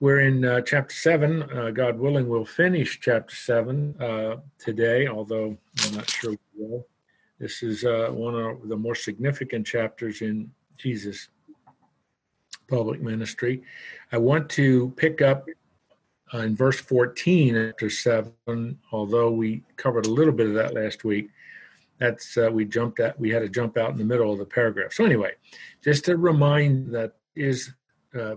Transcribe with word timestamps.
we're 0.00 0.20
in 0.20 0.44
uh, 0.44 0.62
chapter 0.62 0.94
seven. 0.94 1.42
Uh, 1.42 1.70
God 1.70 1.98
willing, 1.98 2.26
we'll 2.26 2.46
finish 2.46 2.98
chapter 3.00 3.36
seven 3.36 3.94
uh, 4.00 4.36
today, 4.58 5.06
although 5.06 5.56
I'm 5.84 5.94
not 5.94 6.08
sure 6.08 6.30
we 6.30 6.38
will. 6.56 6.86
This 7.38 7.62
is 7.62 7.84
uh, 7.84 8.08
one 8.10 8.34
of 8.34 8.68
the 8.68 8.76
more 8.76 8.94
significant 8.94 9.66
chapters 9.66 10.22
in 10.22 10.50
Jesus' 10.76 11.28
public 12.68 13.02
ministry. 13.02 13.62
I 14.10 14.18
want 14.18 14.48
to 14.50 14.90
pick 14.96 15.20
up 15.20 15.46
in 16.32 16.56
verse 16.56 16.80
14 16.80 17.56
after 17.56 17.90
7, 17.90 18.78
although 18.92 19.30
we 19.30 19.62
covered 19.76 20.06
a 20.06 20.10
little 20.10 20.32
bit 20.32 20.46
of 20.46 20.54
that 20.54 20.74
last 20.74 21.04
week. 21.04 21.28
That's 21.98 22.38
uh, 22.38 22.48
we 22.50 22.64
jumped 22.64 23.00
at 23.00 23.20
we 23.20 23.28
had 23.28 23.40
to 23.40 23.48
jump 23.48 23.76
out 23.76 23.90
in 23.90 23.98
the 23.98 24.04
middle 24.04 24.32
of 24.32 24.38
the 24.38 24.46
paragraph. 24.46 24.94
So 24.94 25.04
anyway, 25.04 25.32
just 25.84 26.06
to 26.06 26.16
remind 26.16 26.94
that 26.94 27.16
is 27.36 27.74
uh, 28.18 28.36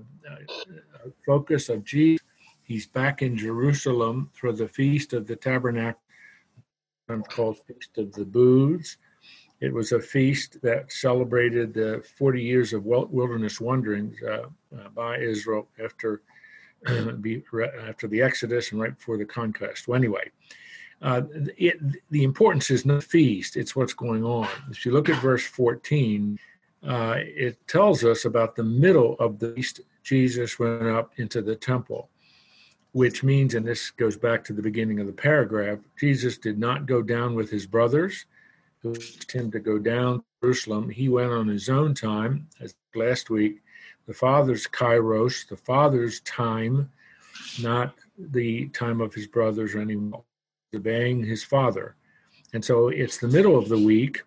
focus 1.26 1.70
of 1.70 1.84
Jesus. 1.84 2.26
He's 2.64 2.88
back 2.88 3.22
in 3.22 3.38
Jerusalem 3.38 4.30
for 4.34 4.52
the 4.52 4.68
feast 4.68 5.14
of 5.14 5.27
the 5.27 5.36
tabernacle, 5.36 6.00
called 7.30 7.59
Feast 7.68 7.98
of 7.98 8.14
the 8.14 8.26
Booths. 8.26 8.98
It 9.59 9.73
was 9.73 9.91
a 9.91 10.00
feast 10.00 10.62
that 10.62 10.91
celebrated 10.91 11.73
the 11.73 12.04
40 12.17 12.41
years 12.41 12.73
of 12.73 12.86
wilderness 12.86 13.62
wanderings 13.62 14.17
uh, 14.22 14.48
uh, 14.76 14.90
by 14.95 15.20
Israel 15.20 15.67
after 15.84 16.22
after 16.86 18.08
the 18.09 18.22
Exodus 18.22 18.72
and 18.72 18.81
right 18.81 18.98
before 18.98 19.17
the 19.17 19.26
conquest. 19.26 19.88
Well, 19.88 19.98
anyway, 19.98 20.30
uh, 21.02 21.22
it, 21.58 21.78
the 22.09 22.23
importance 22.23 22.70
is 22.72 22.86
not 22.86 22.95
the 22.95 23.02
feast; 23.02 23.55
it's 23.55 23.73
what's 23.76 23.94
going 23.94 24.26
on. 24.26 24.50
If 24.70 24.86
you 24.86 24.92
look 24.92 25.08
at 25.08 25.22
verse 25.22 25.45
14, 25.45 26.38
uh, 26.88 27.16
it 27.18 27.66
tells 27.68 28.04
us 28.04 28.26
about 28.26 28.55
the 28.55 28.64
middle 28.64 29.16
of 29.20 29.40
the 29.40 29.54
feast. 29.54 29.82
Jesus 30.04 30.60
went 30.60 30.84
up 30.84 31.14
into 31.18 31.42
the 31.42 31.56
temple, 31.56 32.09
which 32.92 33.23
means, 33.23 33.56
and 33.56 33.66
this 33.66 33.92
goes 33.92 34.18
back 34.18 34.44
to 34.44 34.54
the 34.54 34.62
beginning 34.62 35.00
of 35.00 35.08
the 35.08 35.14
paragraph, 35.14 35.80
Jesus 35.98 36.38
did 36.38 36.59
not 36.59 36.86
go 36.86 37.02
down 37.02 37.36
with 37.36 37.50
his 37.50 37.66
brothers 37.66 38.25
who 38.81 38.94
asked 38.95 39.31
him 39.31 39.50
to 39.52 39.59
go 39.59 39.80
down 39.80 40.20
to 40.20 40.25
Jerusalem. 40.42 40.90
He 40.90 41.08
went 41.08 41.31
on 41.31 41.48
his 41.48 41.70
own 41.70 41.94
time, 41.94 42.48
as 42.59 42.75
last 42.95 43.30
week, 43.30 43.64
the 44.06 44.14
Father's 44.14 44.68
kairos, 44.68 45.47
the 45.47 45.56
Father's 45.56 46.20
time, 46.22 46.92
not 47.62 47.95
the 48.18 48.68
time 48.70 49.00
of 49.00 49.14
his 49.14 49.28
brothers 49.28 49.73
or 49.73 49.80
anymore, 49.80 50.23
obeying 50.75 51.23
his 51.23 51.44
Father. 51.44 51.95
And 52.53 52.64
so 52.64 52.90
it's 52.90 53.18
the 53.18 53.28
middle 53.28 53.58
of 53.58 53.70
the 53.70 53.80
week. 53.80 54.22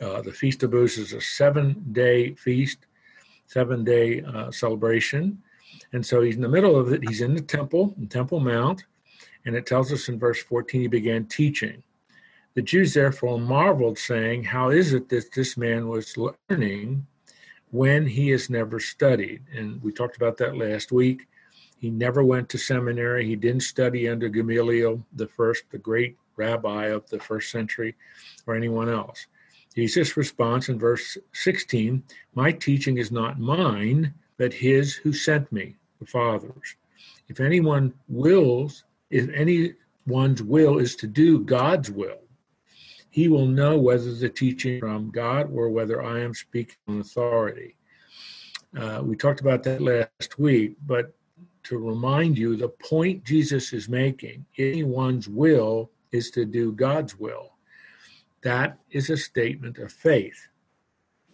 Uh, 0.00 0.22
the 0.22 0.32
Feast 0.32 0.62
of 0.62 0.70
Booths 0.70 0.98
is 0.98 1.12
a 1.12 1.20
seven 1.20 1.84
day 1.92 2.34
feast, 2.34 2.86
seven 3.46 3.84
day 3.84 4.22
uh, 4.22 4.50
celebration. 4.50 5.42
And 5.92 6.04
so 6.04 6.22
he's 6.22 6.36
in 6.36 6.42
the 6.42 6.48
middle 6.48 6.76
of 6.76 6.92
it. 6.92 7.06
He's 7.08 7.20
in 7.20 7.34
the 7.34 7.40
temple, 7.40 7.94
in 7.98 8.08
Temple 8.08 8.40
Mount. 8.40 8.84
And 9.44 9.56
it 9.56 9.66
tells 9.66 9.92
us 9.92 10.08
in 10.08 10.18
verse 10.18 10.42
14, 10.42 10.82
he 10.82 10.86
began 10.86 11.24
teaching. 11.26 11.82
The 12.54 12.62
Jews 12.62 12.94
therefore 12.94 13.38
marveled, 13.38 13.98
saying, 13.98 14.44
How 14.44 14.70
is 14.70 14.92
it 14.92 15.08
that 15.08 15.32
this 15.32 15.56
man 15.56 15.88
was 15.88 16.16
learning 16.16 17.06
when 17.70 18.06
he 18.06 18.30
has 18.30 18.50
never 18.50 18.80
studied? 18.80 19.42
And 19.54 19.82
we 19.82 19.92
talked 19.92 20.16
about 20.16 20.36
that 20.38 20.56
last 20.56 20.92
week. 20.92 21.28
He 21.78 21.90
never 21.90 22.24
went 22.24 22.48
to 22.50 22.58
seminary. 22.58 23.26
He 23.26 23.36
didn't 23.36 23.62
study 23.62 24.08
under 24.08 24.28
Gamaliel, 24.28 25.04
the 25.14 25.28
first, 25.28 25.64
the 25.70 25.78
great 25.78 26.16
rabbi 26.36 26.86
of 26.86 27.08
the 27.08 27.20
first 27.20 27.50
century, 27.50 27.94
or 28.46 28.56
anyone 28.56 28.88
else. 28.88 29.26
Jesus' 29.78 30.16
response 30.16 30.68
in 30.68 30.76
verse 30.76 31.16
16 31.34 32.02
My 32.34 32.50
teaching 32.50 32.98
is 32.98 33.12
not 33.12 33.38
mine, 33.38 34.12
but 34.36 34.52
his 34.52 34.96
who 34.96 35.12
sent 35.12 35.52
me, 35.52 35.76
the 36.00 36.06
Father's. 36.06 36.74
If 37.28 37.38
anyone 37.38 37.94
wills, 38.08 38.82
if 39.10 39.30
anyone's 39.32 40.42
will 40.42 40.78
is 40.78 40.96
to 40.96 41.06
do 41.06 41.44
God's 41.44 41.92
will, 41.92 42.18
he 43.10 43.28
will 43.28 43.46
know 43.46 43.78
whether 43.78 44.12
the 44.12 44.28
teaching 44.28 44.74
is 44.74 44.80
from 44.80 45.12
God 45.12 45.48
or 45.54 45.70
whether 45.70 46.02
I 46.02 46.22
am 46.22 46.34
speaking 46.34 46.74
on 46.88 46.98
authority. 46.98 47.76
Uh, 48.76 49.02
we 49.04 49.14
talked 49.14 49.40
about 49.40 49.62
that 49.62 49.80
last 49.80 50.40
week, 50.40 50.74
but 50.88 51.14
to 51.62 51.78
remind 51.78 52.36
you, 52.36 52.56
the 52.56 52.68
point 52.68 53.22
Jesus 53.22 53.72
is 53.72 53.88
making, 53.88 54.44
anyone's 54.58 55.28
will 55.28 55.92
is 56.10 56.32
to 56.32 56.44
do 56.44 56.72
God's 56.72 57.16
will. 57.16 57.52
That 58.42 58.78
is 58.90 59.10
a 59.10 59.16
statement 59.16 59.78
of 59.78 59.92
faith. 59.92 60.48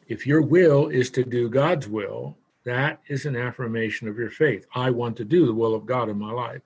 If 0.06 0.26
your 0.26 0.42
will 0.42 0.88
is 0.88 1.10
to 1.10 1.24
do 1.24 1.48
God's 1.48 1.88
will, 1.88 2.36
that 2.64 3.00
is 3.08 3.26
an 3.26 3.36
affirmation 3.36 4.08
of 4.08 4.18
your 4.18 4.30
faith. 4.30 4.66
I 4.74 4.90
want 4.90 5.16
to 5.18 5.24
do 5.24 5.46
the 5.46 5.54
will 5.54 5.74
of 5.74 5.86
God 5.86 6.08
in 6.08 6.18
my 6.18 6.32
life 6.32 6.62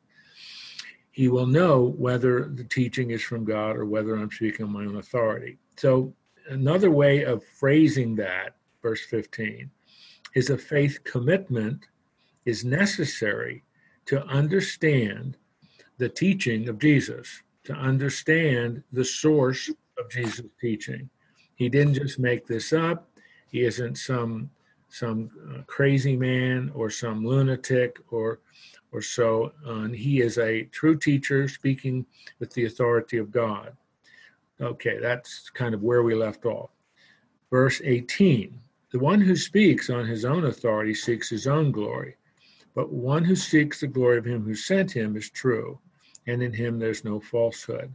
he 1.18 1.26
will 1.26 1.48
know 1.48 1.96
whether 1.98 2.44
the 2.44 2.62
teaching 2.62 3.10
is 3.10 3.24
from 3.24 3.44
God 3.44 3.76
or 3.76 3.84
whether 3.84 4.14
I'm 4.14 4.30
speaking 4.30 4.66
on 4.66 4.72
my 4.72 4.84
own 4.84 4.98
authority. 4.98 5.58
So, 5.76 6.14
another 6.48 6.92
way 6.92 7.24
of 7.24 7.42
phrasing 7.44 8.14
that, 8.16 8.54
verse 8.82 9.04
15, 9.06 9.68
is 10.36 10.48
a 10.48 10.56
faith 10.56 11.02
commitment 11.02 11.86
is 12.44 12.64
necessary 12.64 13.64
to 14.06 14.24
understand 14.26 15.36
the 15.96 16.08
teaching 16.08 16.68
of 16.68 16.78
Jesus, 16.78 17.42
to 17.64 17.72
understand 17.72 18.84
the 18.92 19.04
source 19.04 19.72
of 19.98 20.10
Jesus' 20.10 20.46
teaching. 20.60 21.08
He 21.56 21.68
didn't 21.68 21.94
just 21.94 22.18
make 22.18 22.46
this 22.46 22.72
up. 22.72 23.10
He 23.50 23.64
isn't 23.64 23.96
some 23.96 24.50
some 24.90 25.30
uh, 25.50 25.62
crazy 25.66 26.16
man 26.16 26.72
or 26.74 26.88
some 26.88 27.26
lunatic 27.26 27.98
or 28.10 28.40
or 28.92 29.02
so. 29.02 29.52
And 29.64 29.94
he 29.94 30.20
is 30.20 30.38
a 30.38 30.64
true 30.64 30.96
teacher 30.96 31.48
speaking 31.48 32.06
with 32.38 32.52
the 32.52 32.64
authority 32.64 33.18
of 33.18 33.30
God. 33.30 33.76
Okay, 34.60 34.98
that's 34.98 35.50
kind 35.50 35.74
of 35.74 35.82
where 35.82 36.02
we 36.02 36.14
left 36.14 36.44
off. 36.46 36.70
Verse 37.50 37.80
18 37.84 38.58
The 38.92 38.98
one 38.98 39.20
who 39.20 39.36
speaks 39.36 39.90
on 39.90 40.06
his 40.06 40.24
own 40.24 40.44
authority 40.44 40.94
seeks 40.94 41.28
his 41.28 41.46
own 41.46 41.70
glory, 41.70 42.16
but 42.74 42.92
one 42.92 43.24
who 43.24 43.36
seeks 43.36 43.80
the 43.80 43.86
glory 43.86 44.18
of 44.18 44.24
him 44.24 44.44
who 44.44 44.54
sent 44.54 44.90
him 44.90 45.16
is 45.16 45.30
true, 45.30 45.78
and 46.26 46.42
in 46.42 46.52
him 46.52 46.78
there's 46.78 47.04
no 47.04 47.20
falsehood. 47.20 47.92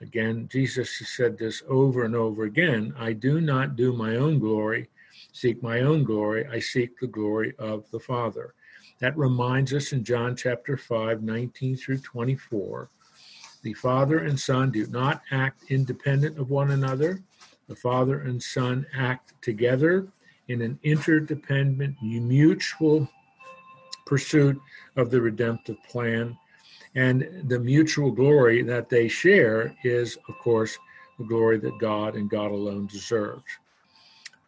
Again, 0.00 0.48
Jesus 0.50 0.98
has 0.98 1.08
said 1.08 1.38
this 1.38 1.62
over 1.68 2.04
and 2.04 2.14
over 2.14 2.44
again 2.44 2.94
I 2.98 3.12
do 3.12 3.40
not 3.40 3.76
do 3.76 3.92
my 3.92 4.16
own 4.16 4.38
glory, 4.38 4.88
seek 5.32 5.62
my 5.62 5.80
own 5.80 6.04
glory, 6.04 6.46
I 6.46 6.60
seek 6.60 6.98
the 6.98 7.06
glory 7.06 7.54
of 7.58 7.90
the 7.90 8.00
Father. 8.00 8.54
That 8.98 9.16
reminds 9.16 9.72
us 9.72 9.92
in 9.92 10.04
John 10.04 10.36
chapter 10.36 10.76
5, 10.76 11.22
19 11.22 11.76
through 11.76 11.98
24. 11.98 12.90
The 13.62 13.74
Father 13.74 14.18
and 14.18 14.38
Son 14.38 14.70
do 14.70 14.86
not 14.86 15.22
act 15.30 15.70
independent 15.70 16.38
of 16.38 16.50
one 16.50 16.70
another. 16.70 17.22
The 17.68 17.76
Father 17.76 18.20
and 18.20 18.42
Son 18.42 18.86
act 18.94 19.32
together 19.42 20.08
in 20.48 20.62
an 20.62 20.78
interdependent, 20.82 21.96
mutual 22.00 23.08
pursuit 24.04 24.60
of 24.94 25.10
the 25.10 25.20
redemptive 25.20 25.82
plan. 25.88 26.38
And 26.96 27.44
the 27.44 27.58
mutual 27.58 28.10
glory 28.10 28.62
that 28.62 28.88
they 28.88 29.06
share 29.06 29.76
is, 29.84 30.16
of 30.28 30.38
course, 30.38 30.78
the 31.18 31.24
glory 31.24 31.58
that 31.58 31.78
God 31.78 32.16
and 32.16 32.28
God 32.28 32.50
alone 32.50 32.86
deserves. 32.86 33.44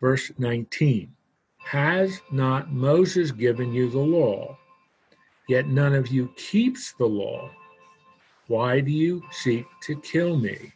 Verse 0.00 0.32
19 0.38 1.14
has 1.58 2.22
not 2.32 2.72
Moses 2.72 3.30
given 3.30 3.74
you 3.74 3.90
the 3.90 3.98
law? 3.98 4.56
Yet 5.48 5.68
none 5.68 5.94
of 5.94 6.08
you 6.08 6.32
keeps 6.36 6.94
the 6.94 7.06
law. 7.06 7.50
Why 8.46 8.80
do 8.80 8.90
you 8.90 9.22
seek 9.30 9.66
to 9.82 10.00
kill 10.00 10.38
me? 10.38 10.72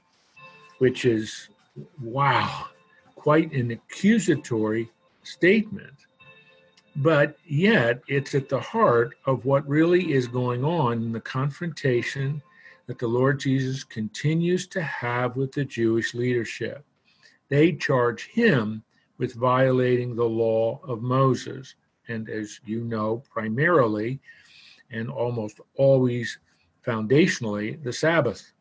Which 0.79 1.07
is, 1.07 1.49
wow, 2.03 2.67
quite 3.15 3.53
an 3.53 3.71
accusatory 3.71 4.91
statement. 5.23 5.95
But 6.97 7.39
yet, 7.47 8.03
it's 8.07 8.35
at 8.35 8.49
the 8.49 8.61
heart 8.61 9.15
of 9.25 9.45
what 9.45 9.67
really 9.67 10.13
is 10.13 10.29
going 10.29 10.65
on 10.65 11.03
in 11.03 11.13
the 11.13 11.21
confrontation 11.21 12.43
that 12.87 12.99
the 12.99 13.07
Lord 13.07 13.41
Jesus 13.41 13.85
continues 13.85 14.67
to 14.69 14.83
have 14.83 15.37
with 15.37 15.53
the 15.53 15.65
Jewish 15.65 16.15
leadership. 16.15 16.85
They 17.49 17.73
charge 17.73 18.29
him 18.29 18.83
with 19.19 19.35
violating 19.35 20.15
the 20.15 20.25
law 20.25 20.81
of 20.85 21.01
Moses. 21.01 21.75
And 22.09 22.29
as 22.29 22.61
you 22.65 22.85
know, 22.85 23.23
primarily 23.31 24.21
and 24.91 25.09
almost 25.09 25.61
always 25.77 26.39
foundationally, 26.87 27.83
the 27.83 27.93
Sabbath. 27.93 28.53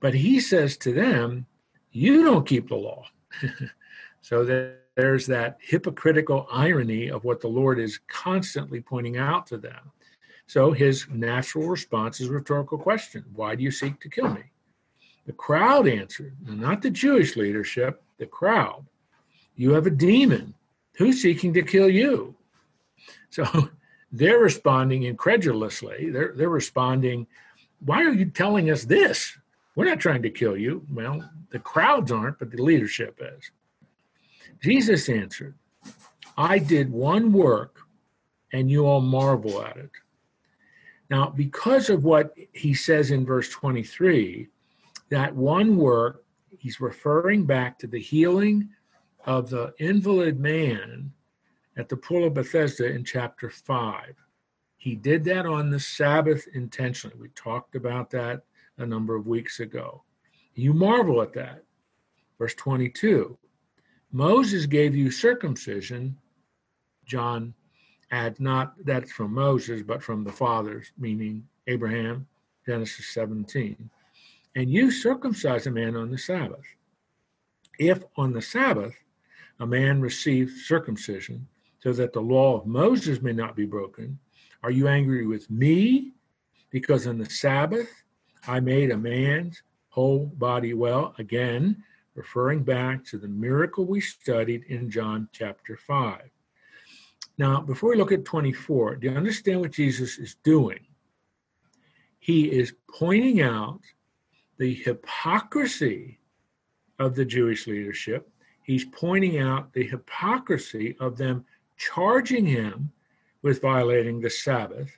But 0.00 0.14
he 0.14 0.40
says 0.40 0.76
to 0.78 0.92
them, 0.92 1.46
You 1.92 2.24
don't 2.24 2.46
keep 2.46 2.68
the 2.68 2.76
law. 2.76 3.04
so 4.20 4.44
there's 4.96 5.26
that 5.26 5.58
hypocritical 5.60 6.46
irony 6.50 7.08
of 7.08 7.24
what 7.24 7.40
the 7.40 7.48
Lord 7.48 7.78
is 7.78 8.00
constantly 8.08 8.80
pointing 8.80 9.16
out 9.16 9.46
to 9.48 9.56
them. 9.56 9.92
So 10.46 10.72
his 10.72 11.06
natural 11.08 11.68
response 11.68 12.20
is 12.20 12.28
a 12.28 12.32
rhetorical 12.32 12.78
question 12.78 13.24
Why 13.34 13.54
do 13.54 13.62
you 13.62 13.70
seek 13.70 14.00
to 14.00 14.08
kill 14.08 14.30
me? 14.30 14.42
The 15.26 15.32
crowd 15.32 15.86
answered, 15.86 16.36
not 16.44 16.82
the 16.82 16.90
Jewish 16.90 17.36
leadership, 17.36 18.02
the 18.18 18.26
crowd. 18.26 18.84
You 19.54 19.72
have 19.72 19.86
a 19.86 19.90
demon. 19.90 20.54
Who's 20.96 21.22
seeking 21.22 21.54
to 21.54 21.62
kill 21.62 21.88
you? 21.88 22.34
So 23.30 23.44
they're 24.12 24.38
responding 24.38 25.04
incredulously. 25.04 26.10
They're, 26.10 26.32
they're 26.34 26.48
responding, 26.48 27.26
Why 27.78 28.02
are 28.02 28.12
you 28.12 28.26
telling 28.26 28.70
us 28.70 28.84
this? 28.84 29.36
We're 29.76 29.84
not 29.84 30.00
trying 30.00 30.22
to 30.22 30.30
kill 30.30 30.56
you. 30.56 30.84
Well, 30.92 31.30
the 31.50 31.58
crowds 31.60 32.10
aren't, 32.10 32.38
but 32.38 32.50
the 32.50 32.62
leadership 32.62 33.20
is. 33.20 33.50
Jesus 34.60 35.08
answered, 35.08 35.54
I 36.36 36.58
did 36.58 36.90
one 36.90 37.32
work 37.32 37.80
and 38.52 38.70
you 38.70 38.86
all 38.86 39.00
marvel 39.00 39.62
at 39.62 39.76
it. 39.76 39.90
Now, 41.10 41.28
because 41.28 41.90
of 41.90 42.04
what 42.04 42.34
he 42.52 42.72
says 42.72 43.10
in 43.10 43.26
verse 43.26 43.48
23, 43.48 44.48
that 45.08 45.34
one 45.34 45.76
work, 45.76 46.24
he's 46.58 46.80
referring 46.80 47.44
back 47.44 47.78
to 47.80 47.86
the 47.86 47.98
healing 47.98 48.68
of 49.26 49.50
the 49.50 49.74
invalid 49.78 50.38
man 50.38 51.12
at 51.76 51.88
the 51.88 51.96
pool 51.96 52.26
of 52.26 52.34
Bethesda 52.34 52.86
in 52.86 53.04
chapter 53.04 53.50
5. 53.50 54.14
He 54.76 54.94
did 54.94 55.24
that 55.24 55.46
on 55.46 55.70
the 55.70 55.80
Sabbath 55.80 56.46
intentionally. 56.54 57.16
We 57.20 57.28
talked 57.30 57.74
about 57.74 58.10
that 58.10 58.42
a 58.78 58.86
number 58.86 59.14
of 59.14 59.26
weeks 59.26 59.60
ago. 59.60 60.04
You 60.54 60.72
marvel 60.72 61.20
at 61.22 61.32
that. 61.34 61.64
Verse 62.38 62.54
22 62.54 63.36
Moses 64.12 64.66
gave 64.66 64.94
you 64.94 65.10
circumcision. 65.10 66.16
John 67.06 67.54
adds 68.10 68.40
not 68.40 68.74
that's 68.84 69.12
from 69.12 69.34
Moses, 69.34 69.82
but 69.82 70.02
from 70.02 70.24
the 70.24 70.32
fathers, 70.32 70.90
meaning 70.98 71.46
Abraham, 71.66 72.26
Genesis 72.66 73.08
17. 73.08 73.90
And 74.56 74.70
you 74.70 74.90
circumcise 74.90 75.66
a 75.66 75.70
man 75.70 75.96
on 75.96 76.10
the 76.10 76.18
Sabbath. 76.18 76.64
If 77.78 78.02
on 78.16 78.32
the 78.32 78.42
Sabbath 78.42 78.94
a 79.60 79.66
man 79.66 80.00
receives 80.00 80.66
circumcision, 80.66 81.46
so 81.78 81.92
that 81.92 82.12
the 82.12 82.20
law 82.20 82.58
of 82.58 82.66
Moses 82.66 83.22
may 83.22 83.32
not 83.32 83.56
be 83.56 83.64
broken, 83.64 84.18
are 84.62 84.70
you 84.70 84.88
angry 84.88 85.26
with 85.26 85.50
me 85.50 86.12
because 86.70 87.06
on 87.06 87.18
the 87.18 87.30
Sabbath 87.30 87.88
I 88.46 88.60
made 88.60 88.90
a 88.90 88.96
man's 88.96 89.62
whole 89.88 90.26
body 90.26 90.74
well? 90.74 91.14
Again, 91.18 91.82
referring 92.14 92.62
back 92.62 93.04
to 93.04 93.18
the 93.18 93.28
miracle 93.28 93.84
we 93.84 94.00
studied 94.00 94.64
in 94.68 94.90
John 94.90 95.28
chapter 95.32 95.76
5. 95.76 96.22
Now, 97.38 97.60
before 97.60 97.90
we 97.90 97.96
look 97.96 98.12
at 98.12 98.24
24, 98.24 98.96
do 98.96 99.08
you 99.08 99.16
understand 99.16 99.60
what 99.60 99.70
Jesus 99.70 100.18
is 100.18 100.36
doing? 100.42 100.80
He 102.18 102.50
is 102.50 102.74
pointing 102.92 103.40
out 103.40 103.80
the 104.58 104.74
hypocrisy 104.74 106.20
of 106.98 107.14
the 107.14 107.24
Jewish 107.24 107.66
leadership. 107.66 108.28
He's 108.62 108.84
pointing 108.84 109.38
out 109.38 109.72
the 109.72 109.84
hypocrisy 109.84 110.96
of 111.00 111.16
them 111.16 111.46
charging 111.78 112.44
him 112.44 112.92
with 113.42 113.62
violating 113.62 114.20
the 114.20 114.28
Sabbath. 114.28 114.90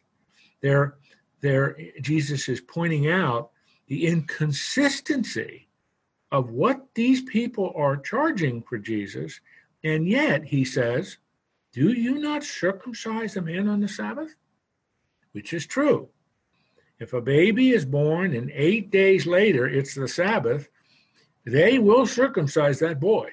There, 0.61 0.97
there, 1.41 1.77
Jesus 2.01 2.49
is 2.49 2.61
pointing 2.61 3.09
out 3.09 3.51
the 3.87 4.07
inconsistency 4.07 5.69
of 6.33 6.51
what 6.51 6.87
these 6.95 7.23
people 7.23 7.73
are 7.77 7.97
charging 7.99 8.63
for 8.63 8.79
Jesus. 8.79 9.39
And 9.85 10.09
yet, 10.09 10.45
he 10.45 10.65
says, 10.65 11.19
Do 11.73 11.93
you 11.93 12.19
not 12.19 12.43
circumcise 12.43 13.37
a 13.37 13.43
man 13.43 13.69
on 13.69 13.81
the 13.81 13.89
Sabbath? 13.89 14.35
Which 15.33 15.53
is 15.53 15.67
true. 15.67 16.09
If 16.99 17.13
a 17.13 17.21
baby 17.21 17.71
is 17.71 17.85
born 17.85 18.35
and 18.35 18.51
eight 18.55 18.91
days 18.91 19.27
later 19.27 19.69
it's 19.69 19.95
the 19.95 20.09
Sabbath, 20.09 20.69
they 21.45 21.79
will 21.79 22.07
circumcise 22.07 22.79
that 22.79 23.01
boy, 23.01 23.31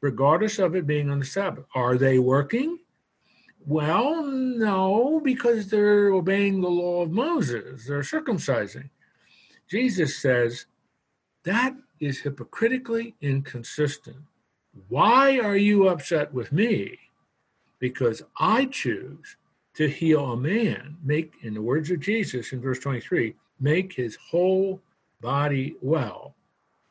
regardless 0.00 0.58
of 0.58 0.74
it 0.74 0.86
being 0.86 1.10
on 1.10 1.18
the 1.18 1.26
Sabbath. 1.26 1.64
Are 1.74 1.96
they 1.96 2.18
working? 2.18 2.78
Well, 3.66 4.24
no, 4.24 5.20
because 5.22 5.68
they're 5.68 6.12
obeying 6.12 6.60
the 6.60 6.68
law 6.68 7.02
of 7.02 7.10
Moses, 7.10 7.86
they're 7.86 8.00
circumcising. 8.00 8.90
Jesus 9.68 10.16
says 10.16 10.66
that 11.48 11.74
is 12.00 12.20
hypocritically 12.20 13.14
inconsistent. 13.20 14.18
Why 14.88 15.38
are 15.38 15.56
you 15.56 15.88
upset 15.88 16.32
with 16.32 16.52
me? 16.52 16.98
Because 17.78 18.22
I 18.38 18.66
choose 18.66 19.36
to 19.74 19.88
heal 19.88 20.32
a 20.32 20.36
man, 20.36 20.96
make, 21.02 21.32
in 21.42 21.54
the 21.54 21.62
words 21.62 21.90
of 21.90 22.00
Jesus 22.00 22.52
in 22.52 22.60
verse 22.60 22.80
23, 22.80 23.34
make 23.60 23.92
his 23.92 24.16
whole 24.16 24.80
body 25.20 25.76
well 25.80 26.34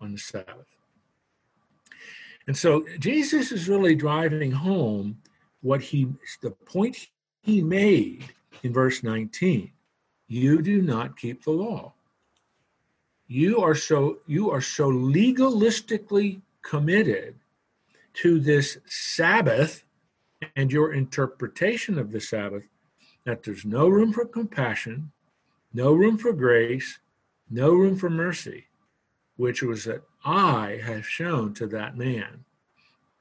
on 0.02 0.14
the 0.14 0.18
Sabbath. 0.18 0.66
And 2.48 2.58
so 2.58 2.86
Jesus 3.00 3.52
is 3.52 3.70
really 3.70 3.96
driving 3.96 4.52
home 4.52 5.18
what 5.62 5.82
he, 5.82 6.08
the 6.42 6.52
point 6.52 7.10
he 7.42 7.62
made 7.62 8.26
in 8.64 8.74
verse 8.74 9.04
19. 9.04 9.72
You 10.28 10.62
do 10.62 10.82
not 10.82 11.18
keep 11.18 11.44
the 11.44 11.52
law 11.52 11.94
you 13.28 13.62
are 13.62 13.76
so 13.76 14.20
you 14.26 14.50
are 14.50 14.62
so 14.62 14.90
legalistically 14.90 16.42
committed 16.62 17.36
to 18.14 18.40
this 18.40 18.78
sabbath 18.86 19.84
and 20.56 20.72
your 20.72 20.94
interpretation 20.94 22.00
of 22.00 22.12
the 22.12 22.22
sabbath 22.22 22.68
that 23.26 23.44
there's 23.44 23.66
no 23.66 23.88
room 23.88 24.14
for 24.14 24.26
compassion 24.26 25.12
no 25.74 25.94
room 25.94 26.18
for 26.18 26.32
grace 26.32 27.00
no 27.50 27.74
room 27.74 27.98
for 27.98 28.10
mercy 28.10 28.66
which 29.36 29.62
was 29.62 29.84
that 29.84 30.02
i 30.24 30.80
have 30.84 31.08
shown 31.08 31.54
to 31.54 31.68
that 31.68 31.98
man. 31.98 32.44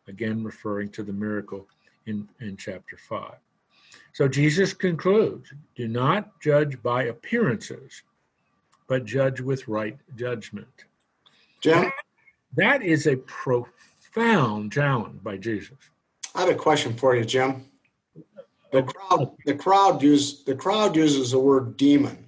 Again 0.09 0.45
referring 0.45 0.91
to 0.91 1.03
the 1.03 1.13
miracle 1.13 1.67
in, 2.07 2.29
in 2.41 2.57
chapter 2.57 2.97
5 2.97 3.35
so 4.13 4.29
jesus 4.29 4.73
concludes 4.73 5.53
do 5.75 5.89
not 5.89 6.41
judge 6.41 6.81
by 6.81 7.05
appearances 7.05 8.03
but 8.87 9.05
judge 9.05 9.41
with 9.41 9.69
right 9.69 9.99
judgment. 10.17 10.85
Jim? 11.61 11.91
That 12.55 12.83
is 12.83 13.07
a 13.07 13.17
profound 13.17 14.73
challenge 14.73 15.23
by 15.23 15.37
Jesus. 15.37 15.77
I 16.35 16.41
have 16.41 16.51
a 16.51 16.55
question 16.55 16.95
for 16.95 17.17
you, 17.17 17.25
Jim. 17.25 17.67
The 18.73 18.83
crowd, 18.83 19.37
the 19.45 19.55
crowd 19.55 20.03
use 20.03 20.45
the 20.45 20.55
crowd 20.55 20.97
uses 20.97 21.31
the 21.31 21.39
word 21.39 21.77
demon. 21.77 22.27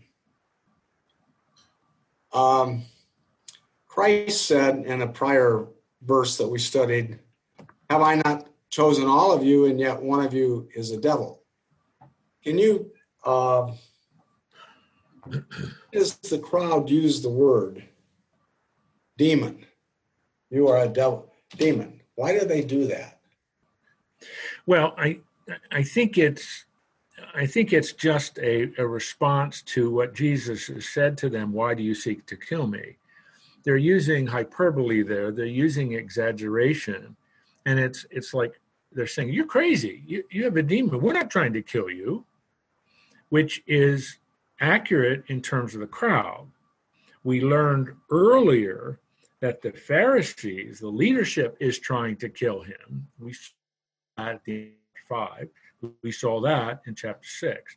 Um, 2.32 2.84
Christ 3.86 4.46
said 4.46 4.78
in 4.86 5.02
a 5.02 5.06
prior 5.06 5.66
verse 6.02 6.36
that 6.38 6.48
we 6.48 6.58
studied, 6.58 7.18
"Have 7.90 8.02
I 8.02 8.16
not 8.24 8.48
chosen 8.70 9.06
all 9.06 9.32
of 9.32 9.42
you, 9.44 9.66
and 9.66 9.80
yet 9.80 10.00
one 10.00 10.24
of 10.24 10.32
you 10.32 10.68
is 10.74 10.90
a 10.90 10.96
devil?" 10.96 11.42
Can 12.44 12.56
you 12.58 12.90
uh, 13.24 13.72
does 15.92 16.16
the 16.16 16.38
crowd 16.38 16.90
use 16.90 17.22
the 17.22 17.30
word 17.30 17.84
demon? 19.16 19.64
You 20.50 20.68
are 20.68 20.84
a 20.84 20.88
devil, 20.88 21.32
demon. 21.56 22.00
Why 22.14 22.38
do 22.38 22.44
they 22.46 22.62
do 22.62 22.86
that? 22.86 23.20
Well, 24.66 24.94
I 24.96 25.20
I 25.70 25.82
think 25.82 26.18
it's 26.18 26.64
I 27.34 27.46
think 27.46 27.72
it's 27.72 27.92
just 27.92 28.38
a, 28.38 28.70
a 28.78 28.86
response 28.86 29.62
to 29.62 29.90
what 29.90 30.14
Jesus 30.14 30.66
has 30.66 30.88
said 30.88 31.16
to 31.18 31.28
them. 31.28 31.52
Why 31.52 31.74
do 31.74 31.82
you 31.82 31.94
seek 31.94 32.26
to 32.26 32.36
kill 32.36 32.66
me? 32.66 32.96
They're 33.64 33.76
using 33.76 34.26
hyperbole 34.26 35.02
there. 35.02 35.30
They're 35.30 35.46
using 35.46 35.92
exaggeration, 35.92 37.16
and 37.66 37.78
it's 37.78 38.06
it's 38.10 38.34
like 38.34 38.60
they're 38.92 39.06
saying 39.06 39.32
you're 39.32 39.46
crazy. 39.46 40.02
You 40.06 40.24
you 40.30 40.44
have 40.44 40.56
a 40.56 40.62
demon. 40.62 41.00
We're 41.00 41.12
not 41.12 41.30
trying 41.30 41.52
to 41.54 41.62
kill 41.62 41.90
you, 41.90 42.24
which 43.28 43.62
is 43.66 44.17
accurate 44.60 45.24
in 45.28 45.40
terms 45.40 45.74
of 45.74 45.80
the 45.80 45.86
crowd. 45.86 46.48
We 47.24 47.40
learned 47.40 47.94
earlier 48.10 49.00
that 49.40 49.62
the 49.62 49.72
Pharisees, 49.72 50.80
the 50.80 50.88
leadership, 50.88 51.56
is 51.60 51.78
trying 51.78 52.16
to 52.16 52.28
kill 52.28 52.62
him. 52.62 53.08
We 53.20 53.32
saw 53.32 53.52
that 54.16 54.28
at 54.36 54.44
the 54.44 54.70
five. 55.08 55.48
We 56.02 56.10
saw 56.10 56.40
that 56.40 56.82
in 56.86 56.94
chapter 56.94 57.28
six. 57.28 57.76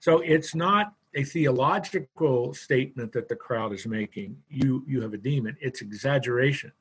So 0.00 0.20
it's 0.20 0.54
not 0.54 0.92
a 1.14 1.24
theological 1.24 2.52
statement 2.52 3.12
that 3.12 3.28
the 3.28 3.36
crowd 3.36 3.72
is 3.72 3.86
making. 3.86 4.36
You 4.50 4.84
you 4.86 5.00
have 5.00 5.14
a 5.14 5.18
demon. 5.18 5.56
It's 5.60 5.80
exaggeration. 5.80 6.72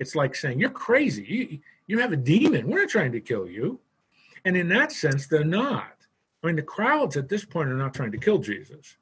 It's 0.00 0.14
like 0.14 0.34
saying 0.34 0.58
you're 0.58 0.70
crazy. 0.70 1.24
You 1.24 1.58
you 1.86 1.98
have 2.00 2.12
a 2.12 2.16
demon. 2.16 2.68
We're 2.68 2.80
not 2.80 2.88
trying 2.88 3.12
to 3.12 3.20
kill 3.20 3.48
you. 3.48 3.80
And 4.44 4.56
in 4.56 4.68
that 4.68 4.92
sense, 4.92 5.26
they're 5.26 5.44
not. 5.44 5.97
I 6.42 6.46
mean, 6.46 6.56
the 6.56 6.62
crowds 6.62 7.16
at 7.16 7.28
this 7.28 7.44
point 7.44 7.68
are 7.68 7.76
not 7.76 7.94
trying 7.94 8.12
to 8.12 8.18
kill 8.18 8.38
Jesus. 8.38 8.96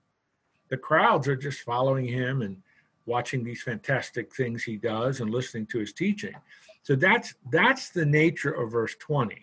The 0.69 0.77
crowds 0.77 1.29
are 1.29 1.37
just 1.37 1.61
following 1.61 2.07
him 2.07 2.43
and 2.43 2.63
watching 3.05 3.45
these 3.45 3.63
fantastic 3.63 4.35
things 4.35 4.65
he 4.65 4.77
does 4.77 5.21
and 5.21 5.31
listening 5.31 5.67
to 5.67 5.79
his 5.79 5.93
teaching. 5.93 6.35
So 6.83 6.97
that's 6.97 7.35
that's 7.51 7.91
the 7.91 8.07
nature 8.07 8.53
of 8.53 8.73
verse 8.73 8.95
20. 8.97 9.37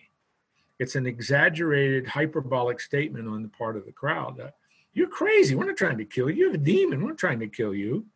It's 0.78 0.96
an 0.96 1.06
exaggerated 1.06 2.06
hyperbolic 2.06 2.80
statement 2.80 3.28
on 3.28 3.42
the 3.42 3.48
part 3.48 3.76
of 3.76 3.86
the 3.86 3.92
crowd 3.92 4.36
that 4.38 4.54
you're 4.92 5.08
crazy. 5.08 5.54
We're 5.54 5.66
not 5.66 5.76
trying 5.76 5.98
to 5.98 6.04
kill 6.04 6.30
you. 6.30 6.36
You 6.36 6.46
have 6.46 6.54
a 6.54 6.64
demon. 6.64 7.02
We're 7.02 7.10
not 7.10 7.18
trying 7.18 7.40
to 7.40 7.48
kill 7.48 7.74
you. 7.74 8.06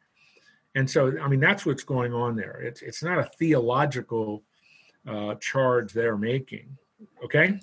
And 0.75 0.89
so, 0.89 1.19
I 1.21 1.29
mean, 1.29 1.41
that's 1.41 1.67
what's 1.67 1.83
going 1.83 2.13
on 2.13 2.37
there. 2.37 2.61
It's 2.63 2.83
it's 2.83 3.03
not 3.03 3.19
a 3.19 3.31
theological 3.39 4.43
uh, 5.07 5.35
charge 5.37 5.93
they're 5.93 6.17
making. 6.17 6.77
Okay. 7.25 7.61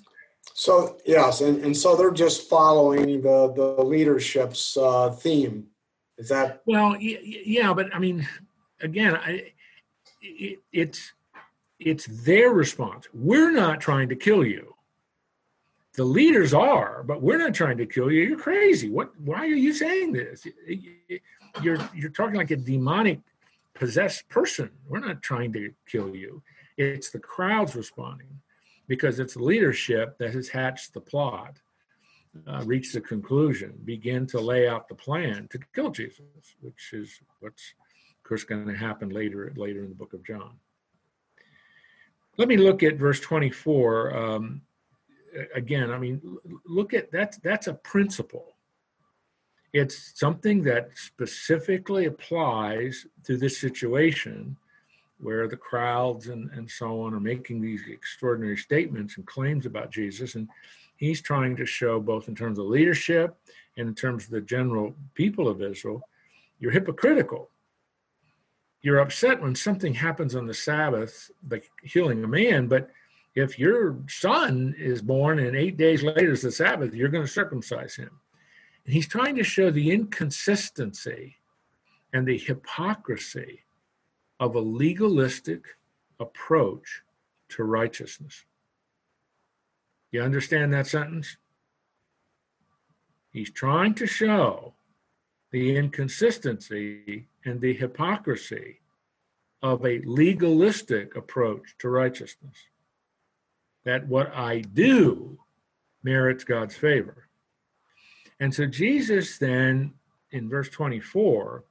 So 0.54 0.96
yes, 1.04 1.40
and, 1.40 1.62
and 1.64 1.76
so 1.76 1.96
they're 1.96 2.10
just 2.10 2.48
following 2.48 3.20
the 3.20 3.52
the 3.54 3.82
leadership's 3.82 4.76
uh, 4.76 5.10
theme. 5.10 5.66
Is 6.18 6.28
that 6.30 6.62
well? 6.66 6.96
Yeah, 6.98 7.74
but 7.74 7.94
I 7.94 7.98
mean, 7.98 8.26
again, 8.80 9.16
I, 9.16 9.52
it, 10.22 10.60
it's 10.72 11.12
it's 11.78 12.06
their 12.24 12.50
response. 12.50 13.06
We're 13.12 13.50
not 13.50 13.80
trying 13.80 14.08
to 14.08 14.16
kill 14.16 14.44
you. 14.44 14.74
The 15.94 16.04
leaders 16.04 16.52
are, 16.52 17.02
but 17.02 17.22
we're 17.22 17.38
not 17.38 17.54
trying 17.54 17.78
to 17.78 17.86
kill 17.86 18.10
you. 18.10 18.22
You're 18.22 18.38
crazy. 18.38 18.90
What? 18.90 19.18
Why 19.20 19.40
are 19.40 19.46
you 19.46 19.72
saying 19.72 20.12
this? 20.12 20.46
You're 21.62 21.78
you're 21.94 22.10
talking 22.10 22.36
like 22.36 22.50
a 22.50 22.56
demonic 22.56 23.20
possessed 23.74 24.28
person. 24.28 24.70
We're 24.88 25.00
not 25.00 25.22
trying 25.22 25.52
to 25.54 25.72
kill 25.86 26.14
you. 26.14 26.42
It's 26.76 27.10
the 27.10 27.18
crowds 27.18 27.74
responding 27.74 28.40
because 28.88 29.18
it's 29.18 29.36
leadership 29.36 30.18
that 30.18 30.34
has 30.34 30.48
hatched 30.48 30.94
the 30.94 31.00
plot, 31.00 31.60
uh, 32.46 32.62
reached 32.64 32.92
the 32.92 33.00
conclusion, 33.00 33.74
begin 33.84 34.26
to 34.26 34.40
lay 34.40 34.68
out 34.68 34.88
the 34.88 34.94
plan 34.94 35.48
to 35.50 35.58
kill 35.74 35.90
Jesus, 35.90 36.20
which 36.60 36.92
is 36.92 37.20
what's, 37.40 37.74
of 38.10 38.28
course, 38.28 38.44
going 38.44 38.66
to 38.66 38.76
happen 38.76 39.08
later 39.08 39.52
later 39.56 39.80
in 39.80 39.88
the 39.88 39.94
book 39.94 40.12
of 40.12 40.24
John. 40.24 40.52
Let 42.38 42.48
me 42.48 42.56
look 42.58 42.82
at 42.82 42.96
verse 42.96 43.20
24 43.20 44.16
um, 44.16 44.60
again. 45.54 45.90
I 45.90 45.98
mean, 45.98 46.20
look 46.66 46.92
at 46.92 47.10
that. 47.12 47.36
That's 47.42 47.66
a 47.66 47.74
principle. 47.74 48.56
It's 49.72 50.12
something 50.18 50.62
that 50.64 50.90
specifically 50.94 52.06
applies 52.06 53.06
to 53.24 53.36
this 53.36 53.58
situation 53.58 54.56
where 55.18 55.48
the 55.48 55.56
crowds 55.56 56.28
and, 56.28 56.50
and 56.50 56.70
so 56.70 57.02
on 57.02 57.14
are 57.14 57.20
making 57.20 57.60
these 57.60 57.82
extraordinary 57.88 58.56
statements 58.56 59.16
and 59.16 59.26
claims 59.26 59.66
about 59.66 59.90
Jesus. 59.90 60.34
And 60.34 60.48
he's 60.96 61.20
trying 61.20 61.56
to 61.56 61.66
show, 61.66 62.00
both 62.00 62.28
in 62.28 62.34
terms 62.34 62.58
of 62.58 62.66
leadership 62.66 63.36
and 63.76 63.88
in 63.88 63.94
terms 63.94 64.24
of 64.24 64.30
the 64.30 64.40
general 64.40 64.94
people 65.14 65.48
of 65.48 65.62
Israel, 65.62 66.02
you're 66.58 66.72
hypocritical. 66.72 67.50
You're 68.82 69.00
upset 69.00 69.40
when 69.40 69.54
something 69.54 69.94
happens 69.94 70.34
on 70.34 70.46
the 70.46 70.54
Sabbath, 70.54 71.30
like 71.50 71.70
healing 71.82 72.22
a 72.22 72.28
man, 72.28 72.66
but 72.66 72.90
if 73.34 73.58
your 73.58 73.98
son 74.08 74.74
is 74.78 75.02
born 75.02 75.38
and 75.38 75.54
eight 75.54 75.76
days 75.76 76.02
later 76.02 76.32
is 76.32 76.42
the 76.42 76.52
Sabbath, 76.52 76.94
you're 76.94 77.10
going 77.10 77.24
to 77.24 77.30
circumcise 77.30 77.94
him. 77.94 78.10
And 78.84 78.94
he's 78.94 79.08
trying 79.08 79.36
to 79.36 79.44
show 79.44 79.70
the 79.70 79.90
inconsistency 79.90 81.36
and 82.12 82.26
the 82.26 82.38
hypocrisy 82.38 83.65
of 84.38 84.54
a 84.54 84.60
legalistic 84.60 85.64
approach 86.20 87.02
to 87.50 87.64
righteousness. 87.64 88.44
You 90.10 90.22
understand 90.22 90.72
that 90.72 90.86
sentence? 90.86 91.36
He's 93.32 93.50
trying 93.50 93.94
to 93.94 94.06
show 94.06 94.74
the 95.50 95.76
inconsistency 95.76 97.28
and 97.44 97.60
the 97.60 97.74
hypocrisy 97.74 98.80
of 99.62 99.84
a 99.84 100.00
legalistic 100.04 101.16
approach 101.16 101.76
to 101.78 101.88
righteousness. 101.88 102.56
That 103.84 104.06
what 104.06 104.34
I 104.34 104.60
do 104.60 105.38
merits 106.02 106.44
God's 106.44 106.76
favor. 106.76 107.28
And 108.38 108.54
so 108.54 108.66
Jesus 108.66 109.38
then, 109.38 109.94
in 110.30 110.48
verse 110.48 110.68
24, 110.68 111.64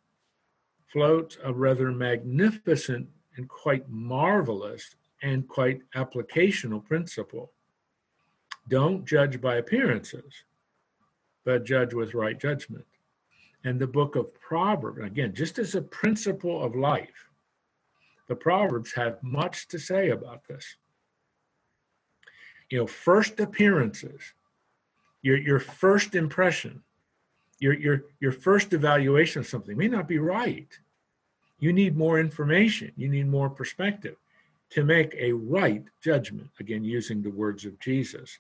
floats 0.88 1.38
a 1.44 1.54
rather 1.54 1.92
magnificent 1.92 3.08
and 3.38 3.50
quite 3.50 3.90
marvelous 3.90 4.96
and 5.22 5.48
quite 5.48 5.82
applicational 5.96 6.84
principle. 6.84 7.52
Don't 8.68 9.06
judge 9.06 9.42
by 9.42 9.56
appearances, 9.56 10.44
but 11.44 11.66
judge 11.66 11.94
with 11.94 12.14
right 12.14 12.40
judgment. 12.40 12.86
And 13.64 13.80
the 13.80 13.88
book 13.88 14.16
of 14.16 14.34
Proverbs, 14.40 15.02
again, 15.04 15.34
just 15.34 15.58
as 15.60 15.76
a 15.76 15.82
principle 15.82 16.64
of 16.64 16.76
life, 16.76 17.30
the 18.28 18.36
Proverbs 18.36 18.94
have 18.94 19.22
much 19.22 19.68
to 19.70 19.80
say 19.80 20.10
about 20.10 20.48
this. 20.48 20.78
You 22.70 22.80
know, 22.80 22.88
first 22.88 23.40
appearances, 23.40 24.34
your, 25.22 25.38
your 25.38 25.60
first 25.60 26.16
impression, 26.16 26.84
your, 27.60 27.74
your, 27.74 28.04
your 28.20 28.32
first 28.32 28.74
evaluation 28.74 29.40
of 29.40 29.48
something 29.48 29.78
may 29.78 29.88
not 29.88 30.08
be 30.08 30.20
right. 30.20 30.68
You 31.60 31.72
need 31.72 31.96
more 31.96 32.20
information, 32.20 32.92
you 32.96 33.08
need 33.08 33.28
more 33.28 33.50
perspective 33.50 34.18
to 34.72 34.84
make 34.84 35.16
a 35.18 35.32
right 35.32 35.84
judgment, 36.04 36.50
again, 36.60 36.84
using 36.84 37.22
the 37.22 37.30
words 37.30 37.66
of 37.66 37.80
Jesus. 37.80 38.40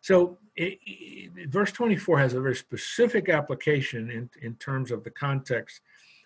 So, 0.00 0.38
it, 0.56 0.78
it, 0.84 1.48
verse 1.50 1.70
24 1.70 2.18
has 2.18 2.34
a 2.34 2.40
very 2.40 2.56
specific 2.56 3.28
application 3.28 4.10
in, 4.10 4.30
in 4.42 4.54
terms 4.56 4.90
of 4.90 5.04
the 5.04 5.10
context 5.10 5.80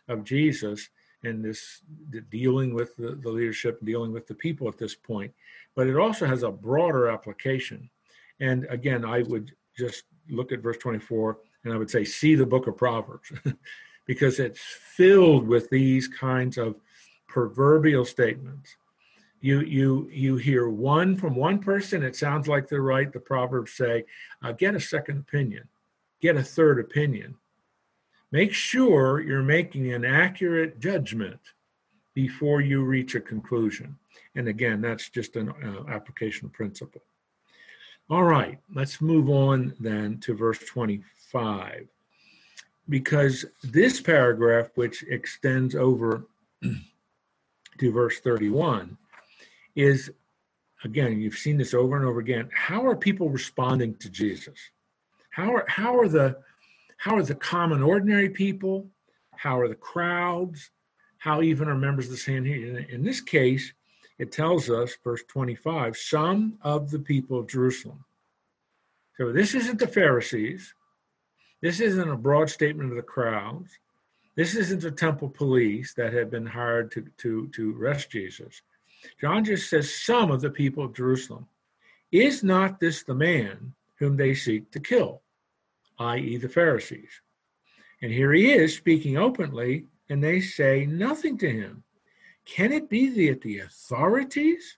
of 0.08 0.24
Jesus 0.24 0.88
and 1.24 1.44
this 1.44 1.82
dealing 2.30 2.74
with 2.74 2.96
the, 2.96 3.14
the 3.14 3.30
leadership, 3.30 3.78
dealing 3.84 4.12
with 4.12 4.26
the 4.26 4.34
people 4.34 4.68
at 4.68 4.78
this 4.78 4.94
point. 4.94 5.32
But 5.74 5.86
it 5.86 5.96
also 5.96 6.26
has 6.26 6.42
a 6.42 6.50
broader 6.50 7.08
application. 7.08 7.90
And 8.40 8.66
again, 8.70 9.04
I 9.04 9.22
would 9.22 9.52
just 9.76 10.04
look 10.28 10.52
at 10.52 10.60
verse 10.60 10.78
24 10.78 11.38
and 11.64 11.72
I 11.72 11.76
would 11.76 11.90
say, 11.90 12.04
see 12.04 12.34
the 12.34 12.46
book 12.46 12.66
of 12.66 12.76
Proverbs. 12.76 13.32
because 14.06 14.38
it's 14.38 14.60
filled 14.60 15.46
with 15.46 15.70
these 15.70 16.08
kinds 16.08 16.58
of 16.58 16.76
proverbial 17.26 18.04
statements. 18.04 18.76
You 19.40 19.60
you 19.60 20.08
you 20.12 20.36
hear 20.36 20.68
one 20.68 21.16
from 21.16 21.34
one 21.34 21.58
person, 21.58 22.02
it 22.02 22.14
sounds 22.14 22.46
like 22.46 22.68
they're 22.68 22.82
right. 22.82 23.12
The 23.12 23.20
proverbs 23.20 23.72
say, 23.72 24.04
uh, 24.42 24.52
"Get 24.52 24.76
a 24.76 24.80
second 24.80 25.18
opinion, 25.18 25.68
get 26.20 26.36
a 26.36 26.42
third 26.42 26.78
opinion." 26.78 27.36
Make 28.30 28.54
sure 28.54 29.20
you're 29.20 29.42
making 29.42 29.92
an 29.92 30.04
accurate 30.04 30.80
judgment 30.80 31.40
before 32.14 32.62
you 32.62 32.82
reach 32.82 33.14
a 33.14 33.20
conclusion. 33.20 33.98
And 34.34 34.48
again, 34.48 34.80
that's 34.80 35.10
just 35.10 35.36
an 35.36 35.50
uh, 35.50 35.90
application 35.90 36.48
principle. 36.48 37.02
All 38.08 38.24
right, 38.24 38.58
let's 38.74 39.02
move 39.02 39.28
on 39.28 39.74
then 39.80 40.18
to 40.20 40.34
verse 40.34 40.58
25 41.32 41.88
because 42.88 43.44
this 43.62 44.00
paragraph, 44.00 44.68
which 44.74 45.02
extends 45.04 45.74
over 45.74 46.26
to 47.78 47.92
verse 47.92 48.20
31, 48.20 48.96
is 49.74 50.10
again, 50.84 51.20
you've 51.20 51.38
seen 51.38 51.56
this 51.56 51.74
over 51.74 51.96
and 51.96 52.04
over 52.04 52.20
again. 52.20 52.50
How 52.54 52.84
are 52.86 52.96
people 52.96 53.28
responding 53.28 53.94
to 53.96 54.10
Jesus? 54.10 54.58
How 55.30 55.54
are 55.54 55.64
how 55.68 55.98
are 55.98 56.08
the 56.08 56.36
how 56.98 57.16
are 57.16 57.22
the 57.22 57.34
common 57.34 57.82
ordinary 57.82 58.28
people? 58.28 58.88
How 59.36 59.58
are 59.58 59.68
the 59.68 59.74
crowds? 59.74 60.70
How 61.18 61.40
even 61.42 61.68
are 61.68 61.76
members 61.76 62.06
of 62.06 62.12
the 62.12 62.16
Sanhedrin? 62.18 62.86
In 62.90 63.04
this 63.04 63.20
case, 63.20 63.72
it 64.18 64.32
tells 64.32 64.68
us, 64.68 64.96
verse 65.02 65.22
25, 65.28 65.96
some 65.96 66.58
of 66.62 66.90
the 66.90 66.98
people 66.98 67.38
of 67.38 67.48
Jerusalem. 67.48 68.04
So 69.16 69.32
this 69.32 69.54
isn't 69.54 69.78
the 69.78 69.86
Pharisees. 69.86 70.74
This 71.62 71.80
isn't 71.80 72.10
a 72.10 72.16
broad 72.16 72.50
statement 72.50 72.90
of 72.90 72.96
the 72.96 73.02
crowds. 73.02 73.78
This 74.34 74.56
isn't 74.56 74.82
the 74.82 74.90
temple 74.90 75.28
police 75.28 75.94
that 75.94 76.12
had 76.12 76.30
been 76.30 76.46
hired 76.46 76.90
to, 76.92 77.06
to, 77.18 77.48
to 77.48 77.76
arrest 77.78 78.10
Jesus. 78.10 78.62
John 79.20 79.44
just 79.44 79.70
says, 79.70 79.94
Some 79.94 80.30
of 80.30 80.40
the 80.40 80.50
people 80.50 80.84
of 80.84 80.94
Jerusalem. 80.94 81.46
Is 82.10 82.42
not 82.42 82.80
this 82.80 83.04
the 83.04 83.14
man 83.14 83.74
whom 83.96 84.16
they 84.16 84.34
seek 84.34 84.70
to 84.72 84.80
kill, 84.80 85.22
i.e., 85.98 86.36
the 86.36 86.48
Pharisees? 86.48 87.20
And 88.02 88.12
here 88.12 88.32
he 88.32 88.52
is 88.52 88.76
speaking 88.76 89.16
openly, 89.16 89.86
and 90.10 90.22
they 90.22 90.40
say 90.40 90.84
nothing 90.84 91.38
to 91.38 91.50
him. 91.50 91.84
Can 92.44 92.72
it 92.72 92.90
be 92.90 93.08
that 93.28 93.40
the 93.42 93.60
authorities, 93.60 94.76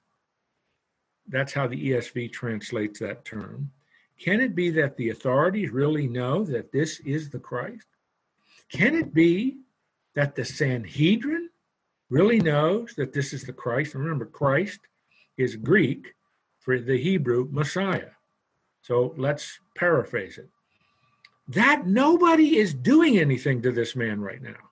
that's 1.26 1.54
how 1.54 1.66
the 1.66 1.90
ESV 1.90 2.30
translates 2.32 3.00
that 3.00 3.24
term, 3.24 3.72
can 4.18 4.40
it 4.40 4.54
be 4.54 4.70
that 4.70 4.96
the 4.96 5.10
authorities 5.10 5.70
really 5.70 6.06
know 6.06 6.44
that 6.44 6.72
this 6.72 7.00
is 7.00 7.30
the 7.30 7.38
Christ? 7.38 7.86
Can 8.70 8.94
it 8.94 9.12
be 9.12 9.58
that 10.14 10.34
the 10.34 10.44
Sanhedrin 10.44 11.50
really 12.10 12.40
knows 12.40 12.94
that 12.94 13.12
this 13.12 13.32
is 13.32 13.44
the 13.44 13.52
Christ? 13.52 13.94
Remember, 13.94 14.26
Christ 14.26 14.80
is 15.36 15.56
Greek 15.56 16.14
for 16.60 16.78
the 16.78 16.96
Hebrew 16.96 17.48
Messiah. 17.50 18.10
So 18.82 19.14
let's 19.16 19.58
paraphrase 19.74 20.38
it. 20.38 20.48
That 21.48 21.86
nobody 21.86 22.58
is 22.58 22.72
doing 22.72 23.18
anything 23.18 23.60
to 23.62 23.72
this 23.72 23.96
man 23.96 24.20
right 24.20 24.40
now, 24.40 24.70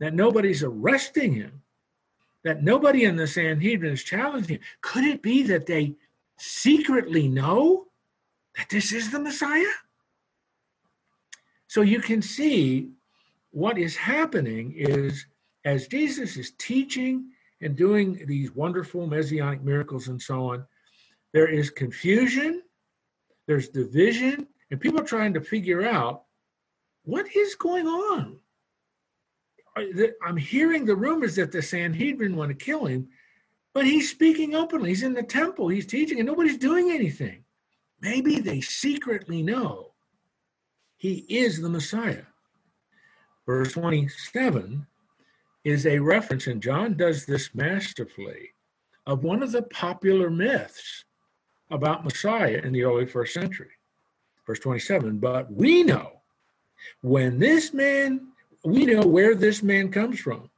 that 0.00 0.14
nobody's 0.14 0.62
arresting 0.62 1.34
him, 1.34 1.62
that 2.42 2.62
nobody 2.62 3.04
in 3.04 3.16
the 3.16 3.26
Sanhedrin 3.26 3.92
is 3.92 4.02
challenging 4.02 4.56
him. 4.56 4.62
Could 4.80 5.04
it 5.04 5.22
be 5.22 5.42
that 5.44 5.66
they 5.66 5.94
secretly 6.38 7.28
know 7.28 7.86
that 8.56 8.68
this 8.70 8.92
is 8.92 9.10
the 9.10 9.20
Messiah? 9.20 9.64
So 11.68 11.80
you 11.80 12.00
can 12.00 12.20
see 12.20 12.90
what 13.50 13.78
is 13.78 13.96
happening 13.96 14.74
is 14.76 15.26
as 15.64 15.86
Jesus 15.86 16.36
is 16.36 16.52
teaching 16.58 17.30
and 17.60 17.76
doing 17.76 18.24
these 18.26 18.54
wonderful 18.54 19.06
messianic 19.06 19.62
miracles 19.62 20.08
and 20.08 20.20
so 20.20 20.52
on, 20.52 20.66
there 21.32 21.48
is 21.48 21.70
confusion, 21.70 22.62
there's 23.46 23.68
division, 23.68 24.46
and 24.70 24.80
people 24.80 25.00
are 25.00 25.04
trying 25.04 25.32
to 25.34 25.40
figure 25.40 25.86
out 25.86 26.24
what 27.04 27.26
is 27.34 27.54
going 27.54 27.86
on. 27.86 28.38
I'm 30.22 30.36
hearing 30.36 30.84
the 30.84 30.96
rumors 30.96 31.36
that 31.36 31.52
the 31.52 31.62
Sanhedrin 31.62 32.36
want 32.36 32.50
to 32.50 32.64
kill 32.64 32.84
him, 32.84 33.08
but 33.72 33.86
he's 33.86 34.10
speaking 34.10 34.54
openly. 34.54 34.90
He's 34.90 35.02
in 35.02 35.14
the 35.14 35.22
temple, 35.22 35.68
he's 35.68 35.86
teaching, 35.86 36.18
and 36.18 36.26
nobody's 36.26 36.58
doing 36.58 36.90
anything. 36.90 37.44
Maybe 38.02 38.40
they 38.40 38.60
secretly 38.60 39.44
know 39.44 39.92
he 40.96 41.24
is 41.28 41.60
the 41.60 41.68
Messiah. 41.68 42.24
Verse 43.46 43.72
27 43.72 44.86
is 45.64 45.86
a 45.86 46.00
reference, 46.00 46.48
and 46.48 46.60
John 46.60 46.96
does 46.96 47.24
this 47.24 47.54
masterfully, 47.54 48.50
of 49.06 49.22
one 49.22 49.40
of 49.42 49.52
the 49.52 49.62
popular 49.62 50.30
myths 50.30 51.04
about 51.70 52.04
Messiah 52.04 52.60
in 52.64 52.72
the 52.72 52.82
early 52.82 53.06
first 53.06 53.34
century. 53.34 53.70
Verse 54.48 54.58
27 54.58 55.18
But 55.18 55.52
we 55.52 55.84
know 55.84 56.22
when 57.02 57.38
this 57.38 57.72
man, 57.72 58.32
we 58.64 58.84
know 58.84 59.06
where 59.06 59.36
this 59.36 59.62
man 59.62 59.92
comes 59.92 60.18
from. 60.18 60.50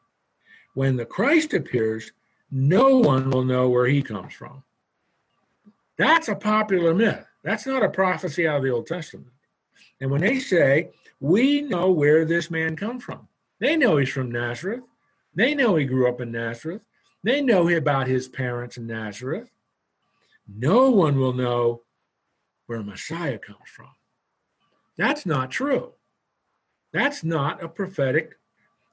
When 0.72 0.96
the 0.96 1.04
Christ 1.04 1.52
appears, 1.52 2.10
no 2.50 2.98
one 2.98 3.30
will 3.30 3.44
know 3.44 3.68
where 3.68 3.86
he 3.86 4.02
comes 4.02 4.32
from. 4.32 4.64
That's 5.98 6.28
a 6.28 6.34
popular 6.34 6.94
myth. 6.94 7.26
That's 7.44 7.66
not 7.66 7.84
a 7.84 7.90
prophecy 7.90 8.48
out 8.48 8.56
of 8.56 8.62
the 8.62 8.70
Old 8.70 8.86
Testament. 8.86 9.28
And 10.00 10.10
when 10.10 10.22
they 10.22 10.40
say, 10.40 10.90
we 11.20 11.60
know 11.60 11.90
where 11.90 12.24
this 12.24 12.50
man 12.50 12.74
comes 12.74 13.04
from, 13.04 13.28
they 13.60 13.76
know 13.76 13.98
he's 13.98 14.08
from 14.08 14.32
Nazareth. 14.32 14.82
They 15.34 15.54
know 15.54 15.76
he 15.76 15.84
grew 15.84 16.08
up 16.08 16.20
in 16.20 16.32
Nazareth. 16.32 16.82
They 17.22 17.40
know 17.40 17.68
about 17.68 18.06
his 18.06 18.28
parents 18.28 18.76
in 18.76 18.86
Nazareth. 18.86 19.50
No 20.48 20.90
one 20.90 21.18
will 21.18 21.32
know 21.32 21.82
where 22.66 22.82
Messiah 22.82 23.38
comes 23.38 23.68
from. 23.68 23.90
That's 24.96 25.26
not 25.26 25.50
true. 25.50 25.92
That's 26.92 27.24
not 27.24 27.62
a 27.62 27.68
prophetic 27.68 28.38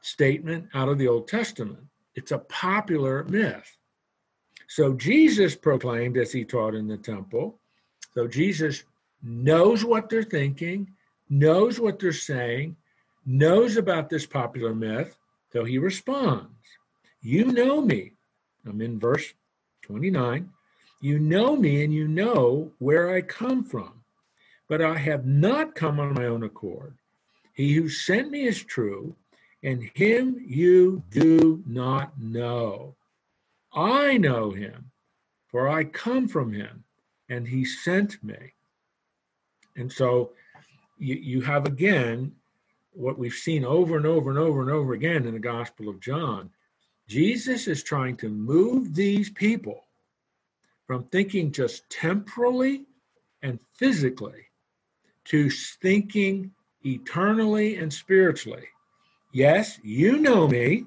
statement 0.02 0.70
out 0.74 0.90
of 0.90 0.98
the 0.98 1.08
Old 1.08 1.28
Testament. 1.28 1.84
It's 2.16 2.32
a 2.32 2.40
popular 2.40 3.24
myth. 3.26 3.78
So 4.68 4.94
Jesus 4.94 5.56
proclaimed 5.56 6.18
as 6.18 6.32
he 6.32 6.44
taught 6.44 6.76
in 6.76 6.88
the 6.88 6.98
temple. 6.98 7.60
So 8.14 8.28
Jesus 8.28 8.84
knows 9.24 9.86
what 9.86 10.10
they're 10.10 10.24
thinking, 10.24 10.92
knows 11.30 11.80
what 11.80 12.00
they're 12.00 12.12
saying, 12.12 12.76
knows 13.26 13.78
about 13.78 14.10
this 14.10 14.26
popular 14.26 14.74
myth. 14.74 15.18
So 15.54 15.64
he 15.64 15.78
responds, 15.78 16.50
You 17.22 17.46
know 17.46 17.82
me. 17.82 18.14
I'm 18.66 18.82
in 18.82 19.00
verse 19.00 19.34
29. 19.84 20.50
You 21.02 21.20
know 21.20 21.56
me 21.56 21.84
and 21.84 21.94
you 21.94 22.08
know 22.08 22.72
where 22.78 23.14
I 23.14 23.22
come 23.22 23.64
from, 23.64 24.04
but 24.70 24.82
I 24.82 24.98
have 24.98 25.26
not 25.26 25.74
come 25.74 26.00
on 26.00 26.14
my 26.14 26.26
own 26.26 26.44
accord. 26.44 26.96
He 27.54 27.74
who 27.74 27.90
sent 27.90 28.30
me 28.30 28.44
is 28.44 28.64
true, 28.64 29.16
and 29.64 29.90
him 29.96 30.44
you 30.46 31.04
do 31.10 31.64
not 31.66 32.20
know. 32.20 32.96
I 33.74 34.18
know 34.18 34.52
him, 34.52 34.92
for 35.48 35.68
I 35.68 35.86
come 35.86 36.28
from 36.28 36.54
him, 36.54 36.84
and 37.32 37.48
he 37.48 37.64
sent 37.64 38.22
me. 38.22 38.54
And 39.78 39.92
so 39.92 40.32
you, 41.00 41.16
you 41.16 41.42
have 41.42 41.66
again 41.66 42.34
what 42.92 43.18
we've 43.18 43.34
seen 43.34 43.64
over 43.64 43.96
and 43.96 44.06
over 44.06 44.30
and 44.30 44.38
over 44.38 44.62
and 44.62 44.70
over 44.70 44.94
again 44.94 45.26
in 45.26 45.34
the 45.34 45.40
Gospel 45.40 45.88
of 45.88 46.02
John. 46.02 46.50
Jesus 47.08 47.68
is 47.68 47.84
trying 47.84 48.18
to 48.18 48.28
move 48.28 48.94
these 48.94 49.30
people 49.30 49.86
from 50.86 51.06
thinking 51.06 51.54
just 51.54 51.90
temporally 51.90 52.86
and 53.42 53.60
physically 53.76 54.48
to 55.26 55.50
thinking 55.50 56.52
eternally 56.84 57.78
and 57.78 57.94
spiritually. 57.94 58.68
Yes, 59.32 59.80
you 59.84 60.18
know 60.18 60.50
me. 60.50 60.86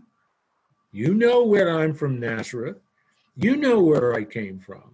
You 0.92 1.14
know 1.14 1.42
where 1.42 1.70
I'm 1.70 1.94
from 1.94 2.20
Nazareth. 2.20 2.76
You 3.34 3.56
know 3.56 3.80
where 3.80 4.14
I 4.14 4.24
came 4.24 4.58
from. 4.58 4.93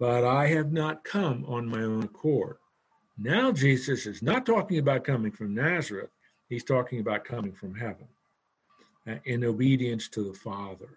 But 0.00 0.24
I 0.24 0.46
have 0.48 0.72
not 0.72 1.04
come 1.04 1.44
on 1.46 1.68
my 1.68 1.82
own 1.82 2.02
accord. 2.02 2.56
Now, 3.18 3.52
Jesus 3.52 4.06
is 4.06 4.22
not 4.22 4.46
talking 4.46 4.78
about 4.78 5.04
coming 5.04 5.30
from 5.30 5.54
Nazareth, 5.54 6.10
he's 6.48 6.64
talking 6.64 7.00
about 7.00 7.24
coming 7.24 7.52
from 7.52 7.74
heaven 7.74 8.08
uh, 9.06 9.16
in 9.26 9.44
obedience 9.44 10.08
to 10.08 10.24
the 10.24 10.38
Father. 10.38 10.88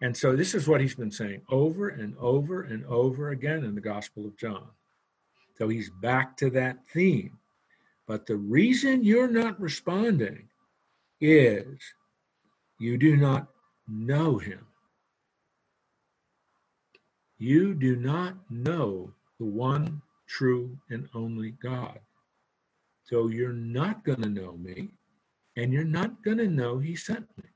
And 0.00 0.16
so 0.16 0.34
this 0.36 0.54
is 0.54 0.68
what 0.68 0.80
he's 0.80 0.94
been 0.94 1.10
saying 1.10 1.42
over 1.50 1.88
and 1.88 2.16
over 2.18 2.62
and 2.62 2.86
over 2.86 3.30
again 3.30 3.64
in 3.64 3.74
the 3.74 3.80
Gospel 3.80 4.24
of 4.24 4.36
John. 4.36 4.68
So 5.58 5.68
he's 5.68 5.90
back 5.90 6.36
to 6.38 6.48
that 6.50 6.78
theme. 6.92 7.38
But 8.06 8.24
the 8.24 8.36
reason 8.36 9.04
you're 9.04 9.28
not 9.28 9.60
responding 9.60 10.48
is 11.20 11.66
you 12.78 12.96
do 12.96 13.16
not 13.16 13.48
know 13.88 14.38
him. 14.38 14.64
You 17.40 17.72
do 17.72 17.96
not 17.96 18.34
know 18.50 19.14
the 19.38 19.46
one 19.46 20.02
true 20.28 20.76
and 20.90 21.08
only 21.14 21.52
God. 21.52 21.98
So 23.04 23.28
you're 23.28 23.54
not 23.54 24.04
going 24.04 24.20
to 24.20 24.28
know 24.28 24.52
me, 24.52 24.90
and 25.56 25.72
you're 25.72 25.82
not 25.82 26.22
going 26.22 26.36
to 26.36 26.48
know 26.48 26.78
he 26.78 26.94
sent 26.94 27.26
me. 27.38 27.48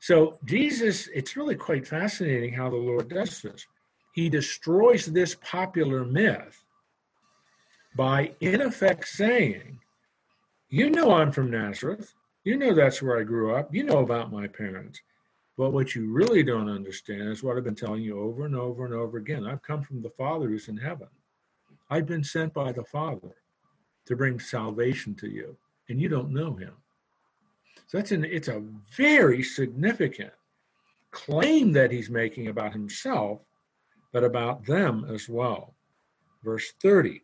So, 0.00 0.40
Jesus, 0.44 1.08
it's 1.14 1.36
really 1.36 1.54
quite 1.54 1.86
fascinating 1.86 2.52
how 2.52 2.68
the 2.68 2.76
Lord 2.76 3.08
does 3.08 3.40
this. 3.42 3.64
He 4.12 4.28
destroys 4.28 5.06
this 5.06 5.36
popular 5.36 6.04
myth 6.04 6.64
by, 7.94 8.32
in 8.40 8.60
effect, 8.60 9.06
saying, 9.06 9.78
You 10.68 10.90
know 10.90 11.12
I'm 11.12 11.30
from 11.30 11.48
Nazareth. 11.48 12.12
You 12.42 12.56
know 12.56 12.74
that's 12.74 13.00
where 13.00 13.20
I 13.20 13.22
grew 13.22 13.54
up. 13.54 13.72
You 13.72 13.84
know 13.84 13.98
about 13.98 14.32
my 14.32 14.48
parents. 14.48 15.00
But 15.58 15.72
what 15.72 15.94
you 15.94 16.10
really 16.10 16.42
don't 16.42 16.70
understand 16.70 17.28
is 17.28 17.42
what 17.42 17.56
I've 17.56 17.64
been 17.64 17.74
telling 17.74 18.02
you 18.02 18.18
over 18.20 18.46
and 18.46 18.56
over 18.56 18.84
and 18.84 18.94
over 18.94 19.18
again. 19.18 19.46
I've 19.46 19.62
come 19.62 19.82
from 19.82 20.02
the 20.02 20.10
Father 20.10 20.48
who's 20.48 20.68
in 20.68 20.78
heaven. 20.78 21.08
I've 21.90 22.06
been 22.06 22.24
sent 22.24 22.54
by 22.54 22.72
the 22.72 22.84
Father 22.84 23.36
to 24.06 24.16
bring 24.16 24.40
salvation 24.40 25.14
to 25.16 25.28
you, 25.28 25.56
and 25.88 26.00
you 26.00 26.08
don't 26.08 26.32
know 26.32 26.54
him. 26.54 26.72
So 27.86 27.98
that's 27.98 28.12
an 28.12 28.24
it's 28.24 28.48
a 28.48 28.62
very 28.96 29.42
significant 29.42 30.32
claim 31.10 31.72
that 31.72 31.92
he's 31.92 32.08
making 32.08 32.48
about 32.48 32.72
himself, 32.72 33.40
but 34.12 34.24
about 34.24 34.64
them 34.64 35.06
as 35.12 35.28
well. 35.28 35.74
Verse 36.42 36.72
30. 36.80 37.22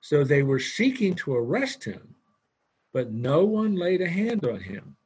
So 0.00 0.24
they 0.24 0.42
were 0.42 0.58
seeking 0.58 1.14
to 1.16 1.34
arrest 1.34 1.84
him, 1.84 2.14
but 2.92 3.12
no 3.12 3.44
one 3.44 3.76
laid 3.76 4.00
a 4.00 4.08
hand 4.08 4.44
on 4.46 4.60
him. 4.60 4.96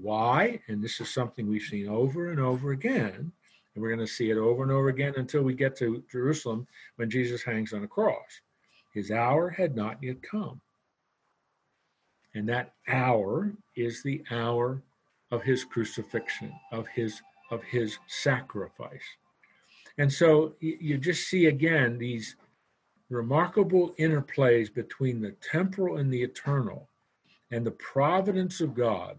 Why? 0.00 0.60
And 0.68 0.82
this 0.82 1.00
is 1.00 1.12
something 1.12 1.46
we've 1.46 1.62
seen 1.62 1.88
over 1.88 2.30
and 2.30 2.40
over 2.40 2.72
again. 2.72 3.32
And 3.74 3.82
we're 3.82 3.94
going 3.94 4.06
to 4.06 4.12
see 4.12 4.30
it 4.30 4.36
over 4.38 4.62
and 4.62 4.72
over 4.72 4.88
again 4.88 5.14
until 5.16 5.42
we 5.42 5.54
get 5.54 5.76
to 5.76 6.02
Jerusalem 6.10 6.66
when 6.96 7.10
Jesus 7.10 7.42
hangs 7.42 7.72
on 7.72 7.84
a 7.84 7.88
cross. 7.88 8.40
His 8.92 9.10
hour 9.10 9.48
had 9.50 9.74
not 9.76 10.02
yet 10.02 10.22
come. 10.22 10.60
And 12.34 12.48
that 12.48 12.74
hour 12.88 13.52
is 13.76 14.02
the 14.02 14.22
hour 14.30 14.82
of 15.30 15.42
his 15.42 15.64
crucifixion, 15.64 16.52
of 16.72 16.86
his 16.88 17.20
of 17.50 17.62
his 17.64 17.98
sacrifice. 18.06 19.04
And 19.98 20.10
so 20.10 20.54
you 20.60 20.96
just 20.96 21.28
see 21.28 21.46
again 21.46 21.98
these 21.98 22.36
remarkable 23.10 23.94
interplays 23.98 24.72
between 24.72 25.20
the 25.20 25.32
temporal 25.32 25.98
and 25.98 26.10
the 26.10 26.22
eternal 26.22 26.88
and 27.50 27.66
the 27.66 27.72
providence 27.72 28.62
of 28.62 28.74
God. 28.74 29.18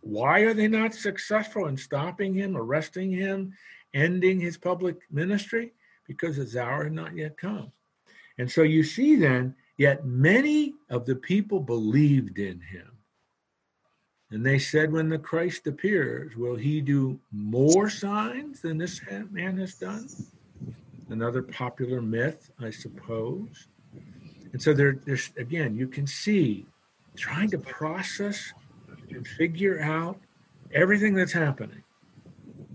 Why 0.00 0.40
are 0.40 0.54
they 0.54 0.68
not 0.68 0.94
successful 0.94 1.66
in 1.66 1.76
stopping 1.76 2.34
him, 2.34 2.56
arresting 2.56 3.12
him, 3.12 3.54
ending 3.94 4.40
his 4.40 4.56
public 4.56 4.96
ministry? 5.10 5.72
Because 6.06 6.36
his 6.36 6.56
hour 6.56 6.84
had 6.84 6.92
not 6.92 7.16
yet 7.16 7.36
come. 7.36 7.72
And 8.38 8.50
so 8.50 8.62
you 8.62 8.82
see 8.82 9.16
then 9.16 9.54
Yet 9.80 10.04
many 10.04 10.74
of 10.90 11.06
the 11.06 11.16
people 11.16 11.58
believed 11.58 12.38
in 12.38 12.60
him. 12.60 12.90
And 14.30 14.44
they 14.44 14.58
said, 14.58 14.92
when 14.92 15.08
the 15.08 15.18
Christ 15.18 15.66
appears, 15.66 16.36
will 16.36 16.54
he 16.54 16.82
do 16.82 17.18
more 17.32 17.88
signs 17.88 18.60
than 18.60 18.76
this 18.76 19.00
man 19.30 19.56
has 19.56 19.76
done? 19.76 20.06
Another 21.08 21.40
popular 21.40 22.02
myth, 22.02 22.50
I 22.60 22.68
suppose. 22.68 23.68
And 24.52 24.60
so 24.60 24.74
there, 24.74 24.98
there's, 25.06 25.30
again, 25.38 25.74
you 25.74 25.88
can 25.88 26.06
see 26.06 26.66
trying 27.16 27.48
to 27.52 27.58
process 27.58 28.52
and 29.10 29.26
figure 29.26 29.80
out 29.80 30.18
everything 30.72 31.14
that's 31.14 31.32
happening, 31.32 31.82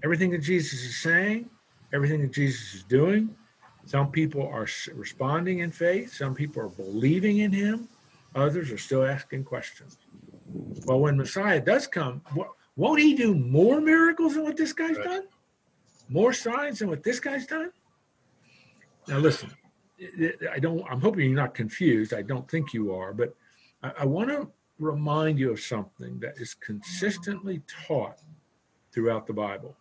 everything 0.03 0.31
that 0.31 0.39
Jesus 0.39 0.83
is 0.83 0.97
saying, 0.97 1.49
everything 1.93 2.21
that 2.21 2.31
Jesus 2.31 2.75
is 2.75 2.83
doing, 2.83 3.35
some 3.85 4.11
people 4.11 4.47
are 4.47 4.67
responding 4.93 5.59
in 5.59 5.71
faith, 5.71 6.13
some 6.13 6.33
people 6.33 6.61
are 6.61 6.69
believing 6.69 7.39
in 7.39 7.51
him, 7.51 7.87
others 8.33 8.71
are 8.71 8.77
still 8.77 9.05
asking 9.05 9.43
questions. 9.43 9.97
Well, 10.85 10.99
when 10.99 11.17
Messiah 11.17 11.59
does 11.59 11.87
come, 11.87 12.21
won't 12.75 12.99
he 12.99 13.15
do 13.15 13.35
more 13.35 13.79
miracles 13.79 14.33
than 14.35 14.43
what 14.43 14.57
this 14.57 14.73
guy's 14.73 14.97
right. 14.97 15.05
done? 15.05 15.23
More 16.09 16.33
signs 16.33 16.79
than 16.79 16.89
what 16.89 17.03
this 17.03 17.19
guy's 17.19 17.45
done? 17.45 17.71
now 19.07 19.19
listen, 19.19 19.51
I 20.51 20.59
don't. 20.59 20.83
I'm 20.89 20.99
hoping 20.99 21.25
you're 21.25 21.35
not 21.35 21.53
confused. 21.53 22.13
I 22.13 22.21
don't 22.21 22.49
think 22.49 22.73
you 22.73 22.93
are, 22.93 23.13
but 23.13 23.35
I, 23.83 23.91
I 23.99 24.05
want 24.05 24.29
to 24.29 24.47
remind 24.79 25.39
you 25.39 25.51
of 25.51 25.59
something 25.59 26.19
that 26.19 26.37
is 26.37 26.53
consistently 26.53 27.61
taught 27.87 28.19
throughout 28.91 29.27
the 29.27 29.33
Bible. 29.33 29.75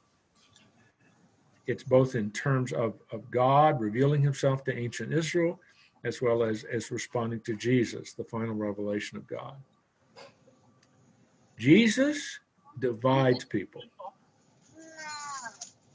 It's 1.67 1.83
both 1.83 2.15
in 2.15 2.31
terms 2.31 2.73
of, 2.73 2.95
of 3.11 3.31
God 3.31 3.81
revealing 3.81 4.23
himself 4.23 4.65
to 4.65 4.77
ancient 4.77 5.13
Israel, 5.13 5.61
as 6.05 6.21
well 6.21 6.43
as, 6.43 6.65
as 6.65 6.91
responding 6.91 7.41
to 7.41 7.57
Jesus, 7.57 8.13
the 8.13 8.25
final 8.25 8.55
revelation 8.55 9.17
of 9.17 9.27
God. 9.27 9.57
Jesus 11.59 12.41
divides 12.79 13.45
people. 13.45 13.83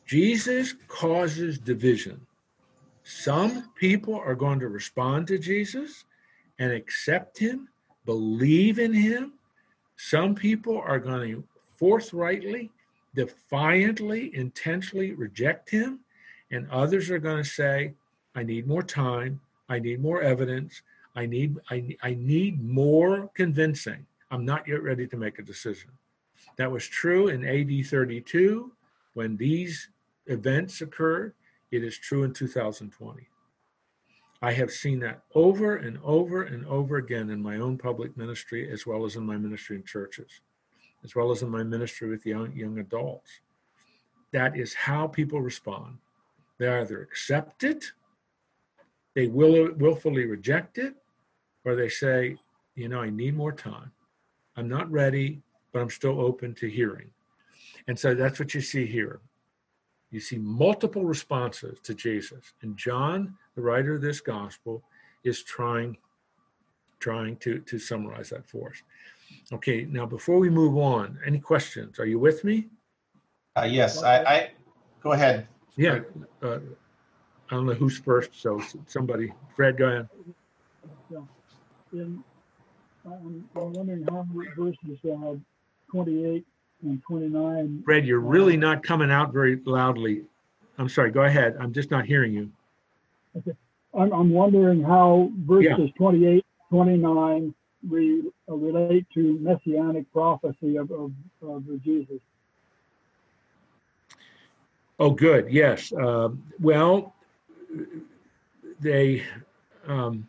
Jesus 0.07 0.73
causes 0.88 1.59
division. 1.59 2.25
Some 3.03 3.69
people 3.75 4.15
are 4.15 4.33
going 4.33 4.59
to 4.59 4.67
respond 4.67 5.27
to 5.27 5.38
Jesus 5.38 6.05
and 6.57 6.71
accept 6.71 7.38
him, 7.38 7.67
believe 8.09 8.79
in 8.79 8.91
him. 8.91 9.33
Some 9.95 10.33
people 10.33 10.81
are 10.81 10.97
going 10.97 11.29
to 11.29 11.43
forthrightly, 11.77 12.71
defiantly, 13.13 14.35
intentionally 14.35 15.11
reject 15.11 15.69
him. 15.69 15.99
And 16.49 16.67
others 16.71 17.11
are 17.11 17.19
going 17.19 17.43
to 17.43 17.47
say, 17.47 17.93
I 18.33 18.41
need 18.41 18.65
more 18.65 18.81
time. 18.81 19.39
I 19.69 19.77
need 19.77 20.01
more 20.01 20.23
evidence. 20.23 20.81
I 21.15 21.27
need, 21.27 21.57
I, 21.69 21.95
I 22.01 22.15
need 22.15 22.67
more 22.67 23.29
convincing. 23.35 24.07
I'm 24.31 24.43
not 24.43 24.67
yet 24.67 24.81
ready 24.81 25.05
to 25.05 25.15
make 25.15 25.37
a 25.37 25.43
decision. 25.43 25.91
That 26.55 26.71
was 26.71 26.87
true 26.87 27.27
in 27.27 27.45
AD 27.45 27.85
32 27.85 28.71
when 29.13 29.37
these 29.37 29.87
events 30.25 30.81
occurred. 30.81 31.35
It 31.69 31.83
is 31.83 31.95
true 31.95 32.23
in 32.23 32.33
2020. 32.33 33.27
I 34.41 34.54
have 34.54 34.71
seen 34.71 34.99
that 34.99 35.23
over 35.36 35.75
and 35.75 35.99
over 36.04 36.43
and 36.43 36.65
over 36.65 36.97
again 36.97 37.30
in 37.30 37.41
my 37.41 37.58
own 37.58 37.78
public 37.78 38.15
ministry, 38.15 38.71
as 38.71 38.86
well 38.86 39.06
as 39.06 39.15
in 39.15 39.25
my 39.25 39.38
ministry 39.38 39.75
in 39.75 39.84
churches, 39.84 40.41
as 41.04 41.13
well 41.13 41.32
as 41.32 41.41
in 41.41 41.49
my 41.49 41.63
ministry 41.63 42.10
with 42.10 42.25
young, 42.25 42.54
young 42.54 42.80
adults. 42.80 43.41
That 44.32 44.58
is 44.58 44.73
how 44.73 45.08
people 45.08 45.41
respond. 45.41 45.97
They 46.58 46.67
either 46.67 47.02
accept 47.02 47.63
it, 47.63 47.91
they 49.15 49.28
will 49.28 49.73
willfully 49.73 50.25
reject 50.25 50.78
it, 50.78 50.95
or 51.65 51.75
they 51.75 51.89
say, 51.89 52.38
you 52.75 52.88
know, 52.88 53.02
I 53.02 53.10
need 53.10 53.36
more 53.36 53.52
time. 53.52 53.91
I'm 54.56 54.69
not 54.69 54.89
ready, 54.91 55.41
but 55.73 55.82
I'm 55.82 55.89
still 55.89 56.21
open 56.21 56.54
to 56.56 56.69
hearing. 56.69 57.10
And 57.88 57.97
so 57.97 58.13
that's 58.13 58.39
what 58.39 58.54
you 58.54 58.62
see 58.62 58.86
here. 58.86 59.19
You 60.11 60.19
see 60.19 60.37
multiple 60.37 61.05
responses 61.05 61.79
to 61.83 61.93
Jesus. 61.93 62.53
And 62.61 62.75
John, 62.75 63.35
the 63.55 63.61
writer 63.61 63.95
of 63.95 64.01
this 64.01 64.21
gospel, 64.21 64.83
is 65.23 65.43
trying 65.43 65.97
trying 66.99 67.37
to, 67.37 67.59
to 67.59 67.79
summarize 67.79 68.29
that 68.29 68.45
for 68.49 68.69
us. 68.69 68.83
Okay, 69.53 69.85
now 69.85 70.05
before 70.05 70.37
we 70.37 70.49
move 70.49 70.77
on, 70.77 71.17
any 71.25 71.39
questions? 71.39 71.97
Are 71.97 72.05
you 72.05 72.19
with 72.19 72.43
me? 72.43 72.67
Uh, 73.55 73.67
yes, 73.69 74.03
I, 74.03 74.23
I 74.23 74.51
go 75.01 75.13
ahead. 75.13 75.47
Yeah. 75.77 75.99
Uh, 76.43 76.59
I 77.49 77.55
don't 77.55 77.65
know 77.65 77.73
who's 77.73 77.97
first, 77.97 78.31
so 78.39 78.61
somebody, 78.85 79.31
Fred, 79.55 79.77
go 79.77 79.85
ahead. 79.87 80.09
Yeah. 81.09 81.19
In, 81.93 82.23
I'm, 83.05 83.49
I'm 83.55 83.73
wondering 83.73 84.05
how 84.09 84.27
verses 84.57 84.99
uh, 85.05 85.35
28 85.91 86.45
and 86.83 87.01
29. 87.03 87.83
Fred, 87.83 88.05
you're 88.05 88.19
really 88.19 88.57
not 88.57 88.83
coming 88.83 89.11
out 89.11 89.33
very 89.33 89.59
loudly. 89.65 90.23
I'm 90.77 90.89
sorry, 90.89 91.11
go 91.11 91.23
ahead. 91.23 91.57
I'm 91.59 91.73
just 91.73 91.91
not 91.91 92.05
hearing 92.05 92.33
you. 92.33 92.49
Okay. 93.37 93.51
I'm, 93.93 94.11
I'm 94.13 94.29
wondering 94.29 94.81
how 94.81 95.31
verses 95.39 95.77
Yeah. 95.77 95.87
28, 95.97 96.45
29 96.69 97.53
re, 97.87 98.23
uh, 98.49 98.53
relate 98.53 99.05
to 99.13 99.39
messianic 99.39 100.11
prophecy 100.11 100.77
of, 100.77 100.91
of, 100.91 101.11
of 101.41 101.83
Jesus. 101.83 102.19
Oh, 104.99 105.11
good. 105.11 105.49
Yes. 105.49 105.91
Um, 105.93 106.43
well, 106.59 107.15
they, 108.79 109.23
um, 109.87 110.27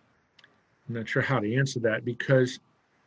I'm 0.89 0.95
not 0.95 1.09
sure 1.09 1.23
how 1.23 1.39
to 1.39 1.57
answer 1.57 1.81
that 1.81 2.05
because 2.05 2.61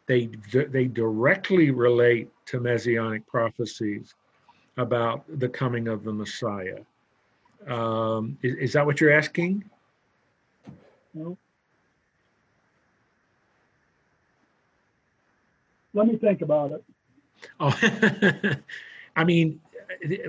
they 0.06 0.30
they 0.52 0.86
directly 0.86 1.72
relate 1.72 2.30
to 2.48 2.60
messianic 2.60 3.26
prophecies 3.28 4.16
about 4.78 5.24
the 5.40 5.48
coming 5.48 5.88
of 5.88 6.04
the 6.04 6.12
Messiah. 6.12 6.80
Um, 7.68 8.38
is, 8.42 8.56
is 8.56 8.74
that 8.74 8.86
what 8.86 9.00
you're 9.00 9.14
asking? 9.14 9.64
No? 11.14 11.38
Let 15.94 16.08
me 16.08 16.18
think 16.18 16.42
about 16.42 16.72
it. 16.72 16.84
Oh, 17.60 17.78
I 19.16 19.24
mean, 19.24 19.60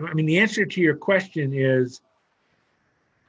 I 0.07 0.13
mean, 0.13 0.27
the 0.27 0.39
answer 0.39 0.67
to 0.67 0.81
your 0.81 0.95
question 0.95 1.55
is 1.55 2.01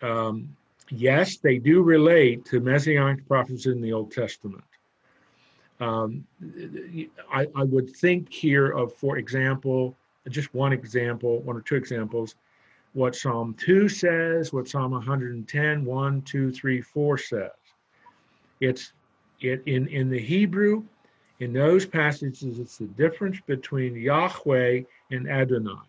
um, 0.02 0.56
yes, 0.90 1.38
they 1.38 1.58
do 1.58 1.82
relate 1.82 2.46
to 2.46 2.60
messianic 2.60 3.28
prophecies 3.28 3.68
in 3.68 3.82
the 3.82 3.94
Old 3.94 4.12
Testament. 4.12 4.64
Um, 5.80 6.26
I, 7.32 7.48
I 7.56 7.64
would 7.64 7.96
think 7.96 8.32
here 8.32 8.72
of, 8.72 8.94
for 8.94 9.18
example, 9.18 9.96
just 10.30 10.54
one 10.54 10.74
example, 10.74 11.42
one 11.42 11.58
or 11.58 11.62
two 11.62 11.76
examples, 11.76 12.36
what 12.94 13.16
Psalm 13.16 13.54
2 13.60 13.90
says, 13.90 14.54
what 14.54 14.68
Psalm 14.68 14.92
110, 14.92 15.86
1, 15.86 16.22
2, 16.22 16.52
3, 16.52 16.82
4 16.82 17.18
says. 17.18 17.52
It's 18.62 18.94
it 19.42 19.62
in, 19.66 19.88
in 19.90 20.10
the 20.10 20.20
Hebrew, 20.20 20.84
in 21.40 21.52
those 21.52 21.86
passages, 21.86 22.60
it's 22.60 22.78
the 22.78 22.86
difference 22.86 23.40
between 23.46 23.96
Yahweh 23.96 24.84
and 25.12 25.30
Adonai. 25.30 25.84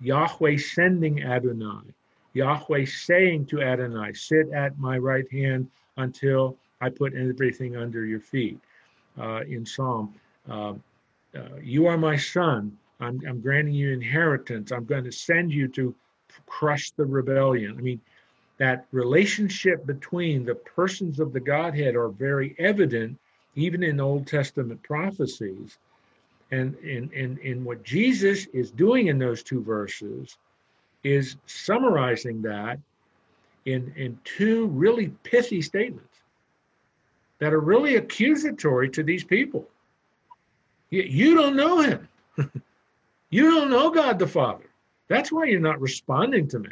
Yahweh 0.00 0.56
sending 0.58 1.24
Adonai. 1.24 1.92
Yahweh 2.34 2.84
saying 2.84 3.46
to 3.46 3.62
Adonai, 3.62 4.12
Sit 4.12 4.50
at 4.52 4.78
my 4.78 4.98
right 4.98 5.30
hand 5.32 5.68
until 5.96 6.56
I 6.80 6.90
put 6.90 7.14
everything 7.14 7.76
under 7.76 8.04
your 8.04 8.20
feet. 8.20 8.60
Uh, 9.18 9.40
in 9.48 9.64
Psalm, 9.64 10.14
uh, 10.50 10.74
uh, 11.34 11.56
You 11.62 11.86
are 11.86 11.98
my 11.98 12.16
son. 12.16 12.76
I'm, 13.00 13.20
I'm 13.28 13.40
granting 13.40 13.74
you 13.74 13.92
inheritance. 13.92 14.72
I'm 14.72 14.84
going 14.84 15.04
to 15.04 15.12
send 15.12 15.52
you 15.52 15.68
to 15.68 15.94
crush 16.46 16.90
the 16.92 17.04
rebellion. 17.04 17.76
I 17.78 17.80
mean, 17.80 18.00
that 18.58 18.86
relationship 18.92 19.84
between 19.86 20.44
the 20.44 20.54
persons 20.54 21.20
of 21.20 21.32
the 21.32 21.40
Godhead 21.40 21.94
are 21.94 22.08
very 22.08 22.54
evident 22.58 23.18
even 23.54 23.82
in 23.82 24.00
Old 24.00 24.26
Testament 24.26 24.82
prophecies. 24.82 25.78
And 26.50 26.74
in, 26.76 27.10
in, 27.12 27.38
in 27.38 27.64
what 27.64 27.82
Jesus 27.82 28.46
is 28.52 28.70
doing 28.70 29.08
in 29.08 29.18
those 29.18 29.42
two 29.42 29.62
verses 29.62 30.36
is 31.02 31.36
summarizing 31.46 32.42
that 32.42 32.78
in, 33.64 33.92
in 33.96 34.18
two 34.24 34.66
really 34.68 35.08
pithy 35.22 35.60
statements 35.60 36.15
that 37.38 37.52
are 37.52 37.60
really 37.60 37.96
accusatory 37.96 38.88
to 38.90 39.02
these 39.02 39.24
people. 39.24 39.68
You, 40.90 41.02
you 41.02 41.34
don't 41.34 41.56
know 41.56 41.80
him. 41.80 42.08
you 43.30 43.50
don't 43.50 43.70
know 43.70 43.90
God 43.90 44.18
the 44.18 44.26
Father. 44.26 44.64
That's 45.08 45.30
why 45.30 45.44
you're 45.44 45.60
not 45.60 45.80
responding 45.80 46.48
to 46.48 46.58
me. 46.58 46.70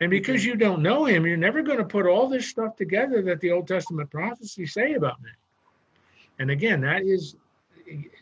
And 0.00 0.10
because 0.10 0.44
you 0.44 0.54
don't 0.54 0.82
know 0.82 1.06
him, 1.06 1.26
you're 1.26 1.36
never 1.36 1.62
going 1.62 1.78
to 1.78 1.84
put 1.84 2.06
all 2.06 2.28
this 2.28 2.48
stuff 2.48 2.76
together 2.76 3.22
that 3.22 3.40
the 3.40 3.50
Old 3.50 3.66
Testament 3.66 4.10
prophecies 4.10 4.72
say 4.72 4.94
about 4.94 5.20
me. 5.22 5.30
And 6.38 6.50
again, 6.50 6.80
that 6.82 7.02
is 7.02 7.36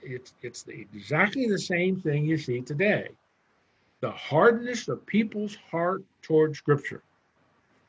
it's 0.03 0.33
it's 0.43 0.63
the, 0.63 0.87
exactly 0.95 1.49
the 1.49 1.59
same 1.59 2.01
thing 2.01 2.25
you 2.25 2.39
see 2.39 2.61
today. 2.61 3.09
The 4.01 4.11
hardness 4.11 4.89
of 4.89 5.05
people's 5.07 5.57
heart 5.71 6.05
toward 6.23 6.57
scripture. 6.57 7.03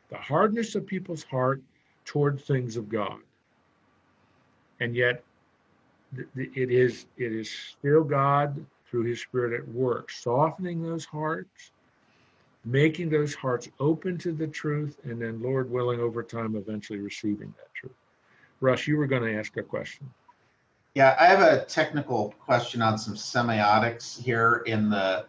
The 0.09 0.17
hardness 0.17 0.75
of 0.75 0.85
people's 0.85 1.23
heart 1.23 1.61
toward 2.07 2.41
things 2.41 2.77
of 2.77 2.89
God. 2.89 3.19
And 4.79 4.95
yet 4.95 5.23
it 6.35 6.71
is 6.71 7.05
it 7.17 7.33
is 7.33 7.51
still 7.51 8.03
God 8.03 8.65
through 8.89 9.03
his 9.03 9.21
spirit 9.21 9.53
at 9.53 9.67
work, 9.67 10.09
softening 10.09 10.81
those 10.81 11.03
hearts, 11.03 11.71
making 12.63 13.09
those 13.09 13.35
hearts 13.35 13.69
open 13.79 14.17
to 14.19 14.31
the 14.31 14.47
truth, 14.47 14.97
and 15.03 15.21
then, 15.21 15.41
Lord 15.41 15.69
willing, 15.69 15.99
over 15.99 16.23
time, 16.23 16.55
eventually 16.55 16.99
receiving 16.99 17.53
that 17.57 17.73
truth. 17.73 17.95
Russ, 18.61 18.87
you 18.87 18.97
were 18.97 19.07
going 19.07 19.23
to 19.23 19.37
ask 19.37 19.57
a 19.57 19.63
question. 19.63 20.09
Yeah, 20.95 21.15
I 21.19 21.27
have 21.27 21.41
a 21.41 21.65
technical 21.65 22.33
question 22.39 22.81
on 22.81 22.97
some 22.97 23.15
semiotics 23.15 24.21
here. 24.21 24.63
In 24.65 24.89
the, 24.89 25.25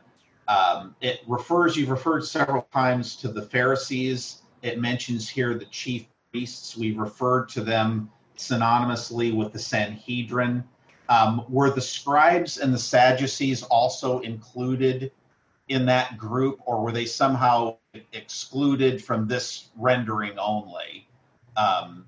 um, 0.47 0.95
it 1.01 1.21
refers 1.27 1.77
you've 1.77 1.91
referred 1.91 2.25
several 2.25 2.63
times 2.73 3.17
to 3.17 3.29
the 3.29 3.43
Pharisees. 3.43 4.43
It 4.63 4.81
mentions 4.81 5.29
here 5.29 5.55
the 5.55 5.67
chief 5.67 6.07
priests. 6.39 6.77
We 6.77 6.93
referred 6.93 7.49
to 7.51 7.63
them 7.63 8.11
synonymously 8.37 9.35
with 9.35 9.53
the 9.53 9.59
Sanhedrin. 9.59 10.63
Um, 11.09 11.45
were 11.49 11.71
the 11.71 11.81
scribes 11.81 12.59
and 12.59 12.73
the 12.73 12.79
Sadducees 12.79 13.63
also 13.65 14.21
included 14.21 15.11
in 15.69 15.85
that 15.87 16.17
group, 16.17 16.61
or 16.65 16.81
were 16.81 16.93
they 16.93 17.07
somehow 17.07 17.77
excluded 18.13 19.03
from 19.03 19.27
this 19.27 19.71
rendering 19.77 20.39
only? 20.39 21.09
Um, 21.57 22.07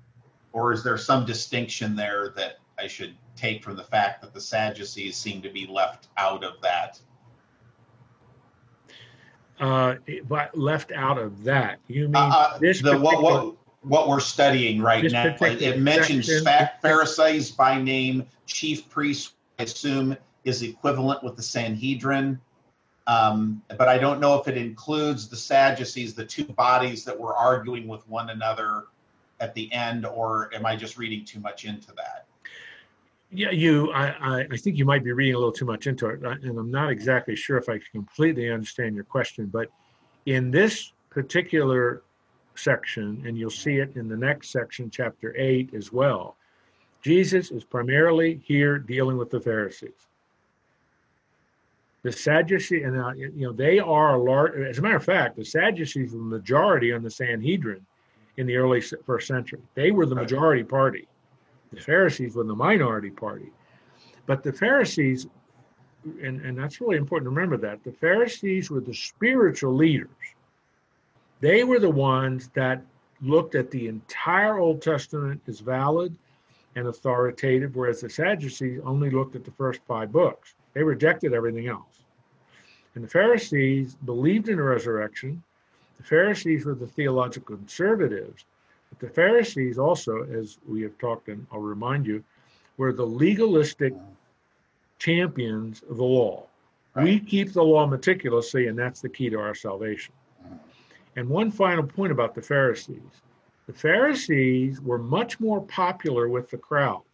or 0.53 0.71
is 0.71 0.81
there 0.83 0.97
some 0.97 1.25
distinction 1.25 1.95
there 1.95 2.33
that 2.37 2.59
I 2.79 2.87
should 2.87 3.15
take 3.35 3.63
from 3.63 3.75
the 3.75 3.83
fact 3.83 4.21
that 4.21 4.33
the 4.33 4.41
Sadducees 4.41 5.17
seem 5.17 5.41
to 5.41 5.49
be 5.49 5.67
left 5.67 6.07
out 6.17 6.43
of 6.43 6.53
that? 6.61 6.99
Uh, 9.59 9.95
but 10.27 10.57
left 10.57 10.91
out 10.93 11.17
of 11.17 11.43
that, 11.43 11.79
you 11.87 12.05
mean 12.05 12.15
Uh, 12.15 12.29
uh, 12.29 12.57
this 12.59 12.81
the, 12.81 12.91
particular- 12.91 13.21
what, 13.21 13.45
what 13.45 13.55
we're 13.83 14.19
studying 14.19 14.81
right 14.81 15.03
This 15.03 15.13
now, 15.13 15.25
it- 15.27 15.61
it 15.61 15.79
mentions 15.79 16.29
Pharisees 16.81 17.51
by 17.51 17.81
name, 17.81 18.27
chief 18.45 18.89
priests, 18.89 19.33
I 19.59 19.63
assume 19.63 20.17
is 20.43 20.63
equivalent 20.63 21.23
with 21.23 21.35
the 21.35 21.43
Sanhedrin. 21.43 22.39
Um, 23.07 23.61
but 23.77 23.87
I 23.89 23.97
don't 23.97 24.19
know 24.19 24.39
if 24.39 24.47
it 24.47 24.57
includes 24.57 25.27
the 25.27 25.35
Sadducees, 25.35 26.13
the 26.13 26.25
two 26.25 26.45
bodies 26.45 27.03
that 27.05 27.19
were 27.19 27.35
arguing 27.35 27.87
with 27.87 28.07
one 28.07 28.29
another 28.29 28.85
at 29.39 29.53
the 29.55 29.71
end, 29.73 30.05
or 30.05 30.53
am 30.53 30.65
I 30.65 30.75
just 30.75 30.97
reading 30.97 31.25
too 31.25 31.39
much 31.39 31.65
into 31.65 31.91
that? 31.93 32.27
Yeah, 33.31 33.49
you, 33.49 33.91
I, 33.93 34.43
I, 34.51 34.57
think 34.57 34.77
you 34.77 34.85
might 34.85 35.03
be 35.03 35.13
reading 35.13 35.35
a 35.35 35.37
little 35.37 35.53
too 35.53 35.65
much 35.65 35.87
into 35.87 36.07
it, 36.07 36.21
and 36.21 36.57
I'm 36.57 36.69
not 36.69 36.91
exactly 36.91 37.35
sure 37.35 37.57
if 37.57 37.69
I 37.69 37.79
completely 37.91 38.51
understand 38.51 38.93
your 38.93 39.05
question, 39.05 39.45
but 39.47 39.69
in 40.25 40.51
this 40.51 40.91
particular 41.09 42.03
section, 42.55 43.23
and 43.25 43.37
you'll 43.37 43.49
see 43.49 43.77
it 43.77 43.95
in 43.95 44.07
the 44.07 44.17
next 44.17 44.51
section, 44.51 44.89
chapter 44.89 45.35
eight 45.37 45.73
as 45.73 45.91
well, 45.91 46.37
Jesus 47.01 47.49
is 47.51 47.63
primarily 47.63 48.41
here 48.43 48.77
dealing 48.77 49.17
with 49.17 49.29
the 49.29 49.39
Pharisees. 49.39 50.07
The 52.03 52.11
Sadducees, 52.11 52.83
and 52.83 52.99
uh, 52.99 53.13
you 53.13 53.31
know, 53.35 53.53
they 53.53 53.79
are 53.79 54.15
a 54.15 54.21
large, 54.21 54.55
as 54.55 54.79
a 54.79 54.81
matter 54.81 54.95
of 54.95 55.03
fact, 55.03 55.35
the 55.35 55.45
Sadducees 55.45 56.13
were 56.13 56.19
the 56.19 56.25
majority 56.25 56.91
on 56.93 57.03
the 57.03 57.11
Sanhedrin 57.11 57.85
in 58.37 58.47
the 58.47 58.55
early 58.55 58.81
first 58.81 59.27
century. 59.27 59.61
They 59.75 59.91
were 59.91 60.05
the 60.05 60.15
majority 60.15 60.63
party. 60.63 61.07
The 61.71 61.79
Pharisees 61.79 62.35
were 62.35 62.43
the 62.43 62.55
minority 62.55 63.11
party. 63.11 63.51
But 64.25 64.43
the 64.43 64.53
Pharisees, 64.53 65.27
and, 66.21 66.41
and 66.41 66.57
that's 66.57 66.81
really 66.81 66.97
important 66.97 67.27
to 67.27 67.35
remember 67.35 67.57
that, 67.57 67.83
the 67.83 67.91
Pharisees 67.91 68.71
were 68.71 68.81
the 68.81 68.93
spiritual 68.93 69.73
leaders. 69.75 70.09
They 71.41 71.63
were 71.63 71.79
the 71.79 71.89
ones 71.89 72.49
that 72.53 72.83
looked 73.21 73.55
at 73.55 73.71
the 73.71 73.87
entire 73.87 74.57
Old 74.57 74.81
Testament 74.81 75.41
as 75.47 75.59
valid 75.59 76.15
and 76.75 76.87
authoritative, 76.87 77.75
whereas 77.75 78.01
the 78.01 78.09
Sadducees 78.09 78.79
only 78.85 79.09
looked 79.09 79.35
at 79.35 79.43
the 79.43 79.51
first 79.51 79.81
five 79.87 80.11
books. 80.11 80.53
They 80.73 80.83
rejected 80.83 81.33
everything 81.33 81.67
else. 81.67 82.05
And 82.95 83.03
the 83.03 83.09
Pharisees 83.09 83.95
believed 84.05 84.49
in 84.49 84.59
a 84.59 84.63
resurrection. 84.63 85.43
The 85.97 86.03
Pharisees 86.03 86.65
were 86.65 86.75
the 86.75 86.87
theological 86.87 87.57
conservatives. 87.57 88.45
But 88.89 88.99
the 88.99 89.13
Pharisees 89.13 89.77
also, 89.77 90.23
as 90.23 90.59
we 90.67 90.81
have 90.83 90.97
talked, 90.97 91.27
and 91.27 91.45
I'll 91.51 91.59
remind 91.59 92.05
you, 92.05 92.23
were 92.77 92.93
the 92.93 93.05
legalistic 93.05 93.93
champions 94.99 95.83
of 95.89 95.97
the 95.97 96.03
law. 96.03 96.45
We 96.95 97.19
keep 97.19 97.53
the 97.53 97.63
law 97.63 97.87
meticulously, 97.87 98.67
and 98.67 98.77
that's 98.77 99.01
the 99.01 99.09
key 99.09 99.29
to 99.29 99.39
our 99.39 99.55
salvation. 99.55 100.13
And 101.15 101.27
one 101.27 101.51
final 101.51 101.83
point 101.83 102.11
about 102.11 102.35
the 102.35 102.41
Pharisees 102.41 103.21
the 103.67 103.73
Pharisees 103.73 104.81
were 104.81 104.97
much 104.97 105.39
more 105.39 105.61
popular 105.61 106.27
with 106.27 106.49
the 106.49 106.57
crowds 106.57 107.05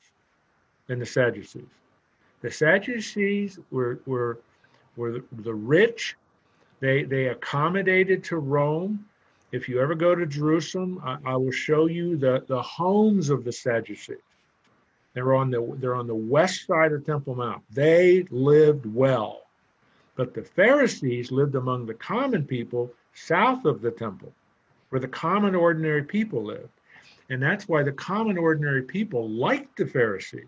than 0.88 0.98
the 0.98 1.06
Sadducees. 1.06 1.70
The 2.42 2.50
Sadducees 2.50 3.60
were, 3.70 4.00
were, 4.06 4.40
were 4.96 5.12
the, 5.12 5.24
the 5.44 5.54
rich, 5.54 6.16
they, 6.80 7.04
they 7.04 7.28
accommodated 7.28 8.24
to 8.26 8.38
Rome. 8.38 9.06
If 9.52 9.70
you 9.70 9.80
ever 9.80 9.94
go 9.94 10.16
to 10.16 10.26
Jerusalem, 10.26 11.02
I, 11.04 11.18
I 11.26 11.36
will 11.36 11.52
show 11.52 11.88
you 11.88 12.18
the, 12.18 12.44
the 12.48 12.62
homes 12.62 13.30
of 13.30 13.44
the 13.44 13.52
Sadducees. 13.52 14.18
They're 15.14 15.36
on 15.36 15.50
the 15.50 15.76
they're 15.80 15.96
on 15.96 16.06
the 16.06 16.14
west 16.14 16.68
side 16.68 16.92
of 16.92 17.04
Temple 17.04 17.34
Mount. 17.36 17.64
They 17.72 18.26
lived 18.30 18.86
well. 18.86 19.42
But 20.16 20.36
the 20.36 20.44
Pharisees 20.44 21.32
lived 21.32 21.56
among 21.56 21.88
the 21.88 21.96
common 21.96 22.46
people 22.46 22.92
south 23.18 23.66
of 23.66 23.82
the 23.82 23.92
temple, 23.92 24.32
where 24.90 25.00
the 25.00 25.08
common 25.08 25.56
ordinary 25.56 26.04
people 26.04 26.44
lived. 26.44 26.70
And 27.30 27.42
that's 27.42 27.68
why 27.68 27.84
the 27.84 27.92
common 27.92 28.38
ordinary 28.38 28.84
people 28.84 29.28
liked 29.28 29.78
the 29.78 29.86
Pharisees. 29.86 30.46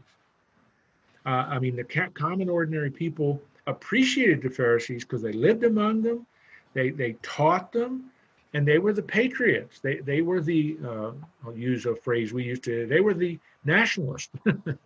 Uh, 1.26 1.48
I 1.50 1.60
mean, 1.60 1.76
the 1.76 1.84
common 2.14 2.48
ordinary 2.48 2.92
people 2.92 3.42
appreciated 3.68 4.42
the 4.42 4.50
Pharisees 4.50 5.04
because 5.04 5.22
they 5.22 5.34
lived 5.34 5.64
among 5.64 6.02
them, 6.02 6.26
they, 6.74 6.92
they 6.92 7.14
taught 7.22 7.72
them, 7.72 8.12
and 8.54 8.68
they 8.68 8.80
were 8.80 8.94
the 8.94 9.04
patriots. 9.04 9.80
They, 9.80 9.98
they 9.98 10.22
were 10.22 10.42
the, 10.42 10.78
uh, 10.84 11.12
I'll 11.46 11.56
use 11.56 11.86
a 11.86 11.96
phrase 11.96 12.34
we 12.34 12.44
used 12.44 12.64
to, 12.64 12.88
they 12.88 13.02
were 13.02 13.14
the 13.14 13.38
nationalists. 13.66 14.32
and 14.46 14.78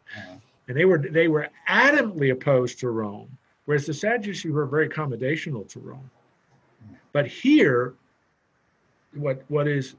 they 0.68 0.86
were, 0.86 0.98
they 0.98 1.28
were 1.28 1.50
adamantly 1.70 2.32
opposed 2.32 2.80
to 2.80 2.90
Rome, 2.90 3.38
whereas 3.66 3.86
the 3.86 3.94
Sadducees 3.94 4.52
were 4.52 4.66
very 4.66 4.88
accommodational 4.88 5.64
to 5.66 5.80
Rome. 5.80 6.10
But 7.14 7.28
here, 7.28 7.94
what 9.16 9.44
what 9.48 9.68
is 9.68 9.96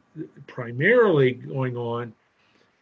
primarily 0.46 1.33
going 1.33 1.77
on 1.77 2.12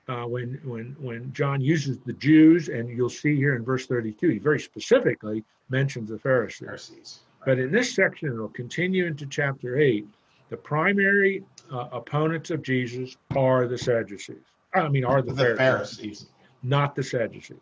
uh, 0.09 0.25
when 0.25 0.61
when 0.65 0.97
when 1.01 1.33
John 1.33 1.61
uses 1.61 1.99
the 1.99 2.15
Jews, 2.15 2.69
and 2.69 2.89
you'll 2.89 3.11
see 3.11 3.37
here 3.37 3.55
in 3.55 3.65
verse 3.65 3.87
32, 3.87 4.29
he 4.29 4.39
very 4.39 4.59
specifically 4.59 5.45
mentions 5.71 6.09
the 6.11 6.19
Pharisees. 6.19 6.67
Pharisees. 6.67 7.21
But 7.45 7.59
in 7.59 7.71
this 7.71 7.95
section, 7.95 8.29
it'll 8.33 8.49
continue 8.49 9.07
into 9.07 9.27
chapter 9.27 9.77
8. 9.79 10.07
The 10.49 10.57
primary 10.57 11.43
uh, 11.73 11.89
opponents 11.93 12.51
of 12.51 12.63
Jesus 12.63 13.17
are 13.37 13.67
the 13.67 13.77
Sadducees. 13.79 14.37
I 14.75 14.89
mean, 14.89 15.05
are 15.05 15.23
the, 15.23 15.33
The 15.33 15.57
Pharisees, 15.57 15.59
Pharisees. 15.59 16.27
not 16.63 16.95
the 16.95 17.03
Sadducees. 17.03 17.59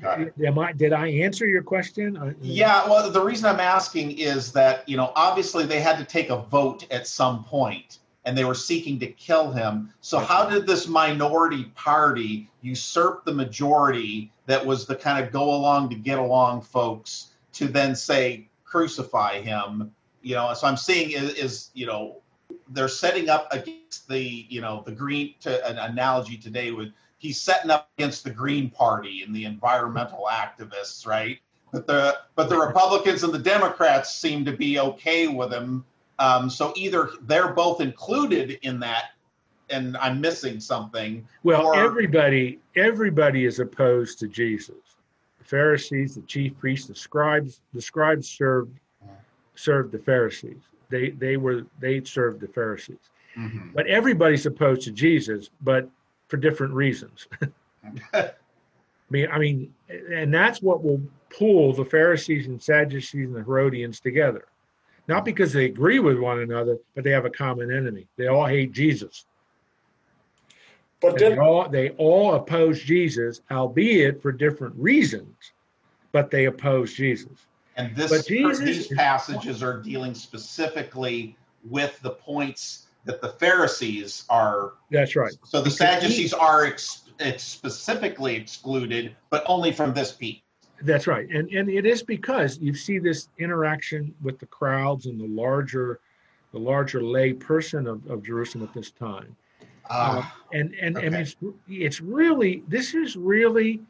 Got 0.00 0.20
it. 0.20 0.34
Am 0.44 0.58
I, 0.58 0.72
did 0.72 0.92
I 0.92 1.08
answer 1.08 1.46
your 1.46 1.62
question? 1.62 2.36
Yeah, 2.40 2.86
well, 2.88 3.10
the 3.10 3.22
reason 3.22 3.46
I'm 3.46 3.60
asking 3.60 4.18
is 4.18 4.52
that, 4.52 4.86
you 4.88 4.96
know, 4.96 5.12
obviously 5.16 5.64
they 5.64 5.80
had 5.80 5.98
to 5.98 6.04
take 6.04 6.28
a 6.28 6.36
vote 6.36 6.86
at 6.90 7.06
some 7.06 7.44
point 7.44 7.98
and 8.26 8.36
they 8.36 8.44
were 8.44 8.54
seeking 8.54 8.98
to 8.98 9.06
kill 9.06 9.52
him. 9.52 9.92
So, 10.00 10.18
how 10.18 10.50
did 10.50 10.66
this 10.66 10.86
minority 10.88 11.64
party 11.76 12.50
usurp 12.60 13.24
the 13.24 13.32
majority 13.32 14.32
that 14.46 14.64
was 14.64 14.86
the 14.86 14.96
kind 14.96 15.24
of 15.24 15.32
go 15.32 15.54
along 15.54 15.88
to 15.90 15.94
get 15.94 16.18
along 16.18 16.62
folks 16.62 17.28
to 17.52 17.68
then 17.68 17.94
say, 17.94 18.48
crucify 18.64 19.40
him? 19.40 19.92
You 20.22 20.34
know, 20.34 20.52
so 20.54 20.66
I'm 20.66 20.76
seeing 20.76 21.12
is, 21.12 21.34
is 21.34 21.70
you 21.72 21.86
know, 21.86 22.20
they're 22.70 22.88
setting 22.88 23.30
up 23.30 23.52
against 23.52 24.08
the, 24.08 24.20
you 24.48 24.60
know, 24.60 24.82
the 24.84 24.92
green, 24.92 25.34
to 25.42 25.64
an 25.66 25.78
analogy 25.78 26.36
today 26.36 26.72
with 26.72 26.88
he's 27.26 27.40
setting 27.40 27.70
up 27.70 27.90
against 27.98 28.22
the 28.22 28.30
Green 28.30 28.70
Party 28.70 29.22
and 29.22 29.34
the 29.34 29.44
environmental 29.44 30.28
activists, 30.30 31.06
right? 31.06 31.38
But 31.72 31.86
the 31.86 32.18
but 32.36 32.48
the 32.48 32.56
Republicans 32.56 33.24
and 33.24 33.34
the 33.34 33.38
Democrats 33.40 34.14
seem 34.14 34.44
to 34.44 34.52
be 34.52 34.78
okay 34.78 35.26
with 35.26 35.52
him. 35.52 35.84
Um, 36.18 36.48
so 36.48 36.72
either 36.76 37.10
they're 37.22 37.52
both 37.52 37.80
included 37.80 38.58
in 38.62 38.78
that, 38.80 39.06
and 39.68 39.96
I'm 39.96 40.20
missing 40.20 40.60
something. 40.60 41.26
Well, 41.42 41.66
or- 41.66 41.74
everybody 41.74 42.60
everybody 42.76 43.44
is 43.44 43.58
opposed 43.58 44.20
to 44.20 44.28
Jesus. 44.28 44.76
The 45.38 45.44
Pharisees, 45.44 46.14
the 46.14 46.22
chief 46.22 46.56
priests, 46.58 46.86
the 46.86 46.94
scribes. 46.94 47.60
The 47.74 47.82
scribes 47.82 48.28
served 48.28 48.78
served 49.56 49.90
the 49.90 49.98
Pharisees. 49.98 50.62
They 50.88 51.10
they 51.10 51.36
were 51.36 51.66
they 51.80 52.02
served 52.04 52.40
the 52.40 52.48
Pharisees. 52.48 53.10
But 53.74 53.86
everybody's 53.86 54.46
opposed 54.46 54.82
to 54.82 54.92
Jesus, 54.92 55.50
but 55.60 55.90
for 56.28 56.36
different 56.36 56.74
reasons. 56.74 57.28
I 58.14 58.32
mean, 59.10 59.28
I 59.30 59.38
mean, 59.38 59.74
and 59.88 60.32
that's 60.32 60.60
what 60.60 60.82
will 60.82 61.00
pull 61.30 61.72
the 61.72 61.84
Pharisees 61.84 62.46
and 62.46 62.60
Sadducees 62.60 63.26
and 63.26 63.36
the 63.36 63.44
Herodians 63.44 64.00
together. 64.00 64.46
Not 65.08 65.24
because 65.24 65.52
they 65.52 65.66
agree 65.66 66.00
with 66.00 66.18
one 66.18 66.40
another, 66.40 66.78
but 66.94 67.04
they 67.04 67.10
have 67.10 67.24
a 67.24 67.30
common 67.30 67.70
enemy. 67.70 68.08
They 68.16 68.26
all 68.26 68.46
hate 68.46 68.72
Jesus. 68.72 69.26
But 71.00 71.18
did, 71.18 71.32
they 71.34 71.38
all 71.38 71.68
they 71.68 71.90
all 71.90 72.34
oppose 72.34 72.82
Jesus, 72.82 73.42
albeit 73.50 74.20
for 74.20 74.32
different 74.32 74.74
reasons, 74.76 75.36
but 76.10 76.30
they 76.30 76.46
oppose 76.46 76.94
Jesus. 76.94 77.46
And 77.76 77.94
this 77.94 78.26
these 78.26 78.88
passages 78.88 79.62
are 79.62 79.80
dealing 79.80 80.14
specifically 80.14 81.36
with 81.68 82.00
the 82.00 82.10
points 82.10 82.85
that 83.06 83.22
the 83.22 83.30
Pharisees 83.30 84.24
are. 84.28 84.74
That's 84.90 85.16
right. 85.16 85.32
So 85.44 85.58
the 85.58 85.64
Because 85.64 85.78
Sadducees 85.78 86.32
are 86.34 86.66
ex, 86.66 87.04
ex 87.18 87.42
specifically 87.42 88.36
excluded, 88.36 89.16
but 89.30 89.44
only 89.46 89.72
from 89.72 89.94
this 89.94 90.12
piece. 90.12 90.40
That's 90.82 91.06
right. 91.06 91.28
And 91.30 91.48
and 91.50 91.70
it 91.70 91.86
is 91.86 92.02
because 92.02 92.58
you 92.58 92.74
see 92.74 92.98
this 92.98 93.28
interaction 93.38 94.14
with 94.22 94.38
the 94.38 94.46
crowds 94.46 95.06
and 95.06 95.18
the 95.18 95.26
larger 95.26 96.00
the 96.52 96.58
larger 96.58 97.02
lay 97.02 97.32
person 97.32 97.86
of, 97.86 98.06
of 98.10 98.22
Jerusalem 98.22 98.64
at 98.64 98.74
this 98.74 98.90
time. 98.90 99.34
Uh, 99.88 100.22
and 100.52 100.74
and, 100.74 100.98
and 100.98 101.14
okay. 101.14 101.20
it's 101.22 101.36
it's 101.68 102.00
really 102.00 102.62
this 102.68 102.94
is 102.94 103.16
really 103.16 103.80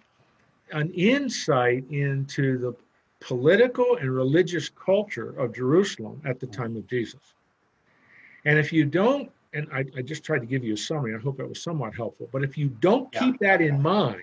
an 0.72 0.90
insight 0.90 1.84
into 1.90 2.58
the 2.58 2.74
political 3.20 3.96
and 3.96 4.14
religious 4.14 4.68
culture 4.68 5.30
of 5.38 5.54
Jerusalem 5.54 6.20
at 6.24 6.38
the 6.38 6.46
time 6.46 6.76
of 6.76 6.86
Jesus. 6.86 7.34
And 8.46 8.58
if 8.58 8.72
you 8.72 8.84
don't, 8.84 9.30
and 9.52 9.66
I, 9.72 9.84
I 9.98 10.02
just 10.02 10.24
tried 10.24 10.38
to 10.38 10.46
give 10.46 10.64
you 10.64 10.74
a 10.74 10.76
summary, 10.76 11.14
I 11.14 11.18
hope 11.18 11.36
that 11.38 11.48
was 11.48 11.62
somewhat 11.62 11.94
helpful, 11.94 12.28
but 12.32 12.42
if 12.44 12.56
you 12.56 12.68
don't 12.68 13.08
Yeah. 13.12 13.20
keep 13.20 13.38
that 13.40 13.60
in 13.60 13.82
mind, 13.82 14.22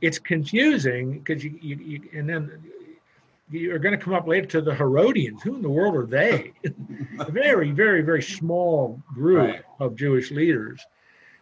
it's 0.00 0.18
confusing 0.18 1.20
because 1.20 1.44
you, 1.44 1.56
you, 1.62 1.76
you, 1.76 2.08
and 2.12 2.28
then 2.28 2.50
you're 3.48 3.78
going 3.78 3.96
to 3.96 4.04
come 4.04 4.12
up 4.12 4.26
later 4.26 4.46
to 4.48 4.60
the 4.60 4.74
Herodians. 4.74 5.40
Who 5.42 5.54
in 5.54 5.62
the 5.62 5.70
world 5.70 5.94
are 5.94 6.06
they? 6.06 6.52
very, 7.28 7.70
very, 7.70 8.02
very 8.02 8.22
small 8.22 9.00
group 9.14 9.38
Right. 9.38 9.62
of 9.78 9.94
Jewish 9.94 10.32
leaders. 10.32 10.84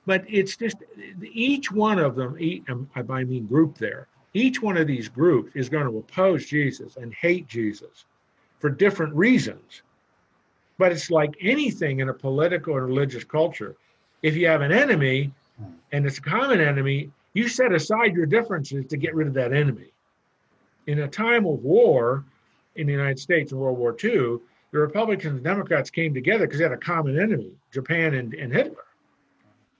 But 0.04 0.24
it's 0.28 0.56
just 0.56 0.76
each 1.22 1.72
one 1.72 1.98
of 1.98 2.14
them, 2.14 2.36
each, 2.38 2.68
um, 2.68 2.90
I 2.94 3.00
by 3.00 3.24
mean 3.24 3.46
group 3.46 3.78
there, 3.78 4.08
each 4.34 4.60
one 4.60 4.76
of 4.76 4.86
these 4.86 5.08
groups 5.08 5.52
is 5.54 5.70
going 5.70 5.86
to 5.86 5.96
oppose 5.98 6.44
Jesus 6.46 6.96
and 6.96 7.14
hate 7.14 7.46
Jesus 7.46 8.04
for 8.58 8.68
different 8.68 9.14
reasons. 9.14 9.82
But 10.80 10.92
it's 10.92 11.10
like 11.10 11.36
anything 11.42 12.00
in 12.00 12.08
a 12.08 12.14
political 12.14 12.74
and 12.78 12.86
religious 12.86 13.22
culture. 13.22 13.76
If 14.22 14.34
you 14.34 14.46
have 14.46 14.62
an 14.62 14.72
enemy 14.72 15.30
hmm. 15.58 15.72
and 15.92 16.06
it's 16.06 16.16
a 16.16 16.22
common 16.22 16.58
enemy, 16.58 17.10
you 17.34 17.48
set 17.48 17.74
aside 17.74 18.16
your 18.16 18.24
differences 18.24 18.86
to 18.86 18.96
get 18.96 19.14
rid 19.14 19.28
of 19.28 19.34
that 19.34 19.52
enemy. 19.52 19.92
In 20.86 21.00
a 21.00 21.06
time 21.06 21.44
of 21.44 21.62
war 21.62 22.24
in 22.76 22.86
the 22.86 22.94
United 22.94 23.18
States 23.18 23.52
in 23.52 23.58
World 23.58 23.76
War 23.76 23.94
II, 24.02 24.38
the 24.72 24.78
Republicans 24.78 25.34
and 25.34 25.44
Democrats 25.44 25.90
came 25.90 26.14
together 26.14 26.46
because 26.46 26.60
they 26.60 26.64
had 26.64 26.72
a 26.72 26.78
common 26.78 27.20
enemy, 27.20 27.50
Japan 27.74 28.14
and, 28.14 28.32
and 28.32 28.50
Hitler. 28.50 28.84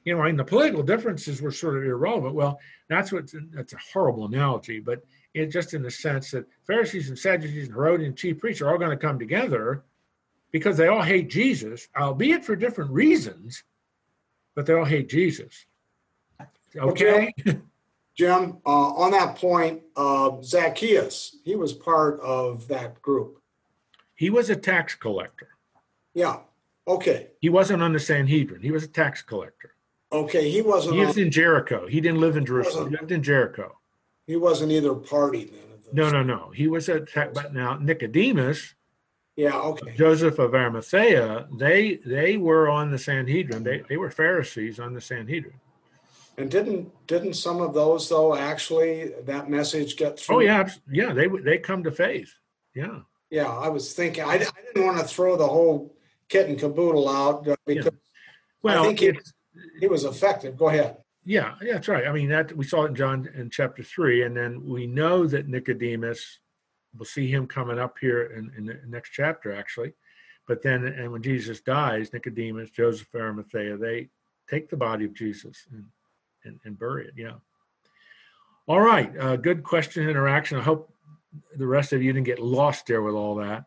You 0.05 0.15
know, 0.15 0.21
I 0.21 0.27
mean, 0.27 0.37
the 0.37 0.45
political 0.45 0.83
differences 0.83 1.41
were 1.41 1.51
sort 1.51 1.79
of 1.79 1.85
irrelevant. 1.85 2.35
Well, 2.35 2.61
that's 2.89 3.11
what 3.11 3.33
that's 3.53 3.73
a 3.73 3.79
horrible 3.91 4.27
analogy, 4.27 4.81
but 4.81 5.03
it 5.33 5.47
just 5.47 5.73
in 5.73 5.83
the 5.83 5.91
sense 5.91 6.31
that 6.33 6.45
Pharisees 6.67 7.09
and 7.09 7.19
Sadducees 7.19 7.69
and 7.69 7.75
Herodian 7.75 8.15
chief 8.15 8.39
priests 8.39 8.61
are 8.61 8.71
all 8.71 8.79
going 8.79 8.91
to 8.91 8.99
come 8.99 9.19
together 9.19 9.83
because 10.53 10.77
they 10.77 10.89
all 10.89 11.03
hate 11.03 11.29
Jesus, 11.31 11.89
albeit 11.97 12.45
for 12.45 12.57
different 12.57 12.91
reasons, 12.91 13.65
but 14.55 14.67
they 14.67 14.73
all 14.75 14.85
hate 14.85 15.09
Jesus. 15.09 15.67
Okay. 16.77 17.33
Jim, 18.15 18.59
uh, 18.67 18.71
on 18.95 19.13
that 19.13 19.37
point, 19.37 19.83
uh, 19.97 20.33
Zacchaeus, 20.43 21.37
he 21.45 21.57
was 21.57 21.73
part 21.73 22.21
of 22.21 22.69
that 22.69 23.01
group. 23.01 23.41
He 24.15 24.31
was 24.31 24.51
a 24.51 24.57
tax 24.57 24.95
collector. 24.95 25.49
Yeah. 26.15 26.41
Okay. 26.87 27.29
He 27.41 27.49
wasn't 27.49 27.83
on 27.83 27.93
the 27.93 28.01
Sanhedrin. 28.01 28.61
He 28.61 28.71
was 28.73 28.85
a 28.85 28.89
tax 28.89 29.23
collector. 29.23 29.75
Okay. 30.13 30.51
He 30.51 30.61
wasn't. 30.61 30.97
He 30.97 31.01
was 31.05 31.17
on- 31.17 31.23
in 31.25 31.31
Jericho. 31.31 31.87
He 31.87 32.01
didn't 32.01 32.21
live 32.21 32.37
in 32.37 32.45
Jerusalem. 32.45 32.91
He 32.91 32.97
lived 32.97 33.13
in 33.13 33.23
Jericho. 33.23 33.77
he 34.27 34.37
wasn't 34.37 34.71
either 34.71 34.95
party 34.95 35.45
then. 35.45 35.61
No, 35.93 36.09
no, 36.11 36.23
no. 36.23 36.51
He 36.55 36.69
was 36.69 36.89
a 36.89 37.01
ta- 37.01 37.29
but 37.35 37.53
now 37.55 37.77
Nicodemus, 37.79 38.75
Yeah. 39.41 39.59
Okay. 39.59 39.95
Joseph 39.97 40.39
of 40.39 40.55
Arimathea, 40.55 41.49
they 41.57 41.99
they 42.05 42.37
were 42.37 42.69
on 42.69 42.91
the 42.91 42.99
Sanhedrin. 42.99 43.63
They 43.63 43.83
they 43.89 43.97
were 43.97 44.11
Pharisees 44.11 44.79
on 44.79 44.93
the 44.93 45.01
Sanhedrin. 45.01 45.59
And 46.37 46.51
didn't 46.51 46.93
didn't 47.07 47.35
some 47.35 47.63
of 47.63 47.73
those 47.73 48.07
though 48.11 48.37
actually 48.37 49.15
that 49.25 49.49
message 49.49 49.97
get 49.97 50.21
through? 50.21 50.37
Oh 50.37 50.41
yeah, 50.41 50.69
yeah. 50.93 51.15
They 51.15 51.27
they 51.27 51.57
come 51.57 51.83
to 51.85 51.91
faith. 51.91 52.35
Yeah. 52.75 52.99
Yeah. 53.31 53.49
I 53.49 53.71
was 53.71 53.95
thinking. 53.95 54.25
I, 54.25 54.35
I 54.35 54.39
didn't 54.39 54.85
want 54.85 54.99
to 54.99 55.07
throw 55.07 55.37
the 55.37 55.49
whole 55.49 55.97
kit 56.29 56.51
and 56.51 56.59
caboodle 56.59 57.09
out 57.09 57.49
uh, 57.49 57.57
because 57.67 57.95
Well, 58.63 58.85
think 58.85 59.01
he- 59.01 59.19
he 59.81 59.87
was 59.87 60.05
effective. 60.05 60.59
Go 60.59 60.69
ahead. 60.69 60.99
Yeah, 61.25 61.55
yeah, 61.63 61.75
that's 61.75 61.89
right. 61.89 62.07
I 62.07 62.13
mean, 62.13 62.29
that 62.29 62.55
we 62.55 62.65
saw 62.65 62.85
it 62.85 62.89
in 62.89 62.95
John 62.95 63.29
in 63.35 63.49
chapter 63.51 63.83
three, 63.83 64.23
and 64.25 64.37
then 64.37 64.67
we 64.67 64.87
know 64.87 65.27
that 65.27 65.49
Nicodemus, 65.49 66.41
we'll 66.97 67.05
see 67.05 67.29
him 67.29 67.47
coming 67.47 67.79
up 67.79 67.97
here 68.01 68.25
in, 68.25 68.51
in 68.57 68.67
the 68.67 68.81
next 68.87 69.11
chapter, 69.11 69.53
actually. 69.53 69.93
But 70.47 70.63
then, 70.63 70.85
and 70.85 71.13
when 71.13 71.23
Jesus 71.23 71.61
dies, 71.61 72.13
Nicodemus, 72.13 72.71
Joseph 72.71 73.09
Arimathea, 73.15 73.77
they 73.77 74.09
take 74.49 74.69
the 74.69 74.77
body 74.77 75.05
of 75.05 75.15
Jesus 75.15 75.67
and, 75.71 75.85
and, 76.45 76.59
and 76.65 76.79
bury 76.79 77.07
it. 77.07 77.15
Yeah. 77.17 77.35
All 78.67 78.81
right. 78.81 79.17
Uh, 79.17 79.37
good 79.37 79.63
question 79.63 80.09
interaction. 80.09 80.59
I 80.59 80.63
hope 80.63 80.93
the 81.57 81.67
rest 81.67 81.93
of 81.93 82.03
you 82.03 82.13
didn't 82.13 82.27
get 82.27 82.41
lost 82.41 82.87
there 82.87 83.03
with 83.03 83.15
all 83.15 83.37
that. 83.37 83.65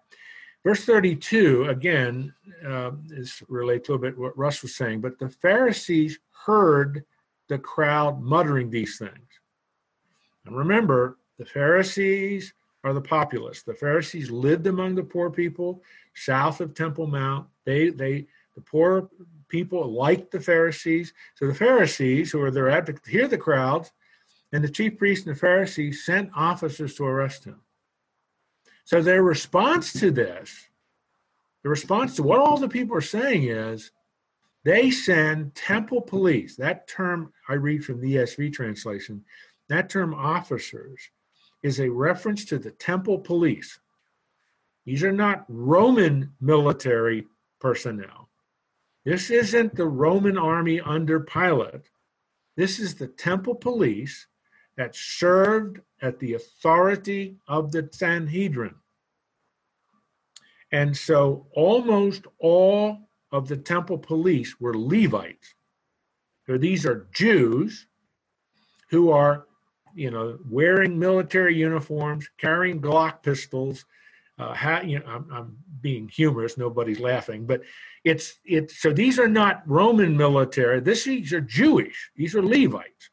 Verse 0.64 0.86
32, 0.86 1.66
again, 1.66 2.34
uh, 2.66 2.92
is 3.12 3.44
relates 3.50 3.90
a 3.90 3.92
little 3.92 4.02
bit 4.02 4.18
what 4.18 4.38
Russ 4.38 4.62
was 4.62 4.76
saying, 4.76 5.02
but 5.02 5.20
the 5.20 5.30
Pharisees 5.30 6.20
heard 6.46 7.04
the 7.50 7.58
crowd 7.58 8.22
muttering 8.22 8.70
these 8.70 8.98
things. 8.98 9.28
And 10.46 10.56
remember, 10.56 11.18
the 11.38 11.46
Pharisees 11.46 12.54
are 12.84 12.94
the 12.94 13.02
populace. 13.02 13.64
The 13.64 13.74
Pharisees 13.74 14.30
lived 14.30 14.68
among 14.68 14.96
the 14.96 15.04
poor 15.04 15.30
people 15.30 15.82
south 16.16 16.62
of 16.62 16.74
Temple 16.74 17.08
Mount. 17.08 17.48
They 17.66 17.90
they 17.90 18.28
the 18.56 18.62
poor 18.62 19.10
people 19.48 19.92
liked 19.92 20.32
the 20.32 20.40
Pharisees. 20.40 21.14
So 21.36 21.48
the 21.48 21.54
Pharisees, 21.54 22.32
who 22.32 22.42
are 22.42 22.52
their 22.52 22.70
advocates, 22.70 23.08
hear 23.08 23.28
the 23.28 23.38
crowds, 23.38 23.92
and 24.52 24.64
the 24.64 24.70
chief 24.70 24.98
priests 24.98 25.26
and 25.26 25.36
the 25.36 25.40
Pharisees 25.40 26.06
sent 26.06 26.30
officers 26.36 26.96
to 26.96 27.06
arrest 27.06 27.46
him. 27.46 27.62
So 28.86 29.02
their 29.02 29.24
response 29.24 29.94
to 29.94 30.12
this, 30.12 30.68
the 31.64 31.70
response 31.70 32.16
to 32.16 32.24
what 32.24 32.40
all 32.40 32.58
the 32.58 32.68
people 32.68 32.98
are 32.98 33.02
saying 33.02 33.44
is, 33.44 33.92
they 34.66 34.92
send 34.92 35.56
temple 35.56 36.02
police. 36.02 36.56
That 36.56 36.88
term 36.88 37.34
I 37.50 37.54
read 37.54 37.84
from 37.84 38.00
the 38.00 38.16
ESV 38.16 38.54
translation, 38.54 39.24
that 39.70 39.90
term 39.90 40.14
officers 40.14 41.10
is 41.64 41.80
a 41.80 41.90
reference 41.90 42.46
to 42.46 42.60
the 42.60 42.72
temple 42.72 43.18
police. 43.18 43.80
These 44.86 45.04
are 45.04 45.14
not 45.14 45.46
Roman 45.48 46.34
military 46.42 47.26
personnel. 47.60 48.30
This 49.06 49.30
isn't 49.30 49.76
the 49.76 49.88
Roman 49.88 50.38
army 50.38 50.80
under 50.82 51.22
Pilate. 51.22 51.90
This 52.56 52.80
is 52.80 52.96
the 52.96 53.08
temple 53.08 53.56
police 53.56 54.28
that 54.78 54.96
served 54.96 55.80
at 56.02 56.20
the 56.20 56.34
authority 56.34 57.38
of 57.48 57.72
the 57.72 57.90
Sanhedrin. 57.92 58.76
And 60.72 60.96
so 60.96 61.48
almost 61.54 62.26
all 62.40 63.10
of 63.32 63.48
the 63.48 63.58
temple 63.58 63.98
police 63.98 64.60
were 64.60 64.76
Levites. 64.76 65.54
So 66.48 66.58
these 66.58 66.86
are 66.86 67.08
Jews 67.14 67.88
who 68.90 69.12
are, 69.12 69.46
you 69.96 70.12
know, 70.12 70.38
wearing 70.50 70.98
military 71.00 71.56
uniforms, 71.56 72.30
carrying 72.38 72.82
Glock 72.82 73.24
pistols. 73.24 73.86
Uh, 74.40 74.54
ha, 74.54 74.82
you 74.82 75.00
know, 75.00 75.06
I'm, 75.06 75.28
I'm 75.32 75.58
being 75.82 76.10
humorous. 76.10 76.58
Nobody's 76.58 77.00
laughing, 77.00 77.46
but 77.46 77.62
it's 78.04 78.40
it's 78.44 78.82
so 78.82 78.92
these 78.92 79.20
are 79.20 79.28
not 79.28 79.62
Roman 79.68 80.18
military. 80.18 80.80
This 80.80 81.04
these 81.04 81.34
are 81.34 81.42
Jewish. 81.42 82.12
These 82.16 82.36
are 82.36 82.42
Levites, 82.42 83.10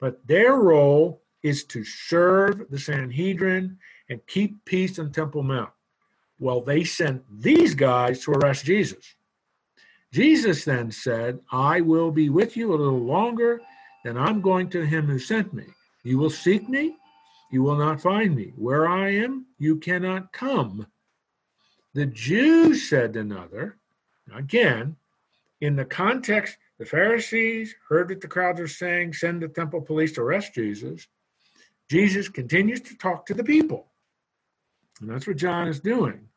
but 0.00 0.26
their 0.26 0.54
role 0.54 1.22
is 1.42 1.64
to 1.64 1.84
serve 1.84 2.68
the 2.70 2.78
Sanhedrin 2.78 3.78
and 4.10 4.26
keep 4.26 4.64
peace 4.64 4.98
on 4.98 5.12
Temple 5.12 5.42
Mount. 5.42 5.70
Well, 6.38 6.60
they 6.60 6.84
sent 6.84 7.22
these 7.40 7.74
guys 7.74 8.24
to 8.24 8.32
arrest 8.32 8.64
Jesus. 8.64 9.16
Jesus 10.12 10.64
then 10.64 10.90
said, 10.90 11.40
I 11.50 11.80
will 11.80 12.10
be 12.10 12.28
with 12.28 12.56
you 12.56 12.70
a 12.70 12.76
little 12.76 13.04
longer, 13.04 13.60
and 14.04 14.18
I'm 14.18 14.40
going 14.40 14.70
to 14.70 14.86
him 14.86 15.06
who 15.06 15.18
sent 15.18 15.52
me. 15.52 15.66
You 16.04 16.18
will 16.18 16.30
seek 16.30 16.68
me, 16.68 16.96
you 17.50 17.62
will 17.62 17.76
not 17.76 18.00
find 18.00 18.34
me. 18.34 18.52
Where 18.56 18.88
I 18.88 19.10
am, 19.10 19.46
you 19.58 19.76
cannot 19.76 20.32
come. 20.32 20.86
The 21.94 22.06
Jews 22.06 22.88
said 22.88 23.16
another, 23.16 23.78
again, 24.34 24.96
in 25.60 25.74
the 25.76 25.84
context, 25.84 26.56
the 26.78 26.86
Pharisees 26.86 27.74
heard 27.88 28.10
what 28.10 28.20
the 28.20 28.28
crowds 28.28 28.60
are 28.60 28.68
saying, 28.68 29.14
send 29.14 29.42
the 29.42 29.48
temple 29.48 29.80
police 29.80 30.12
to 30.12 30.20
arrest 30.20 30.54
Jesus. 30.54 31.08
Jesus 31.90 32.28
continues 32.28 32.80
to 32.82 32.96
talk 32.96 33.26
to 33.26 33.34
the 33.34 33.42
people. 33.42 33.88
And 35.00 35.10
that's 35.10 35.26
what 35.26 35.36
John 35.36 35.68
is 35.68 35.80
doing. 35.80 36.28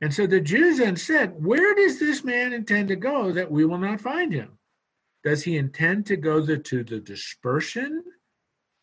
And 0.00 0.12
so 0.12 0.26
the 0.26 0.40
Jews 0.40 0.78
then 0.78 0.96
said, 0.96 1.42
Where 1.42 1.74
does 1.74 1.98
this 1.98 2.24
man 2.24 2.52
intend 2.52 2.88
to 2.88 2.96
go 2.96 3.32
that 3.32 3.50
we 3.50 3.64
will 3.64 3.78
not 3.78 4.00
find 4.00 4.32
him? 4.32 4.58
Does 5.24 5.44
he 5.44 5.56
intend 5.56 6.06
to 6.06 6.16
go 6.16 6.44
to 6.44 6.84
the 6.84 7.00
dispersion 7.00 8.02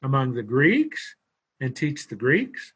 among 0.04 0.34
the 0.34 0.44
Greeks 0.44 1.16
and 1.60 1.76
teach 1.76 2.08
the 2.08 2.16
Greeks? 2.16 2.74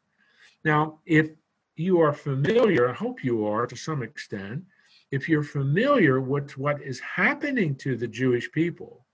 Now, 0.64 1.00
if 1.06 1.30
you 1.76 2.00
are 2.00 2.12
familiar, 2.12 2.88
I 2.88 2.94
hope 2.94 3.24
you 3.24 3.46
are 3.46 3.66
to 3.66 3.76
some 3.76 4.02
extent, 4.02 4.64
if 5.10 5.28
you're 5.28 5.42
familiar 5.42 6.20
with 6.20 6.56
what 6.56 6.82
is 6.82 7.00
happening 7.00 7.74
to 7.76 7.96
the 7.96 8.08
Jewish 8.08 8.50
people, 8.50 9.06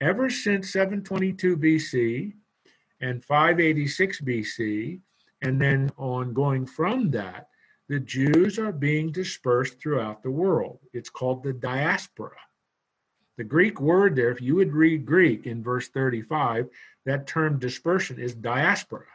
ever 0.00 0.28
since 0.28 0.70
722 0.70 1.56
BC 1.56 2.32
and 3.00 3.24
586 3.24 4.20
BC, 4.20 5.00
and 5.42 5.60
then 5.60 5.90
on 5.96 6.32
going 6.32 6.66
from 6.66 7.10
that, 7.10 7.48
the 7.88 8.00
Jews 8.00 8.58
are 8.58 8.72
being 8.72 9.12
dispersed 9.12 9.78
throughout 9.80 10.22
the 10.22 10.30
world. 10.30 10.78
It's 10.92 11.10
called 11.10 11.42
the 11.42 11.52
diaspora. 11.52 12.36
The 13.36 13.44
Greek 13.44 13.80
word 13.80 14.16
there, 14.16 14.30
if 14.30 14.40
you 14.40 14.54
would 14.56 14.72
read 14.72 15.04
Greek 15.04 15.46
in 15.46 15.62
verse 15.62 15.88
35, 15.88 16.68
that 17.06 17.26
term 17.26 17.58
dispersion 17.58 18.18
is 18.18 18.34
diaspora. 18.34 19.06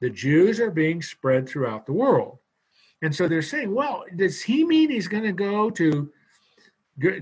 the 0.00 0.10
Jews 0.10 0.60
are 0.60 0.70
being 0.70 1.02
spread 1.02 1.46
throughout 1.46 1.84
the 1.84 1.92
world. 1.92 2.38
And 3.02 3.14
so 3.14 3.28
they're 3.28 3.42
saying, 3.42 3.74
well, 3.74 4.04
does 4.16 4.40
he 4.40 4.64
mean 4.64 4.90
he's 4.90 5.08
going 5.08 5.24
to 5.24 5.32
go 5.32 5.70
to 5.70 6.10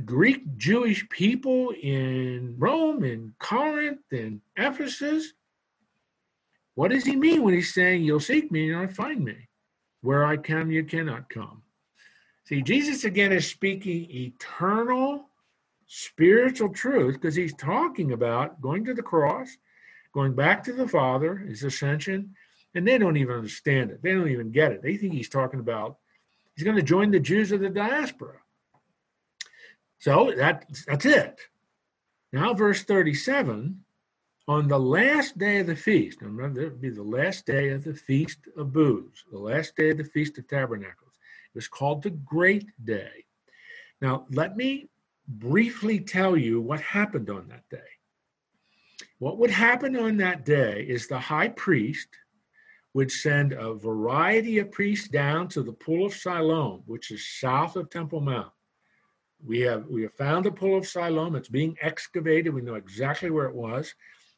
Greek 0.05 0.57
Jewish 0.57 1.09
people 1.09 1.71
in 1.71 2.55
Rome, 2.59 3.05
in 3.05 3.35
Corinth, 3.39 4.13
in 4.13 4.41
Ephesus? 4.57 5.33
What 6.75 6.91
does 6.91 7.05
he 7.05 7.17
mean 7.17 7.43
when 7.43 7.55
he's 7.55 7.75
saying, 7.75 8.05
You'll 8.05 8.21
seek 8.21 8.53
me 8.53 8.71
and 8.71 8.81
you'll 8.81 8.95
find 8.95 9.25
me? 9.25 9.49
Where 10.01 10.25
I 10.25 10.37
come, 10.37 10.71
you 10.71 10.85
cannot 10.85 11.29
come. 11.29 11.63
See, 12.45 12.63
Jesus 12.63 13.05
again 13.05 13.33
is 13.33 13.49
speaking 13.49 14.07
eternal 14.11 15.29
spiritual 15.89 16.69
truth 16.69 17.15
because 17.15 17.35
he's 17.35 17.55
talking 17.55 18.13
about 18.13 18.61
going 18.61 18.85
to 18.85 18.95
the 18.95 19.03
cross, 19.03 19.49
going 20.13 20.35
back 20.35 20.65
to 20.65 20.73
the 20.73 20.89
Father, 20.89 21.37
his 21.37 21.65
ascension, 21.65 22.35
and 22.75 22.87
they 22.87 22.99
don't 22.99 23.17
even 23.17 23.35
understand 23.35 23.91
it. 23.91 24.03
They 24.03 24.13
don't 24.13 24.29
even 24.29 24.51
get 24.51 24.73
it. 24.73 24.83
They 24.83 24.97
think 24.97 25.15
he's 25.15 25.29
talking 25.29 25.61
about 25.61 25.99
he's 26.55 26.65
going 26.65 26.77
to 26.77 26.83
join 26.83 27.11
the 27.11 27.21
Jews 27.21 27.53
of 27.53 27.61
the 27.61 27.69
diaspora. 27.69 28.39
So 29.99 30.33
that, 30.37 30.67
that's 30.87 31.07
it. 31.07 31.41
Now, 32.33 32.55
verse 32.55 32.85
37 32.85 33.85
on 34.49 34.67
the 34.67 34.79
last 34.79 35.37
day 35.37 35.59
of 35.59 35.67
the 35.67 35.77
feast, 35.77 36.23
remember, 36.23 36.63
it 36.63 36.65
would 36.65 36.81
be 36.81 36.89
the 36.89 37.03
last 37.03 37.45
day 37.45 37.69
of 37.69 37.85
the 37.85 37.95
Feast 37.95 38.49
of 38.57 38.73
Booths, 38.73 39.23
the 39.31 39.39
last 39.39 39.77
day 39.77 39.91
of 39.91 39.99
the 39.99 40.05
Feast 40.05 40.39
of 40.39 40.49
Tabernacles. 40.49 41.13
It 41.55 41.55
was 41.55 41.69
called 41.69 42.03
the 42.03 42.11
Great 42.11 42.67
Day. 42.83 43.27
Now, 44.01 44.27
let 44.31 44.57
me 44.57 44.89
briefly 45.27 46.01
tell 46.01 46.35
you 46.35 46.63
what 46.63 46.81
happened 46.81 47.29
on 47.29 47.49
that 47.49 47.69
day. 47.71 47.79
What 49.19 49.39
would 49.39 49.51
happen 49.51 49.97
on 49.97 50.17
that 50.19 50.45
day 50.45 50.87
is 50.89 51.07
the 51.07 51.19
high 51.19 51.49
priest 51.49 52.09
would 52.95 53.11
send 53.11 53.53
a 53.53 53.75
variety 53.75 54.59
of 54.59 54.71
priests 54.71 55.09
down 55.09 55.49
to 55.49 55.63
the 55.63 55.73
pool 55.73 56.07
of 56.07 56.15
Siloam, 56.15 56.83
which 56.87 57.11
is 57.11 57.27
south 57.41 57.77
of 57.77 57.91
Temple 57.91 58.21
Mount. 58.21 58.53
We 59.45 59.61
have 59.61 59.87
we 59.87 60.03
have 60.03 60.15
found 60.15 60.47
the 60.47 60.51
pool 60.53 60.79
of 60.79 60.87
Siloam. 60.87 61.37
It's 61.37 61.49
being 61.49 61.77
excavated. 61.81 62.55
We 62.55 62.63
know 62.63 62.75
exactly 62.75 63.31
where 63.31 63.47
it 63.47 63.55
was. 63.55 63.95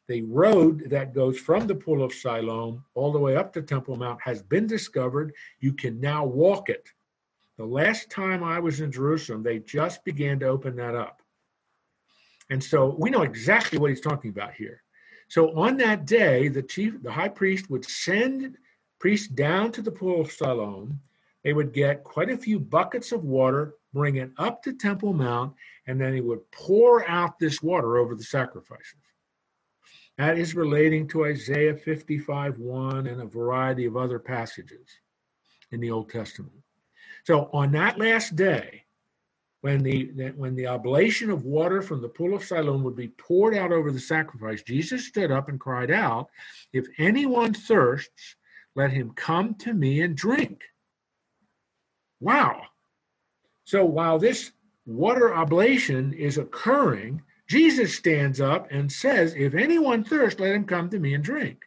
The 0.07 0.23
road 0.23 0.89
that 0.89 1.13
goes 1.13 1.39
from 1.39 1.67
the 1.67 1.75
pool 1.75 2.03
of 2.03 2.13
Siloam 2.13 2.83
all 2.95 3.11
the 3.11 3.19
way 3.19 3.35
up 3.35 3.53
to 3.53 3.61
Temple 3.61 3.95
Mount 3.95 4.19
has 4.21 4.41
been 4.41 4.67
discovered. 4.67 5.33
You 5.59 5.73
can 5.73 5.99
now 5.99 6.25
walk 6.25 6.69
it. 6.69 6.89
The 7.57 7.65
last 7.65 8.09
time 8.09 8.43
I 8.43 8.59
was 8.59 8.81
in 8.81 8.91
Jerusalem, 8.91 9.43
they 9.43 9.59
just 9.59 10.03
began 10.03 10.39
to 10.39 10.47
open 10.47 10.75
that 10.77 10.95
up. 10.95 11.20
And 12.51 12.61
so 12.61 12.95
we 12.99 13.09
know 13.09 13.21
exactly 13.21 13.79
what 13.79 13.89
he's 13.89 14.01
talking 14.01 14.29
about 14.29 14.53
here. 14.53 14.83
So 15.29 15.57
on 15.57 15.77
that 15.77 16.05
day, 16.05 16.49
the 16.49 16.61
chief, 16.61 17.01
the 17.01 17.11
high 17.11 17.29
priest 17.29 17.69
would 17.69 17.85
send 17.85 18.57
priests 18.99 19.29
down 19.29 19.71
to 19.71 19.81
the 19.81 19.91
pool 19.91 20.19
of 20.19 20.31
Siloam. 20.31 20.99
They 21.45 21.53
would 21.53 21.71
get 21.71 22.03
quite 22.03 22.29
a 22.29 22.37
few 22.37 22.59
buckets 22.59 23.13
of 23.13 23.23
water, 23.23 23.75
bring 23.93 24.17
it 24.17 24.31
up 24.37 24.61
to 24.63 24.73
Temple 24.73 25.13
Mount, 25.13 25.55
and 25.87 25.99
then 25.99 26.13
he 26.13 26.19
would 26.19 26.51
pour 26.51 27.07
out 27.09 27.39
this 27.39 27.63
water 27.63 27.97
over 27.97 28.15
the 28.15 28.23
sacrifices. 28.23 28.99
That 30.17 30.37
is 30.37 30.53
relating 30.53 31.07
to 31.07 31.25
Isaiah 31.25 31.75
55 31.75 32.59
1 32.59 33.07
and 33.07 33.21
a 33.21 33.25
variety 33.25 33.85
of 33.85 33.95
other 33.95 34.19
passages 34.19 34.89
in 35.71 35.79
the 35.79 35.89
Old 35.89 36.09
Testament. 36.09 36.51
So 37.23 37.49
on 37.53 37.71
that 37.71 37.97
last 37.97 38.35
day, 38.35 38.83
when 39.61 39.83
the 39.83 40.05
when 40.35 40.55
the 40.55 40.67
oblation 40.67 41.29
of 41.29 41.45
water 41.45 41.81
from 41.81 42.01
the 42.01 42.09
pool 42.09 42.33
of 42.33 42.43
Siloam 42.43 42.83
would 42.83 42.95
be 42.95 43.09
poured 43.09 43.55
out 43.55 43.71
over 43.71 43.91
the 43.91 43.99
sacrifice, 43.99 44.61
Jesus 44.63 45.07
stood 45.07 45.31
up 45.31 45.49
and 45.49 45.59
cried 45.59 45.91
out, 45.91 46.29
"If 46.73 46.87
anyone 46.97 47.53
thirsts, 47.53 48.35
let 48.75 48.91
him 48.91 49.11
come 49.11 49.55
to 49.55 49.73
me 49.73 50.01
and 50.01 50.15
drink." 50.15 50.63
Wow. 52.19 52.67
So 53.63 53.85
while 53.85 54.19
this 54.19 54.51
water 54.85 55.33
oblation 55.33 56.13
is 56.13 56.37
occurring, 56.37 57.21
Jesus 57.47 57.95
stands 57.95 58.39
up 58.39 58.67
and 58.71 58.91
says, 58.91 59.33
If 59.35 59.55
anyone 59.55 60.03
thirsts, 60.03 60.39
let 60.39 60.55
him 60.55 60.65
come 60.65 60.89
to 60.89 60.99
me 60.99 61.13
and 61.13 61.23
drink. 61.23 61.63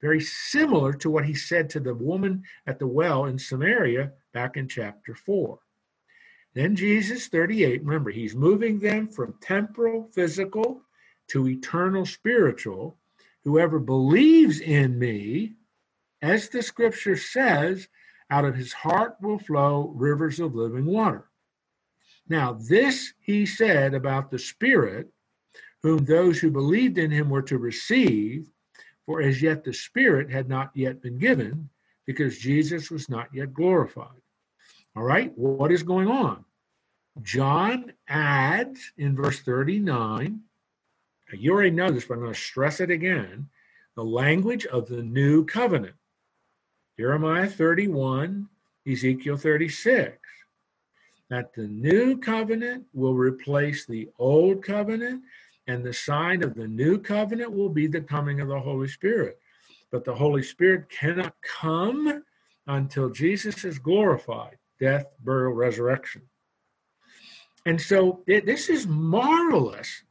Very 0.00 0.20
similar 0.20 0.92
to 0.94 1.10
what 1.10 1.24
he 1.24 1.34
said 1.34 1.70
to 1.70 1.80
the 1.80 1.94
woman 1.94 2.42
at 2.66 2.78
the 2.78 2.86
well 2.86 3.26
in 3.26 3.38
Samaria 3.38 4.12
back 4.32 4.56
in 4.56 4.68
chapter 4.68 5.14
4. 5.14 5.58
Then 6.56 6.74
Jesus, 6.74 7.26
38, 7.26 7.84
remember, 7.84 8.10
he's 8.10 8.34
moving 8.34 8.78
them 8.78 9.08
from 9.08 9.34
temporal, 9.42 10.08
physical 10.14 10.80
to 11.28 11.46
eternal, 11.48 12.06
spiritual. 12.06 12.96
Whoever 13.44 13.78
believes 13.78 14.60
in 14.60 14.98
me, 14.98 15.52
as 16.22 16.48
the 16.48 16.62
scripture 16.62 17.18
says, 17.18 17.88
out 18.30 18.46
of 18.46 18.54
his 18.54 18.72
heart 18.72 19.18
will 19.20 19.38
flow 19.38 19.92
rivers 19.94 20.40
of 20.40 20.54
living 20.54 20.86
water. 20.86 21.28
Now, 22.26 22.54
this 22.54 23.12
he 23.20 23.44
said 23.44 23.92
about 23.92 24.30
the 24.30 24.38
Spirit, 24.38 25.08
whom 25.82 26.06
those 26.06 26.38
who 26.38 26.50
believed 26.50 26.96
in 26.96 27.10
him 27.10 27.28
were 27.28 27.42
to 27.42 27.58
receive, 27.58 28.48
for 29.04 29.20
as 29.20 29.42
yet 29.42 29.62
the 29.62 29.74
Spirit 29.74 30.30
had 30.30 30.48
not 30.48 30.70
yet 30.74 31.02
been 31.02 31.18
given, 31.18 31.68
because 32.06 32.38
Jesus 32.38 32.90
was 32.90 33.10
not 33.10 33.28
yet 33.34 33.52
glorified. 33.52 34.22
All 34.96 35.02
right, 35.02 35.30
what 35.36 35.70
is 35.70 35.82
going 35.82 36.08
on? 36.08 36.42
John 37.22 37.92
adds 38.08 38.92
in 38.96 39.14
verse 39.14 39.40
39, 39.40 40.40
you 41.34 41.52
already 41.52 41.70
know 41.70 41.90
this, 41.90 42.06
but 42.06 42.14
I'm 42.14 42.20
going 42.20 42.32
to 42.32 42.38
stress 42.38 42.80
it 42.80 42.90
again 42.90 43.48
the 43.94 44.04
language 44.04 44.64
of 44.66 44.86
the 44.86 45.02
new 45.02 45.44
covenant. 45.44 45.96
Jeremiah 46.98 47.46
31, 47.46 48.48
Ezekiel 48.90 49.36
36. 49.36 50.18
That 51.28 51.52
the 51.52 51.66
new 51.66 52.16
covenant 52.16 52.84
will 52.94 53.14
replace 53.14 53.84
the 53.84 54.08
old 54.18 54.62
covenant, 54.62 55.22
and 55.66 55.84
the 55.84 55.92
sign 55.92 56.42
of 56.42 56.54
the 56.54 56.68
new 56.68 56.98
covenant 56.98 57.52
will 57.52 57.68
be 57.68 57.86
the 57.86 58.00
coming 58.00 58.40
of 58.40 58.48
the 58.48 58.60
Holy 58.60 58.88
Spirit. 58.88 59.38
But 59.90 60.04
the 60.04 60.14
Holy 60.14 60.42
Spirit 60.42 60.88
cannot 60.88 61.34
come 61.42 62.22
until 62.66 63.10
Jesus 63.10 63.64
is 63.64 63.78
glorified 63.78 64.56
death, 64.78 65.06
burial, 65.24 65.52
resurrection. 65.52 66.22
And 67.64 67.80
so 67.80 68.22
this 68.26 68.68
is 68.68 68.86
marvelous. 68.86 70.04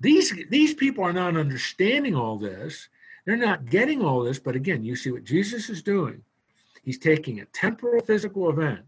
These, 0.00 0.32
these 0.48 0.72
people 0.72 1.04
are 1.04 1.12
not 1.12 1.36
understanding 1.36 2.14
all 2.14 2.38
this. 2.38 2.88
They're 3.26 3.36
not 3.36 3.66
getting 3.66 4.02
all 4.02 4.22
this. 4.22 4.38
But 4.38 4.56
again, 4.56 4.82
you 4.82 4.96
see 4.96 5.10
what 5.10 5.24
Jesus 5.24 5.68
is 5.68 5.82
doing. 5.82 6.22
He's 6.82 6.98
taking 6.98 7.40
a 7.40 7.44
temporal 7.46 8.02
physical 8.02 8.48
event, 8.48 8.80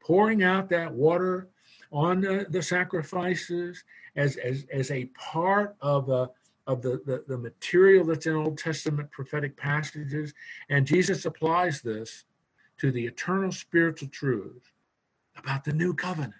pouring 0.00 0.42
out 0.42 0.68
that 0.70 0.92
water 0.92 1.48
on 1.92 2.20
the, 2.20 2.46
the 2.50 2.62
sacrifices 2.62 3.84
as, 4.16 4.36
as, 4.36 4.66
as 4.72 4.90
a 4.90 5.04
part 5.14 5.76
of, 5.80 6.08
a, 6.08 6.28
of 6.66 6.82
the, 6.82 7.00
the, 7.06 7.24
the 7.28 7.38
material 7.38 8.04
that's 8.04 8.26
in 8.26 8.34
Old 8.34 8.58
Testament 8.58 9.10
prophetic 9.12 9.56
passages. 9.56 10.34
And 10.68 10.84
Jesus 10.84 11.24
applies 11.24 11.80
this 11.80 12.24
to 12.78 12.90
the 12.90 13.06
eternal 13.06 13.52
spiritual 13.52 14.08
truths 14.08 14.72
about 15.36 15.64
the 15.64 15.72
new 15.72 15.94
covenant, 15.94 16.34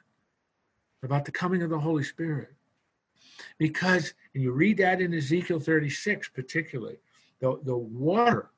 about 1.03 1.25
the 1.25 1.33
coming 1.33 1.63
of 1.63 1.71
the 1.71 1.79
Holy 1.79 2.05
Spirit. 2.05 2.53
Because, 3.59 4.15
and 4.35 4.43
you 4.43 4.53
read 4.53 4.79
that 4.79 5.01
in 5.01 5.15
Ezekiel 5.15 5.61
36 5.61 6.29
particularly, 6.31 6.97
the, 7.41 7.59
the 7.65 7.77
water, 7.77 8.51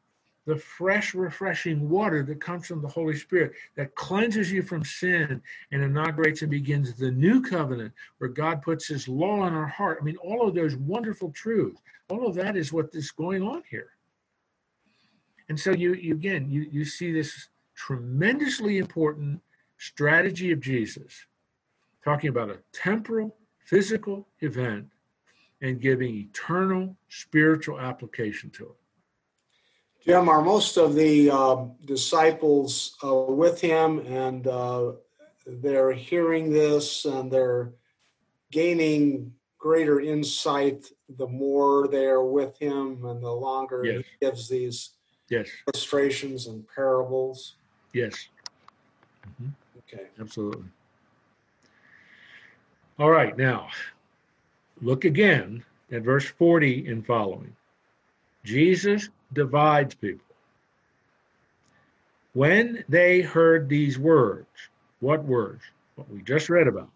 the 0.47 0.57
fresh, 0.57 1.15
refreshing 1.15 1.89
water 1.89 2.23
that 2.23 2.41
comes 2.41 2.67
from 2.67 2.81
the 2.81 2.89
Holy 2.89 3.17
Spirit 3.17 3.53
that 3.77 3.95
cleanses 3.95 4.51
you 4.51 4.63
from 4.63 4.85
sin 4.85 5.43
and 5.73 5.83
inaugurates 5.83 6.43
and 6.43 6.51
begins 6.51 6.95
the 6.95 7.11
new 7.11 7.43
covenant 7.43 7.93
where 8.19 8.31
God 8.31 8.63
puts 8.63 8.87
his 8.87 9.09
law 9.09 9.47
in 9.47 9.53
our 9.53 9.67
heart. 9.67 9.99
I 10.01 10.05
mean, 10.05 10.17
all 10.17 10.49
of 10.49 10.55
those 10.55 10.77
wonderful 10.77 11.31
truths, 11.33 11.81
all 12.09 12.27
of 12.27 12.35
that 12.37 12.57
is 12.57 12.73
what 12.73 12.89
is 12.95 13.11
going 13.11 13.43
on 13.43 13.63
here. 13.71 13.91
And 15.49 15.59
so 15.59 15.73
you, 15.73 15.95
you 15.95 16.15
again, 16.15 16.51
you, 16.51 16.67
you 16.71 16.85
see 16.85 17.13
this 17.13 17.49
tremendously 17.79 18.79
important 18.79 19.41
strategy 19.79 20.51
of 20.51 20.61
Jesus, 20.61 21.27
talking 22.05 22.29
about 22.29 22.51
a 22.51 22.59
temporal, 22.73 23.37
physical 23.65 24.27
event 24.41 24.87
and 25.63 25.81
giving 25.81 26.15
eternal 26.17 26.97
spiritual 27.09 27.81
application 27.81 28.51
to 28.51 28.65
it. 28.65 30.05
Jim, 30.05 30.29
are 30.29 30.43
most 30.43 30.77
of 30.77 30.95
the 30.95 31.31
uh, 31.31 31.67
disciples 31.85 32.97
uh, 33.05 33.15
with 33.15 33.61
him 33.61 34.01
and 34.01 34.47
uh, 34.49 34.93
they're 35.47 35.93
hearing 35.93 36.53
this 36.53 37.05
and 37.05 37.31
they're 37.31 37.73
gaining 38.51 39.33
greater 39.57 40.01
insight 40.01 40.87
the 41.17 41.27
more 41.27 41.89
they're 41.89 42.23
with 42.23 42.59
him 42.59 43.05
and 43.05 43.23
the 43.23 43.31
longer 43.31 43.85
yes. 43.85 44.05
he 44.05 44.27
gives 44.27 44.49
these 44.49 44.91
yes. 45.31 45.49
illustrations 45.67 46.49
and 46.49 46.67
parables? 46.75 47.55
Yes. 47.93 48.29
Mm-hmm. 49.27 49.51
Okay. 49.79 50.07
Absolutely. 50.21 50.65
All 52.99 53.11
right. 53.11 53.37
Now, 53.37 53.69
look 54.83 55.05
again 55.05 55.65
at 55.93 56.03
verse 56.03 56.27
40 56.27 56.89
and 56.89 57.07
following. 57.07 57.55
Jesus 58.45 59.09
divides 59.33 59.95
people. 59.95 60.25
When 62.35 62.85
they 62.89 63.21
heard 63.21 63.69
these 63.69 63.99
words, 63.99 64.47
what 65.01 65.25
words? 65.25 65.63
What 65.97 66.11
we 66.11 66.23
just 66.23 66.49
read 66.49 66.69
about. 66.69 66.91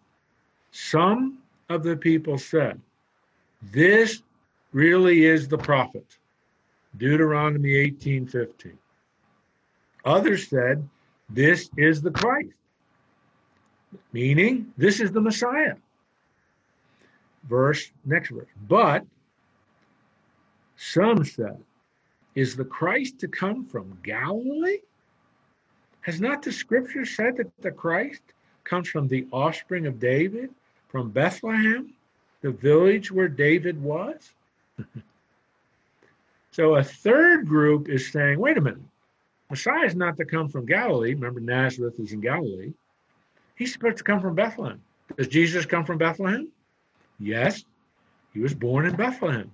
Some 0.71 1.39
of 1.69 1.83
the 1.83 1.95
people 1.97 2.37
said, 2.37 2.79
This 3.61 4.21
really 4.71 5.25
is 5.25 5.47
the 5.47 5.57
prophet. 5.57 6.05
Deuteronomy 6.97 7.73
18:15. 7.73 8.73
Others 10.05 10.47
said, 10.47 10.87
This 11.29 11.69
is 11.77 12.01
the 12.01 12.11
Christ, 12.11 12.53
meaning 14.11 14.73
this 14.77 14.99
is 14.99 15.11
the 15.11 15.21
Messiah. 15.21 15.75
Verse, 17.49 17.91
next 18.05 18.31
verse. 18.31 18.47
But 18.67 19.05
some 20.77 21.23
said, 21.23 21.57
Is 22.35 22.55
the 22.55 22.65
Christ 22.65 23.19
to 23.19 23.27
come 23.27 23.65
from 23.65 23.97
Galilee? 24.03 24.79
Has 26.01 26.19
not 26.19 26.41
the 26.41 26.51
scripture 26.51 27.05
said 27.05 27.37
that 27.37 27.49
the 27.61 27.71
Christ 27.71 28.21
comes 28.65 28.89
from 28.89 29.07
the 29.07 29.25
offspring 29.31 29.87
of 29.87 29.99
David, 29.99 30.49
from 30.89 31.11
Bethlehem, 31.11 31.93
the 32.41 32.51
village 32.51 33.09
where 33.09 33.29
David 33.29 33.81
was? 33.81 34.33
so 36.51 36.75
a 36.75 36.83
third 36.83 37.47
group 37.47 37.87
is 37.87 38.11
saying, 38.11 38.37
wait 38.37 38.57
a 38.57 38.61
minute, 38.61 38.81
Messiah 39.49 39.85
is 39.85 39.95
not 39.95 40.17
to 40.17 40.25
come 40.25 40.49
from 40.49 40.65
Galilee. 40.65 41.13
Remember, 41.13 41.39
Nazareth 41.39 41.99
is 41.99 42.11
in 42.11 42.21
Galilee. 42.21 42.73
He's 43.55 43.71
supposed 43.71 43.97
to 43.97 44.03
come 44.03 44.19
from 44.19 44.35
Bethlehem. 44.35 44.81
Does 45.17 45.27
Jesus 45.27 45.65
come 45.65 45.85
from 45.85 45.97
Bethlehem? 45.97 46.47
Yes, 47.19 47.65
he 48.33 48.39
was 48.39 48.53
born 48.53 48.85
in 48.85 48.95
Bethlehem. 48.95 49.51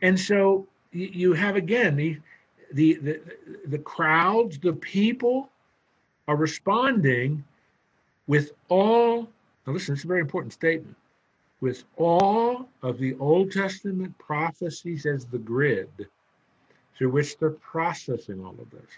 And 0.00 0.18
so 0.18 0.66
you 0.92 1.34
have 1.34 1.56
again 1.56 1.96
the, 1.96 2.18
the, 2.72 2.94
the, 2.94 3.20
the 3.66 3.78
crowds, 3.78 4.58
the 4.58 4.72
people 4.72 5.50
are 6.26 6.36
responding 6.36 7.44
with 8.26 8.52
all, 8.68 9.28
now 9.66 9.72
listen, 9.72 9.94
it's 9.94 10.04
a 10.04 10.06
very 10.06 10.20
important 10.20 10.52
statement, 10.52 10.96
with 11.60 11.84
all 11.96 12.68
of 12.82 12.98
the 12.98 13.16
Old 13.18 13.52
Testament 13.52 14.16
prophecies 14.18 15.04
as 15.04 15.26
the 15.26 15.38
grid 15.38 15.90
through 17.00 17.08
which 17.08 17.38
they're 17.38 17.48
processing 17.48 18.44
all 18.44 18.54
of 18.60 18.70
this. 18.70 18.90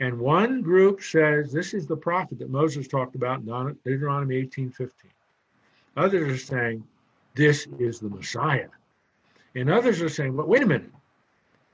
And 0.00 0.18
one 0.18 0.62
group 0.62 1.00
says 1.00 1.52
this 1.52 1.72
is 1.72 1.86
the 1.86 1.96
prophet 1.96 2.40
that 2.40 2.50
Moses 2.50 2.88
talked 2.88 3.14
about 3.14 3.38
in 3.38 3.78
Deuteronomy 3.84 4.42
18:15. 4.42 4.90
Others 5.96 6.32
are 6.32 6.44
saying 6.44 6.84
this 7.36 7.68
is 7.78 8.00
the 8.00 8.08
Messiah. 8.08 8.66
And 9.54 9.70
others 9.70 10.02
are 10.02 10.08
saying, 10.08 10.36
well, 10.36 10.48
wait 10.48 10.64
a 10.64 10.66
minute. 10.66 10.90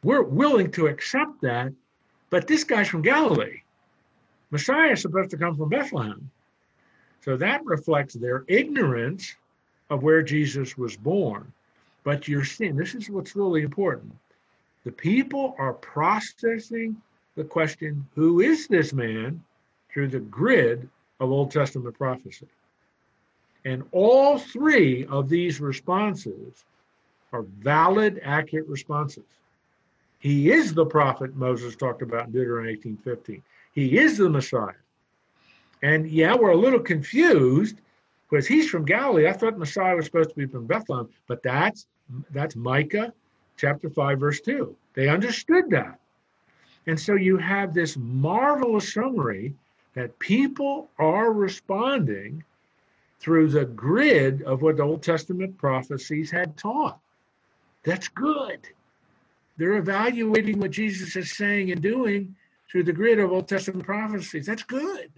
We're 0.03 0.25
willing 0.25 0.71
to 0.73 0.89
accept 0.89 1.41
that, 1.41 1.73
but 2.29 2.47
this 2.47 2.63
guy's 2.63 2.89
from 2.89 3.01
Galilee. 3.01 3.63
Messiah 4.51 4.93
is 4.93 5.01
supposed 5.01 5.31
to 5.31 5.39
come 5.39 5.57
from 5.57 5.71
Bethlehem. 5.71 6.31
So 7.25 7.39
that 7.39 7.65
reflects 7.65 8.13
their 8.13 8.45
ignorance 8.47 9.35
of 9.89 10.03
where 10.03 10.23
Jesus 10.23 10.77
was 10.77 10.99
born. 10.99 11.51
But 12.05 12.29
you're 12.29 12.45
seeing, 12.45 12.77
this 12.77 12.95
is 12.95 13.09
what's 13.09 13.35
really 13.35 13.63
important. 13.63 14.15
The 14.85 14.93
people 14.93 15.55
are 15.59 15.75
processing 15.75 16.97
the 17.37 17.45
question, 17.45 18.07
who 18.15 18.41
is 18.41 18.67
this 18.67 18.93
man, 18.93 19.43
through 19.93 20.09
the 20.09 20.21
grid 20.21 20.89
of 21.21 21.31
Old 21.31 21.51
Testament 21.51 21.97
prophecy. 21.97 22.49
And 23.65 23.83
all 23.93 24.39
three 24.39 25.05
of 25.07 25.29
these 25.29 25.61
responses 25.61 26.65
are 27.33 27.43
valid, 27.43 28.21
accurate 28.25 28.69
responses. 28.69 29.25
He 30.19 30.51
is 30.51 30.75
the 30.75 30.87
prophet 30.87 31.37
Moses 31.37 31.77
talked 31.77 32.03
about 32.03 32.27
in 32.27 32.33
Deuteronomy 32.33 32.73
18:15. 32.77 33.43
He 33.75 33.99
is 33.99 34.19
the 34.19 34.29
Messiah. 34.29 34.75
And 35.83 36.11
yeah, 36.11 36.35
we're 36.35 36.51
a 36.51 36.57
little 36.57 36.81
confused 36.81 37.81
because 38.29 38.47
he's 38.47 38.69
from 38.69 38.85
Galilee. 38.85 39.29
I 39.29 39.33
thought 39.33 39.59
Messiah 39.59 39.97
was 39.97 40.07
supposed 40.07 40.31
to 40.31 40.37
be 40.37 40.47
from 40.47 40.67
Bethlehem, 40.67 41.09
but 41.27 41.43
that's 41.43 41.87
that's 42.31 42.57
Micah 42.57 43.13
chapter 43.61 43.91
5 43.91 44.19
verse 44.19 44.41
2. 44.41 44.75
They 44.95 45.09
understood 45.09 45.71
that. 45.71 46.01
And 46.87 46.99
so 46.99 47.15
you 47.15 47.37
have 47.37 47.75
this 47.75 47.97
marvelous 47.97 48.93
summary 48.93 49.55
that 49.95 50.19
people 50.19 50.89
are 50.99 51.33
responding 51.33 52.43
through 53.21 53.49
the 53.49 53.67
grid 53.67 54.43
of 54.43 54.63
what 54.63 54.79
the 54.79 54.83
Old 54.83 55.03
Testament 55.03 55.59
prophecies 55.59 56.31
had 56.31 56.57
taught. 56.57 56.99
That's 57.85 58.09
good. 58.09 58.67
They're 59.59 59.77
evaluating 59.77 60.59
what 60.59 60.71
Jesus 60.71 61.17
is 61.17 61.37
saying 61.37 61.71
and 61.71 61.83
doing 61.83 62.35
through 62.71 62.85
the 62.85 62.93
grid 62.95 63.19
of 63.19 63.31
Old 63.31 63.47
Testament 63.47 63.85
prophecies. 63.85 64.47
That's 64.47 64.63
good. 64.63 65.11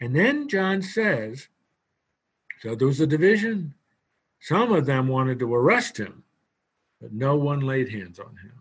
And 0.00 0.14
then 0.14 0.48
John 0.48 0.80
says, 0.80 1.48
so 2.60 2.74
there 2.74 2.86
was 2.86 3.00
a 3.00 3.06
division. 3.06 3.74
Some 4.40 4.72
of 4.72 4.86
them 4.86 5.08
wanted 5.08 5.38
to 5.40 5.54
arrest 5.54 5.98
him, 5.98 6.22
but 7.00 7.12
no 7.12 7.36
one 7.36 7.60
laid 7.60 7.88
hands 7.88 8.18
on 8.18 8.36
him. 8.36 8.52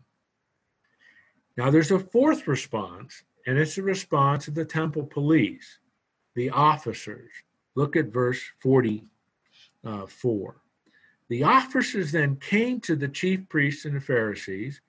Now 1.58 1.70
there's 1.70 1.92
a 1.92 2.00
fourth 2.00 2.48
response, 2.48 3.24
and 3.46 3.58
it's 3.58 3.78
a 3.78 3.84
response 3.84 4.48
of 4.48 4.56
the 4.56 4.66
temple 4.66 5.06
police, 5.06 5.80
the 6.36 6.50
officers. 6.50 7.32
Look 7.76 7.96
at 7.96 8.14
verse 8.14 8.42
44. 8.62 10.56
The 11.30 11.44
officers 11.44 12.12
then 12.12 12.38
came 12.38 12.80
to 12.82 12.96
the 12.96 13.08
chief 13.08 13.48
priests 13.50 13.86
and 13.86 13.96
the 13.96 14.02
Pharisees, 14.02 14.82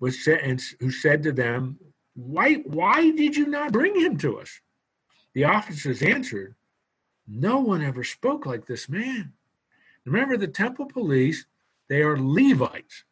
was 0.00 0.24
said, 0.24 0.40
and 0.40 0.62
who 0.80 0.90
said 0.90 1.22
to 1.22 1.32
them, 1.32 1.78
why, 2.14 2.54
why 2.64 3.10
did 3.10 3.36
you 3.36 3.46
not 3.46 3.72
bring 3.72 3.98
him 3.98 4.18
to 4.18 4.38
us? 4.38 4.60
The 5.34 5.44
officers 5.44 6.02
answered, 6.02 6.54
No 7.26 7.58
one 7.60 7.82
ever 7.82 8.04
spoke 8.04 8.44
like 8.44 8.66
this 8.66 8.88
man. 8.88 9.32
Remember, 10.04 10.36
the 10.36 10.48
temple 10.48 10.86
police, 10.86 11.46
they 11.88 12.02
are 12.02 12.16
Levites. 12.18 13.04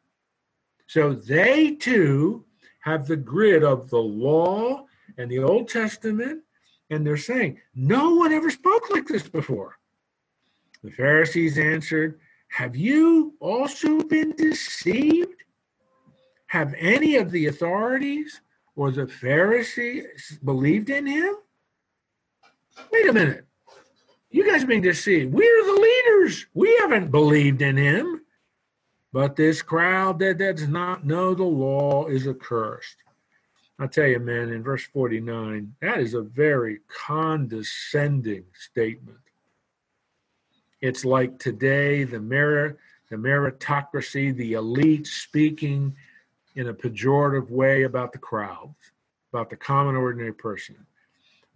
So 0.87 1.13
they 1.13 1.77
too 1.77 2.45
have 2.81 3.07
the 3.07 3.17
grid 3.17 3.63
of 3.63 3.91
the 3.91 3.99
law 3.99 4.87
and 5.19 5.31
the 5.31 5.41
Old 5.41 5.69
Testament, 5.69 6.43
and 6.89 7.07
they're 7.07 7.17
saying, 7.17 7.59
No 7.75 8.15
one 8.15 8.33
ever 8.33 8.51
spoke 8.51 8.91
like 8.91 9.07
this 9.07 9.29
before. 9.29 9.77
The 10.83 10.91
Pharisees 10.91 11.59
answered, 11.59 12.19
have 12.51 12.75
you 12.77 13.35
also 13.41 14.03
been 14.03 14.33
deceived? 14.33 15.45
Have 16.49 16.75
any 16.77 17.17
of 17.17 17.31
the 17.31 17.47
authorities 17.47 18.41
or 18.75 18.91
the 18.91 19.07
Pharisees 19.07 20.39
believed 20.45 20.91
in 20.91 21.07
him? 21.07 21.35
Wait 22.93 23.09
a 23.09 23.13
minute. 23.13 23.47
You 24.31 24.45
guys 24.45 24.65
being 24.65 24.83
deceived. 24.83 25.33
We're 25.33 25.65
the 25.65 25.81
leaders. 25.81 26.47
We 26.53 26.77
haven't 26.81 27.13
believed 27.13 27.63
in 27.63 27.77
him. 27.77 28.23
But 29.13 29.37
this 29.37 29.63
crowd 29.63 30.19
that 30.21 30.39
does 30.39 30.69
not 30.69 31.05
know 31.05 31.35
the 31.35 31.43
law 31.43 32.07
is 32.07 32.29
accursed. 32.29 32.97
I 33.79 33.87
tell 33.87 34.07
you, 34.07 34.19
man, 34.21 34.51
in 34.51 34.63
verse 34.63 34.85
49, 34.85 35.75
that 35.81 35.99
is 35.99 36.15
a 36.15 36.21
very 36.21 36.81
condescending 36.89 38.45
statement. 38.53 39.19
It's 40.81 41.05
like 41.05 41.39
today 41.39 42.05
the 42.05 42.21
merit, 42.21 42.77
the 43.11 43.17
meritocracy, 43.17 44.37
the 44.37 44.53
elite 44.53 45.07
speaking 45.07 45.97
in 46.55 46.69
a 46.69 46.75
pejorative 46.75 47.51
way 47.51 47.83
about 47.83 48.13
the 48.13 48.19
crowds, 48.19 48.93
about 49.33 49.51
the 49.51 49.57
common 49.57 49.97
ordinary 49.97 50.35
person. 50.35 50.77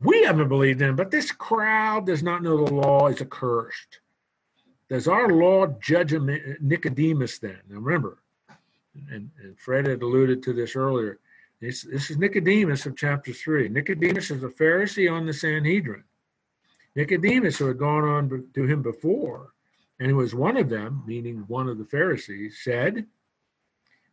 We 0.01 0.25
haven't 0.25 0.49
believed 0.49 0.83
in, 0.83 0.97
but 0.97 1.11
this 1.11 1.31
crowd 1.31 2.07
does 2.07 2.23
not 2.23 2.43
know 2.43 2.65
the 2.65 2.75
law 2.75 3.09
is 3.09 3.21
accursed. 3.21 4.01
Does 4.89 5.09
our 5.09 5.29
law 5.29 5.67
judge 5.81 6.13
Nicodemus 6.61 7.39
then? 7.39 7.59
Now 7.69 7.79
remember, 7.79 8.19
and, 9.11 9.31
and 9.43 9.59
Fred 9.59 9.87
had 9.87 10.03
alluded 10.03 10.43
to 10.43 10.53
this 10.53 10.77
earlier. 10.77 11.19
This, 11.61 11.83
this 11.83 12.11
is 12.11 12.19
Nicodemus 12.19 12.85
of 12.85 12.97
chapter 12.97 13.33
3. 13.33 13.69
Nicodemus 13.71 14.31
is 14.31 14.43
a 14.45 14.49
Pharisee 14.49 15.11
on 15.11 15.25
the 15.25 15.33
Sanhedrin. 15.33 16.05
Nicodemus, 16.95 17.59
who 17.59 17.67
had 17.67 17.79
gone 17.79 18.05
on 18.05 18.47
to 18.55 18.67
him 18.67 18.83
before, 18.83 19.53
and 19.99 20.11
who 20.11 20.17
was 20.17 20.35
one 20.35 20.57
of 20.57 20.69
them, 20.69 21.03
meaning 21.07 21.45
one 21.49 21.69
of 21.69 21.79
the 21.79 21.85
Pharisees, 21.85 22.61
said, 22.63 23.07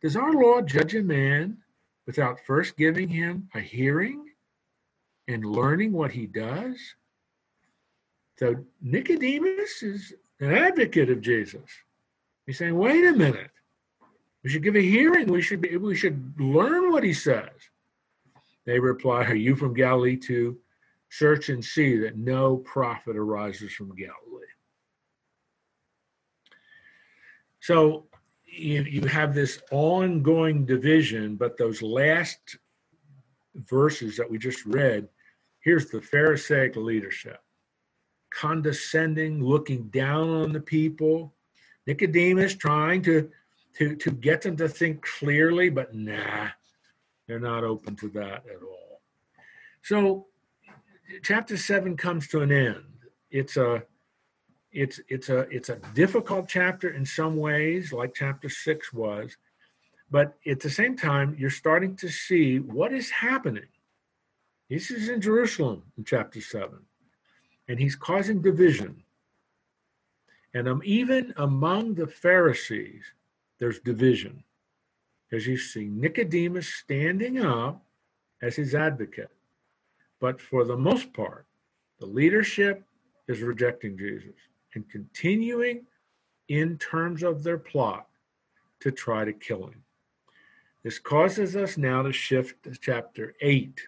Does 0.02 0.16
our 0.16 0.34
law 0.34 0.62
judge 0.62 0.96
a 0.96 1.04
man 1.04 1.58
without 2.06 2.40
first 2.46 2.78
giving 2.78 3.10
him 3.10 3.50
a 3.54 3.60
hearing 3.60 4.30
and 5.28 5.46
learning 5.46 5.92
what 5.92 6.12
he 6.12 6.26
does? 6.26 6.78
So 8.38 8.56
Nicodemus 8.82 9.84
is 9.84 10.14
an 10.42 10.54
advocate 10.54 11.10
of 11.10 11.22
Jesus. 11.22 11.70
He's 12.46 12.58
saying, 12.58 12.76
wait 12.76 13.06
a 13.06 13.14
minute. 13.14 13.52
We 14.44 14.50
should 14.50 14.64
give 14.64 14.76
a 14.76 14.82
hearing. 14.82 15.28
We 15.28 15.42
should 15.42 15.62
be, 15.62 15.78
we 15.78 15.96
should 15.96 16.34
learn 16.40 16.92
what 16.92 17.04
he 17.04 17.14
says. 17.14 17.50
They 18.66 18.80
reply, 18.80 19.26
Are 19.26 19.36
you 19.36 19.56
from 19.56 19.74
Galilee 19.74 20.18
too? 20.18 20.58
Search 21.10 21.50
and 21.50 21.64
see 21.64 21.98
that 21.98 22.18
no 22.18 22.58
prophet 22.58 23.16
arises 23.16 23.74
from 23.74 23.96
Galilee. 23.96 24.46
So 27.60 28.08
you, 28.46 28.82
you 28.84 29.02
have 29.08 29.36
this 29.36 29.62
ongoing 29.72 30.66
division, 30.66 31.36
but 31.36 31.58
those 31.58 31.82
last 31.82 32.58
verses 33.56 34.18
that 34.18 34.30
we 34.30 34.38
just 34.38 34.66
read, 34.66 35.08
here's 35.60 35.92
the 35.92 36.02
Pharisaic 36.02 36.76
leadership 36.76 37.40
condescending, 38.32 39.44
looking 39.44 39.84
down 39.90 40.30
on 40.30 40.52
the 40.52 40.60
people. 40.60 41.34
Nicodemus 41.88 42.56
trying 42.56 43.02
to, 43.04 43.30
to, 43.78 43.96
to 43.96 44.12
get 44.12 44.42
them 44.42 44.58
to 44.58 44.68
think 44.68 45.02
clearly, 45.02 45.70
but 45.70 45.94
nah, 45.94 46.48
they're 47.28 47.40
not 47.40 47.64
open 47.64 47.96
to 47.98 48.10
that 48.10 48.44
at 48.48 48.62
all. 48.64 49.02
So 49.82 50.28
chapter 51.24 51.58
seven 51.58 51.98
comes 51.98 52.28
to 52.30 52.42
an 52.42 52.52
end. 52.52 52.84
It's 53.30 53.58
a 53.58 53.84
it's 54.72 55.02
it's 55.10 55.30
a 55.30 55.40
it's 55.50 55.70
a 55.70 55.80
difficult 55.94 56.48
chapter 56.48 56.90
in 56.90 57.06
some 57.06 57.36
ways, 57.36 57.92
like 57.92 58.14
chapter 58.14 58.48
six 58.48 58.94
was, 58.94 59.36
but 60.10 60.38
at 60.48 60.60
the 60.60 60.70
same 60.70 60.96
time, 60.96 61.36
you're 61.38 61.50
starting 61.50 61.96
to 61.98 62.10
see 62.10 62.60
what 62.60 62.94
is 62.94 63.10
happening. 63.10 63.68
This 64.70 64.92
is 64.92 65.10
in 65.10 65.20
Jerusalem 65.20 65.84
in 65.98 66.06
chapter 66.06 66.40
seven, 66.42 66.80
and 67.72 67.80
he's 67.80 67.96
causing 67.96 68.42
division. 68.42 69.02
And 70.54 70.68
um, 70.68 70.82
even 70.84 71.34
among 71.38 71.94
the 71.94 72.06
Pharisees, 72.06 73.02
there's 73.60 73.80
division. 73.80 74.44
As 75.32 75.48
you 75.48 75.56
see 75.56 75.86
Nicodemus 75.86 76.68
standing 76.68 77.40
up 77.40 77.82
as 78.42 78.58
his 78.58 78.76
advocate. 78.76 79.32
But 80.20 80.42
for 80.42 80.66
the 80.66 80.76
most 80.76 81.14
part, 81.14 81.46
the 82.02 82.08
leadership 82.08 82.84
is 83.30 83.40
rejecting 83.40 83.98
Jesus 83.98 84.36
and 84.76 84.90
continuing 84.90 85.86
in 86.50 86.78
terms 86.78 87.24
of 87.24 87.42
their 87.42 87.58
plot 87.58 88.06
to 88.82 88.92
try 88.92 89.24
to 89.24 89.32
kill 89.32 89.68
him. 89.68 89.82
This 90.84 91.00
causes 91.00 91.56
us 91.56 91.78
now 91.78 92.02
to 92.02 92.12
shift 92.12 92.64
to 92.64 92.76
chapter 92.76 93.34
8. 93.40 93.80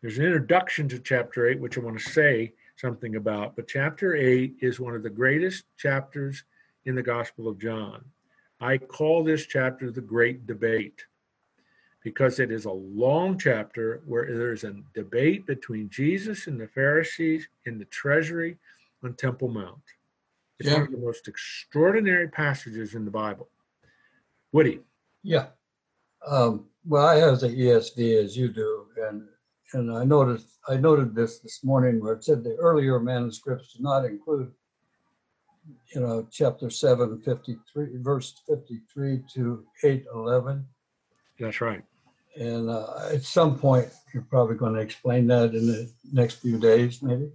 There's 0.00 0.16
an 0.16 0.24
introduction 0.24 0.88
to 0.88 0.98
chapter 0.98 1.46
8, 1.46 1.60
which 1.60 1.76
I 1.76 1.82
want 1.82 1.98
to 1.98 2.10
say 2.10 2.54
something 2.80 3.16
about, 3.16 3.54
but 3.56 3.68
chapter 3.68 4.16
8 4.16 4.56
is 4.60 4.80
one 4.80 4.94
of 4.94 5.02
the 5.02 5.10
greatest 5.10 5.64
chapters 5.76 6.44
in 6.86 6.94
the 6.94 7.02
Gospel 7.02 7.46
of 7.46 7.58
John. 7.58 8.04
I 8.60 8.78
call 8.78 9.22
this 9.22 9.46
chapter 9.46 9.90
the 9.90 10.00
Great 10.00 10.46
Debate 10.46 11.04
because 12.02 12.40
it 12.40 12.50
is 12.50 12.64
a 12.64 12.72
long 12.72 13.38
chapter 13.38 14.02
where 14.06 14.34
there's 14.36 14.64
a 14.64 14.74
debate 14.94 15.46
between 15.46 15.90
Jesus 15.90 16.46
and 16.46 16.58
the 16.58 16.68
Pharisees 16.68 17.46
in 17.66 17.78
the 17.78 17.84
treasury 17.86 18.56
on 19.04 19.14
Temple 19.14 19.48
Mount. 19.48 19.82
It's 20.58 20.68
Yeah. 20.68 20.76
one 20.76 20.82
of 20.86 20.92
the 20.92 20.98
most 20.98 21.28
extraordinary 21.28 22.28
passages 22.28 22.94
in 22.94 23.04
the 23.04 23.10
Bible. 23.10 23.50
Woody, 24.52 24.80
Yeah. 25.22 25.48
Um, 26.26 26.68
well, 26.84 27.06
I 27.06 27.16
have 27.16 27.40
the 27.40 27.48
ESV 27.48 28.14
as 28.16 28.36
you 28.36 28.48
do, 28.48 28.88
and 28.96 29.28
and 29.72 29.92
I 29.92 30.04
noticed 30.04 30.58
I 30.68 30.76
noted 30.76 31.14
this 31.14 31.38
this 31.38 31.64
morning 31.64 32.00
where 32.00 32.14
it 32.14 32.24
said 32.24 32.44
the 32.44 32.56
earlier 32.56 33.00
manuscripts 33.00 33.74
do 33.74 33.82
not 33.82 34.04
include, 34.04 34.52
you 35.94 36.00
know, 36.00 36.26
chapter 36.30 36.70
7, 36.70 37.20
53, 37.20 37.86
verse 37.94 38.34
53 38.46 39.22
to 39.34 39.64
8, 39.82 40.04
11. 40.14 40.66
that's 41.38 41.60
right. 41.60 41.82
And 42.36 42.70
uh, 42.70 43.08
at 43.12 43.22
some 43.22 43.58
point, 43.58 43.88
you're 44.14 44.22
probably 44.24 44.56
going 44.56 44.74
to 44.74 44.80
explain 44.80 45.26
that 45.28 45.54
in 45.54 45.66
the 45.66 45.90
next 46.12 46.36
few 46.36 46.58
days, 46.58 47.02
maybe. 47.02 47.30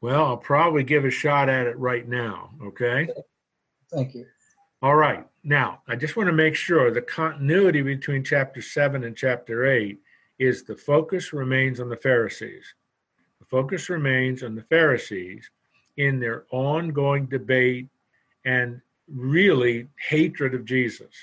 Well, 0.00 0.24
I'll 0.24 0.36
probably 0.36 0.82
give 0.82 1.04
a 1.04 1.10
shot 1.10 1.48
at 1.48 1.66
it 1.66 1.78
right 1.78 2.06
now. 2.06 2.50
Okay. 2.62 3.08
Thank 3.92 4.14
you. 4.14 4.26
All 4.82 4.94
right. 4.94 5.26
Now, 5.42 5.82
I 5.88 5.96
just 5.96 6.16
want 6.16 6.28
to 6.28 6.32
make 6.32 6.54
sure 6.54 6.90
the 6.90 7.02
continuity 7.02 7.82
between 7.82 8.24
chapter 8.24 8.62
7 8.62 9.04
and 9.04 9.16
chapter 9.16 9.66
8 9.66 9.98
is 10.40 10.64
the 10.64 10.74
focus 10.74 11.32
remains 11.32 11.78
on 11.78 11.90
the 11.90 11.96
Pharisees. 11.96 12.74
The 13.38 13.44
focus 13.44 13.90
remains 13.90 14.42
on 14.42 14.54
the 14.54 14.62
Pharisees 14.62 15.48
in 15.98 16.18
their 16.18 16.46
ongoing 16.50 17.26
debate 17.26 17.88
and 18.46 18.80
really 19.06 19.86
hatred 20.08 20.54
of 20.54 20.64
Jesus. 20.64 21.14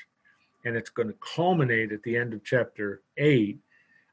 And 0.66 0.78
it's 0.78 0.92
going 0.92 1.08
to 1.08 1.16
culminate 1.16 1.92
at 1.92 2.04
the 2.04 2.16
end 2.16 2.34
of 2.34 2.44
chapter 2.44 3.02
8 3.18 3.58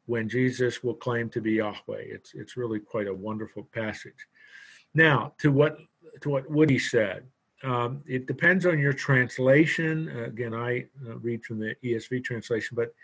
when 0.06 0.28
Jesus 0.28 0.82
will 0.82 0.94
claim 0.94 1.28
to 1.30 1.40
be 1.40 1.52
Yahweh. 1.52 2.04
It's, 2.06 2.32
it's 2.34 2.56
really 2.56 2.80
quite 2.80 3.06
a 3.06 3.14
wonderful 3.14 3.68
passage. 3.74 4.26
Now, 4.94 5.34
to 5.38 5.52
what, 5.52 5.78
to 6.22 6.30
what 6.30 6.50
Woody 6.50 6.78
said, 6.78 7.24
um, 7.62 8.02
it 8.06 8.26
depends 8.26 8.64
on 8.64 8.78
your 8.78 8.92
translation. 8.94 10.10
Uh, 10.14 10.24
again, 10.24 10.54
I 10.54 10.86
uh, 11.06 11.16
read 11.18 11.44
from 11.44 11.58
the 11.58 11.74
ESV 11.84 12.24
translation, 12.24 12.74
but 12.74 12.94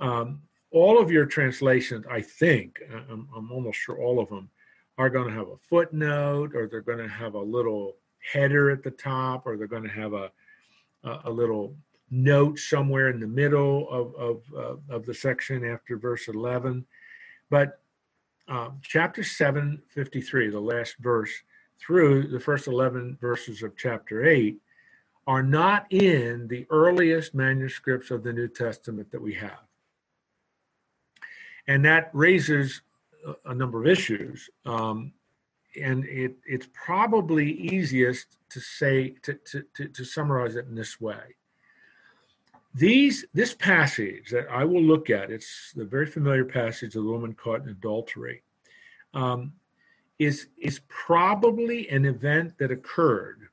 um, 0.00 0.40
all 0.70 1.00
of 1.00 1.10
your 1.10 1.26
translations, 1.26 2.04
I 2.10 2.20
think, 2.20 2.80
uh, 2.92 3.00
I'm, 3.10 3.28
I'm 3.36 3.50
almost 3.50 3.78
sure 3.78 3.98
all 3.98 4.20
of 4.20 4.28
them, 4.28 4.50
are 4.98 5.08
going 5.08 5.28
to 5.28 5.34
have 5.34 5.48
a 5.48 5.56
footnote, 5.56 6.54
or 6.54 6.66
they're 6.66 6.80
going 6.80 6.98
to 6.98 7.08
have 7.08 7.34
a 7.34 7.40
little 7.40 7.96
header 8.32 8.70
at 8.70 8.82
the 8.82 8.90
top, 8.90 9.46
or 9.46 9.56
they're 9.56 9.66
going 9.66 9.84
to 9.84 9.88
have 9.88 10.12
a 10.12 10.30
a, 11.04 11.20
a 11.24 11.30
little 11.30 11.76
note 12.10 12.58
somewhere 12.58 13.08
in 13.10 13.20
the 13.20 13.26
middle 13.26 13.88
of 13.90 14.14
of, 14.14 14.42
uh, 14.56 14.94
of 14.94 15.06
the 15.06 15.14
section 15.14 15.64
after 15.64 15.96
verse 15.96 16.28
11. 16.28 16.84
But 17.50 17.80
um, 18.48 18.80
chapter 18.82 19.22
753, 19.22 20.50
the 20.50 20.60
last 20.60 20.96
verse, 21.00 21.30
through 21.78 22.28
the 22.28 22.40
first 22.40 22.66
11 22.66 23.18
verses 23.20 23.62
of 23.62 23.76
chapter 23.76 24.24
8 24.24 24.56
are 25.26 25.42
not 25.42 25.86
in 25.92 26.48
the 26.48 26.66
earliest 26.70 27.34
manuscripts 27.34 28.10
of 28.10 28.22
the 28.22 28.32
New 28.32 28.48
Testament 28.48 29.10
that 29.12 29.20
we 29.20 29.34
have. 29.34 29.67
And 31.68 31.84
that 31.84 32.10
raises 32.12 32.82
a- 33.44 33.54
number 33.54 33.80
of 33.80 33.86
issues. 33.86 34.50
Um, 34.66 35.12
and 35.80 36.04
it, 36.06 36.34
it's 36.44 36.68
probably 36.72 37.52
easiest 37.52 38.38
to 38.50 38.60
say, 38.60 39.10
to, 39.22 39.34
to, 39.34 39.64
to, 39.76 39.88
to 39.88 40.04
summarize 40.04 40.56
it 40.56 40.66
in 40.66 40.74
this 40.74 41.00
way. 41.00 41.36
These, 42.74 43.26
this 43.32 43.54
passage 43.54 44.30
that 44.30 44.48
I 44.50 44.64
will 44.64 44.82
look 44.82 45.10
at, 45.10 45.30
it's 45.30 45.72
the 45.76 45.84
very 45.84 46.06
familiar 46.06 46.44
passage 46.44 46.96
of 46.96 47.04
the 47.04 47.10
woman 47.10 47.34
caught 47.34 47.62
in 47.62 47.68
adultery. 47.68 48.42
Um, 49.14 49.52
is 50.18 50.48
is 50.58 50.80
probably 50.88 51.88
an 51.90 52.04
event 52.04 52.58
that 52.58 52.70
occurred, 52.70 53.48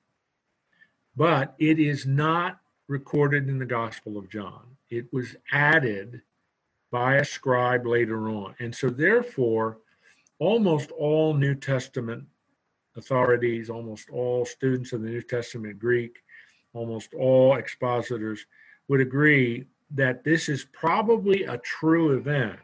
but 1.16 1.53
it 1.59 1.80
is 1.80 2.05
not 2.05 2.59
recorded 2.88 3.47
in 3.47 3.59
the 3.59 3.66
Gospel 3.66 4.18
of 4.18 4.30
John. 4.30 4.63
It 4.89 5.11
was 5.13 5.36
added 5.51 6.22
by 6.91 7.15
a 7.15 7.25
scribe 7.25 7.86
later 7.86 8.29
on, 8.29 8.55
and 8.59 8.73
so 8.73 8.89
therefore, 8.89 9.79
almost 10.39 10.91
all 10.91 11.33
New 11.33 11.55
Testament 11.55 12.23
authorities, 12.97 13.69
almost 13.69 14.09
all 14.09 14.45
students 14.45 14.93
of 14.93 15.01
the 15.01 15.09
New 15.09 15.21
Testament 15.21 15.79
Greek, 15.79 16.23
almost 16.73 17.13
all 17.13 17.55
expositors 17.55 18.45
would 18.88 19.01
agree 19.01 19.65
that 19.91 20.23
this 20.23 20.47
is 20.47 20.65
probably 20.71 21.43
a 21.43 21.57
true 21.59 22.17
event, 22.17 22.59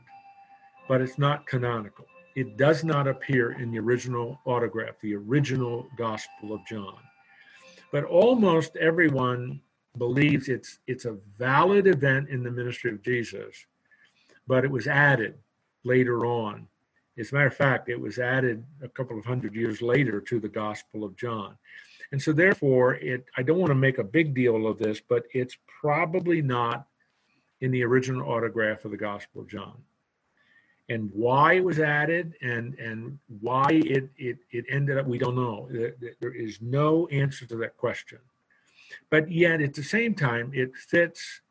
but 0.88 1.02
it's 1.02 1.18
not 1.18 1.46
canonical 1.46 2.06
it 2.36 2.58
does 2.58 2.84
not 2.84 3.08
appear 3.08 3.54
in 3.54 3.72
the 3.72 3.80
original 3.80 4.40
autograph, 4.46 4.96
the 5.02 5.16
original 5.16 5.88
Gospel 5.98 6.54
of 6.54 6.66
John. 6.66 6.98
But 7.92 8.06
almost 8.06 8.76
everyone 8.78 9.62
believes 9.98 10.48
it's 10.48 10.80
it's 10.88 11.06
a 11.06 11.18
valid 11.38 11.88
event 11.88 12.30
in 12.30 12.44
the 12.44 12.52
ministry 12.52 12.92
of 12.92 13.04
Jesus, 13.04 13.66
but 14.52 14.66
it 14.66 14.70
was 14.70 14.86
added 14.86 15.36
later 15.86 16.26
on. 16.26 16.68
As 17.18 17.32
a 17.32 17.36
matter 17.36 17.48
of 17.48 17.56
fact, 17.56 17.88
it 17.88 17.98
was 17.98 18.20
added 18.20 18.66
a 18.84 18.90
couple 18.90 19.18
of 19.18 19.24
hundred 19.24 19.56
years 19.56 19.82
later 19.82 20.20
to 20.20 20.42
the 20.42 20.50
Gospel 20.50 21.06
of 21.06 21.16
John. 21.16 21.56
And 22.12 22.22
so 22.22 22.34
therefore, 22.34 22.96
it 22.96 23.24
I 23.38 23.44
don't 23.44 23.60
want 23.60 23.72
to 23.72 23.76
make 23.88 23.98
a 23.98 24.04
big 24.04 24.34
deal 24.34 24.68
of 24.68 24.78
this, 24.78 25.00
but 25.08 25.24
it's 25.34 25.58
probably 25.80 26.42
not 26.42 26.86
in 27.62 27.72
the 27.72 27.82
original 27.86 28.30
autograph 28.30 28.84
of 28.84 28.92
the 28.92 28.98
Gospel 28.98 29.40
of 29.40 29.48
John 29.48 29.78
and 30.90 31.10
why 31.14 31.54
it 31.54 31.64
was 31.64 31.80
added 31.80 32.34
and 32.42 32.78
and 32.78 33.18
why 33.40 33.68
it 33.70 34.10
it, 34.18 34.40
it 34.52 34.66
ended 34.70 34.98
up 34.98 35.06
we 35.08 35.18
don't 35.18 35.36
know 35.36 35.70
there, 35.72 36.34
is 36.34 36.62
no 36.62 37.08
answer 37.08 37.46
to 37.46 37.56
that 37.56 37.78
question 37.78 38.20
but 39.10 39.32
yet 39.32 39.62
at 39.62 39.74
the 39.76 39.84
same 39.84 40.14
time 40.14 40.52
it 40.54 40.76
fits 40.76 41.42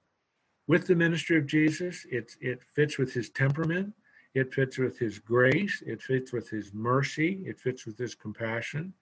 with 0.71 0.87
the 0.87 0.95
ministry 0.95 1.37
of 1.37 1.47
jesus 1.47 2.07
it 2.11 2.37
it 2.41 2.61
fits 2.77 2.97
with 2.97 3.13
his 3.13 3.29
temperament 3.31 3.93
it 4.35 4.55
fits 4.55 4.79
with 4.79 4.97
his 5.05 5.19
grace 5.19 5.83
it 5.85 6.01
fits 6.01 6.33
with 6.33 6.49
his 6.49 6.73
mercy 6.73 7.43
it 7.45 7.59
fits 7.59 7.87
with 7.87 7.99
his 7.99 8.15
compassion 8.15 8.93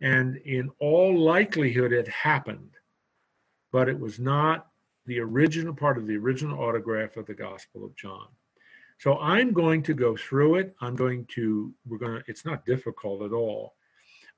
and 0.00 0.36
in 0.58 0.70
all 0.78 1.12
likelihood 1.18 1.92
it 1.92 2.06
happened 2.06 2.74
but 3.72 3.88
it 3.88 3.98
was 3.98 4.20
not 4.20 4.68
the 5.06 5.18
original 5.18 5.74
part 5.74 5.98
of 5.98 6.06
the 6.06 6.16
original 6.16 6.60
autograph 6.60 7.16
of 7.16 7.26
the 7.26 7.34
gospel 7.34 7.84
of 7.84 7.96
john 7.96 8.28
so 8.98 9.18
I'm 9.18 9.52
going 9.52 9.82
to 9.82 9.94
go 9.94 10.16
through 10.16 10.54
it. 10.56 10.74
I'm 10.80 10.94
going 10.94 11.26
to, 11.34 11.74
we're 11.84 11.98
going 11.98 12.18
to, 12.18 12.24
it's 12.26 12.46
not 12.46 12.64
difficult 12.64 13.22
at 13.22 13.32
all, 13.32 13.74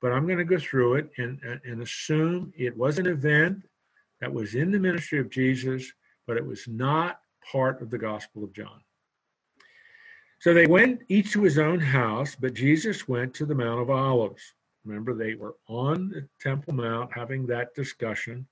but 0.01 0.11
I'm 0.11 0.25
going 0.25 0.39
to 0.39 0.43
go 0.43 0.59
through 0.59 0.95
it 0.95 1.11
and, 1.17 1.39
and 1.63 1.81
assume 1.81 2.51
it 2.57 2.75
was 2.75 2.97
an 2.97 3.07
event 3.07 3.63
that 4.19 4.33
was 4.33 4.55
in 4.55 4.71
the 4.71 4.79
ministry 4.79 5.19
of 5.19 5.29
Jesus, 5.29 5.93
but 6.27 6.37
it 6.37 6.45
was 6.45 6.67
not 6.67 7.21
part 7.51 7.81
of 7.81 7.89
the 7.89 7.97
Gospel 7.97 8.43
of 8.43 8.53
John. 8.53 8.81
So 10.39 10.53
they 10.53 10.67
went 10.67 11.01
each 11.07 11.31
to 11.31 11.41
his 11.41 11.57
own 11.57 11.79
house, 11.79 12.35
but 12.35 12.53
Jesus 12.53 13.07
went 13.07 13.33
to 13.35 13.45
the 13.45 13.55
Mount 13.55 13.81
of 13.81 13.89
Olives. 13.89 14.53
Remember, 14.85 15.15
they 15.15 15.33
were 15.33 15.55
on 15.67 16.09
the 16.09 16.27
Temple 16.39 16.75
Mount 16.75 17.11
having 17.11 17.47
that 17.47 17.73
discussion. 17.73 18.45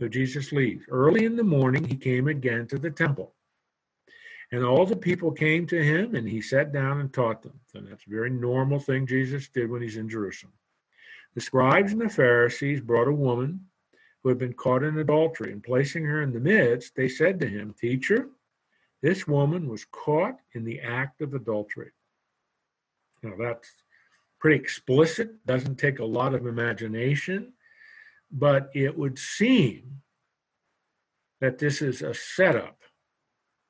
So 0.00 0.08
Jesus 0.08 0.50
leaves. 0.50 0.84
Early 0.88 1.24
in 1.26 1.36
the 1.36 1.44
morning, 1.44 1.84
he 1.84 1.94
came 1.94 2.28
again 2.28 2.66
to 2.68 2.78
the 2.78 2.90
temple. 2.90 3.34
And 4.50 4.64
all 4.64 4.84
the 4.84 4.96
people 4.96 5.30
came 5.30 5.66
to 5.68 5.80
him, 5.80 6.16
and 6.16 6.28
he 6.28 6.42
sat 6.42 6.72
down 6.72 7.00
and 7.00 7.12
taught 7.12 7.42
them. 7.42 7.60
And 7.74 7.86
that's 7.86 8.06
a 8.06 8.10
very 8.10 8.30
normal 8.30 8.80
thing 8.80 9.06
Jesus 9.06 9.48
did 9.48 9.70
when 9.70 9.82
he's 9.82 9.96
in 9.96 10.08
Jerusalem. 10.08 10.52
The 11.34 11.40
scribes 11.40 11.92
and 11.92 12.00
the 12.00 12.08
Pharisees 12.08 12.80
brought 12.80 13.06
a 13.06 13.12
woman 13.12 13.66
who 14.22 14.28
had 14.28 14.38
been 14.38 14.52
caught 14.52 14.82
in 14.82 14.98
adultery, 14.98 15.52
and 15.52 15.62
placing 15.62 16.04
her 16.04 16.22
in 16.22 16.32
the 16.32 16.40
midst, 16.40 16.94
they 16.94 17.08
said 17.08 17.40
to 17.40 17.46
him, 17.46 17.74
Teacher, 17.80 18.28
this 19.02 19.26
woman 19.26 19.68
was 19.68 19.86
caught 19.86 20.36
in 20.52 20.64
the 20.64 20.80
act 20.80 21.22
of 21.22 21.34
adultery. 21.34 21.90
Now 23.22 23.32
that's 23.38 23.74
pretty 24.38 24.60
explicit, 24.60 25.44
doesn't 25.46 25.76
take 25.76 25.98
a 25.98 26.04
lot 26.04 26.34
of 26.34 26.46
imagination, 26.46 27.52
but 28.30 28.70
it 28.74 28.96
would 28.96 29.18
seem 29.18 30.02
that 31.40 31.58
this 31.58 31.80
is 31.82 32.02
a 32.02 32.14
setup, 32.14 32.78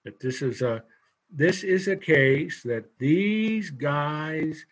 that 0.04 0.20
this 0.20 0.42
is 0.42 0.62
a 0.62 0.82
this 1.32 1.62
is 1.62 1.86
a 1.86 1.94
case 1.94 2.60
that 2.64 2.86
these 2.98 3.70
guys 3.70 4.66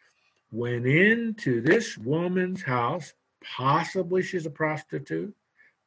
went 0.50 0.86
into 0.86 1.60
this 1.60 1.96
woman's 1.96 2.62
house, 2.62 3.14
possibly 3.56 4.22
she's 4.22 4.44
a 4.44 4.50
prostitute, 4.50 5.32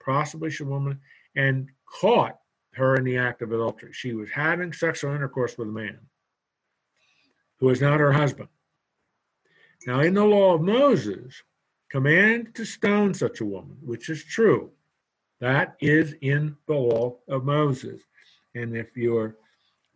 possibly 0.03 0.51
a 0.59 0.63
woman, 0.63 0.99
and 1.35 1.69
caught 1.85 2.37
her 2.73 2.95
in 2.95 3.03
the 3.03 3.17
act 3.17 3.41
of 3.41 3.51
adultery. 3.51 3.91
She 3.93 4.13
was 4.13 4.29
having 4.29 4.73
sexual 4.73 5.13
intercourse 5.13 5.57
with 5.57 5.67
a 5.67 5.71
man 5.71 5.99
who 7.59 7.67
was 7.67 7.81
not 7.81 7.99
her 7.99 8.11
husband. 8.11 8.49
Now, 9.85 9.99
in 10.01 10.13
the 10.13 10.25
law 10.25 10.53
of 10.55 10.61
Moses, 10.61 11.41
command 11.89 12.55
to 12.55 12.65
stone 12.65 13.13
such 13.13 13.41
a 13.41 13.45
woman, 13.45 13.77
which 13.81 14.09
is 14.09 14.23
true. 14.23 14.71
That 15.39 15.75
is 15.81 16.15
in 16.21 16.55
the 16.67 16.75
law 16.75 17.17
of 17.27 17.43
Moses. 17.43 18.01
And 18.53 18.75
if 18.77 18.95
you're 18.95 19.35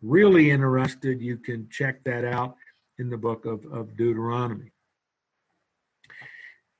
really 0.02 0.50
interested, 0.50 1.20
you 1.20 1.36
can 1.38 1.68
check 1.70 2.02
that 2.04 2.24
out 2.24 2.56
in 2.98 3.10
the 3.10 3.16
book 3.16 3.46
of, 3.46 3.64
of 3.66 3.96
Deuteronomy. 3.96 4.72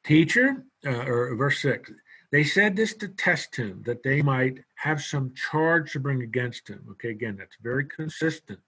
Teacher, 0.05 0.65
uh, 0.85 1.05
or 1.05 1.35
verse 1.37 1.61
6, 1.61 1.91
they 2.31 2.45
said 2.45 2.77
this 2.77 2.95
to 2.95 3.09
test 3.09 3.57
him, 3.57 3.83
that 3.87 4.03
they 4.03 4.23
might 4.23 4.59
have 4.75 5.03
some 5.03 5.33
charge 5.35 5.93
to 5.93 6.01
bring 6.01 6.23
against 6.23 6.69
him. 6.69 6.85
Okay, 6.93 7.11
again, 7.11 7.37
that's 7.39 7.57
very 7.63 7.85
consistent. 7.85 8.61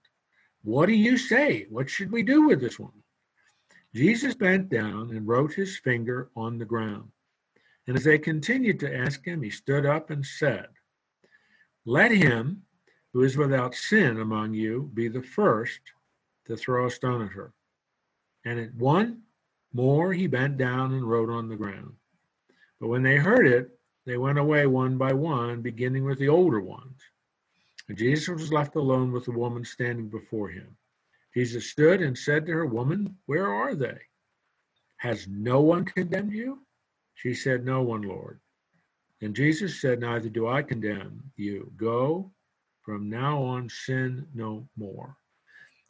What 0.63 0.87
do 0.87 0.93
you 0.93 1.17
say? 1.17 1.67
What 1.69 1.89
should 1.89 2.11
we 2.11 2.23
do 2.23 2.47
with 2.47 2.61
this 2.61 2.79
woman? 2.79 3.03
Jesus 3.93 4.35
bent 4.35 4.69
down 4.69 5.09
and 5.11 5.27
wrote 5.27 5.53
his 5.53 5.77
finger 5.77 6.29
on 6.35 6.57
the 6.57 6.65
ground. 6.65 7.09
And 7.87 7.97
as 7.97 8.03
they 8.03 8.19
continued 8.19 8.79
to 8.81 8.95
ask 8.95 9.25
him, 9.25 9.41
he 9.41 9.49
stood 9.49 9.85
up 9.85 10.09
and 10.09 10.25
said, 10.25 10.67
Let 11.85 12.11
him 12.11 12.63
who 13.13 13.23
is 13.23 13.35
without 13.35 13.73
sin 13.73 14.19
among 14.19 14.53
you 14.53 14.91
be 14.93 15.07
the 15.07 15.23
first 15.23 15.79
to 16.45 16.55
throw 16.55 16.85
a 16.85 16.91
stone 16.91 17.23
at 17.23 17.31
her. 17.31 17.53
And 18.45 18.59
at 18.59 18.75
one 18.75 19.23
more 19.73 20.13
he 20.13 20.27
bent 20.27 20.57
down 20.57 20.93
and 20.93 21.09
wrote 21.09 21.29
on 21.29 21.49
the 21.49 21.55
ground. 21.55 21.93
But 22.79 22.87
when 22.87 23.03
they 23.03 23.17
heard 23.17 23.47
it, 23.47 23.69
they 24.05 24.17
went 24.17 24.39
away 24.39 24.65
one 24.65 24.97
by 24.97 25.13
one, 25.13 25.61
beginning 25.61 26.05
with 26.05 26.19
the 26.19 26.29
older 26.29 26.61
ones. 26.61 26.99
And 27.87 27.97
Jesus 27.97 28.27
was 28.27 28.53
left 28.53 28.75
alone 28.75 29.11
with 29.11 29.25
the 29.25 29.31
woman 29.31 29.65
standing 29.65 30.09
before 30.09 30.49
him. 30.49 30.77
Jesus 31.33 31.69
stood 31.69 32.01
and 32.01 32.17
said 32.17 32.45
to 32.45 32.51
her, 32.53 32.65
Woman, 32.65 33.17
where 33.25 33.47
are 33.47 33.75
they? 33.75 33.97
Has 34.97 35.27
no 35.27 35.61
one 35.61 35.85
condemned 35.85 36.33
you? 36.33 36.59
She 37.15 37.33
said, 37.33 37.65
No 37.65 37.81
one, 37.81 38.03
Lord. 38.03 38.39
And 39.21 39.35
Jesus 39.35 39.81
said, 39.81 39.99
Neither 39.99 40.29
do 40.29 40.47
I 40.47 40.61
condemn 40.61 41.31
you. 41.35 41.71
Go, 41.77 42.31
from 42.81 43.09
now 43.09 43.41
on, 43.43 43.69
sin 43.69 44.27
no 44.33 44.67
more. 44.77 45.15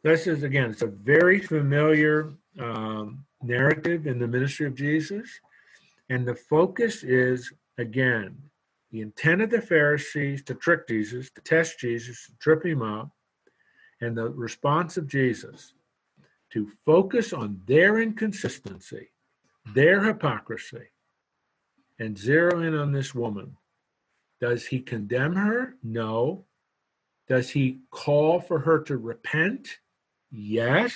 This 0.02 0.26
is, 0.26 0.42
again, 0.42 0.70
it's 0.70 0.82
a 0.82 0.86
very 0.86 1.40
familiar 1.40 2.32
um, 2.58 3.24
narrative 3.42 4.06
in 4.06 4.18
the 4.18 4.26
ministry 4.26 4.66
of 4.66 4.74
Jesus. 4.74 5.28
And 6.10 6.26
the 6.26 6.34
focus 6.34 7.04
is, 7.04 7.52
again, 7.78 8.36
the 8.90 9.00
intent 9.00 9.40
of 9.40 9.50
the 9.50 9.62
Pharisees 9.62 10.42
to 10.42 10.54
trick 10.54 10.88
Jesus, 10.88 11.30
to 11.30 11.40
test 11.40 11.78
Jesus, 11.78 12.26
to 12.26 12.32
trip 12.40 12.66
him 12.66 12.82
up, 12.82 13.10
and 14.00 14.18
the 14.18 14.28
response 14.28 14.96
of 14.96 15.06
Jesus 15.06 15.72
to 16.50 16.68
focus 16.84 17.32
on 17.32 17.60
their 17.66 18.00
inconsistency, 18.00 19.10
their 19.72 20.02
hypocrisy, 20.02 20.88
and 22.00 22.18
zero 22.18 22.60
in 22.60 22.74
on 22.74 22.90
this 22.90 23.14
woman. 23.14 23.56
Does 24.40 24.66
he 24.66 24.80
condemn 24.80 25.36
her? 25.36 25.76
No. 25.84 26.44
Does 27.28 27.50
he 27.50 27.82
call 27.92 28.40
for 28.40 28.58
her 28.58 28.80
to 28.80 28.96
repent? 28.96 29.78
Yes. 30.32 30.92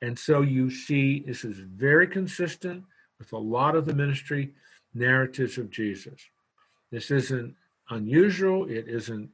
And 0.00 0.18
so 0.18 0.40
you 0.40 0.70
see, 0.70 1.24
this 1.26 1.44
is 1.44 1.58
very 1.58 2.06
consistent 2.06 2.84
with 3.20 3.32
a 3.32 3.38
lot 3.38 3.76
of 3.76 3.86
the 3.86 3.94
ministry 3.94 4.52
narratives 4.94 5.58
of 5.58 5.70
Jesus. 5.70 6.20
This 6.90 7.12
isn't 7.12 7.54
unusual, 7.90 8.68
it 8.68 8.88
isn't 8.88 9.30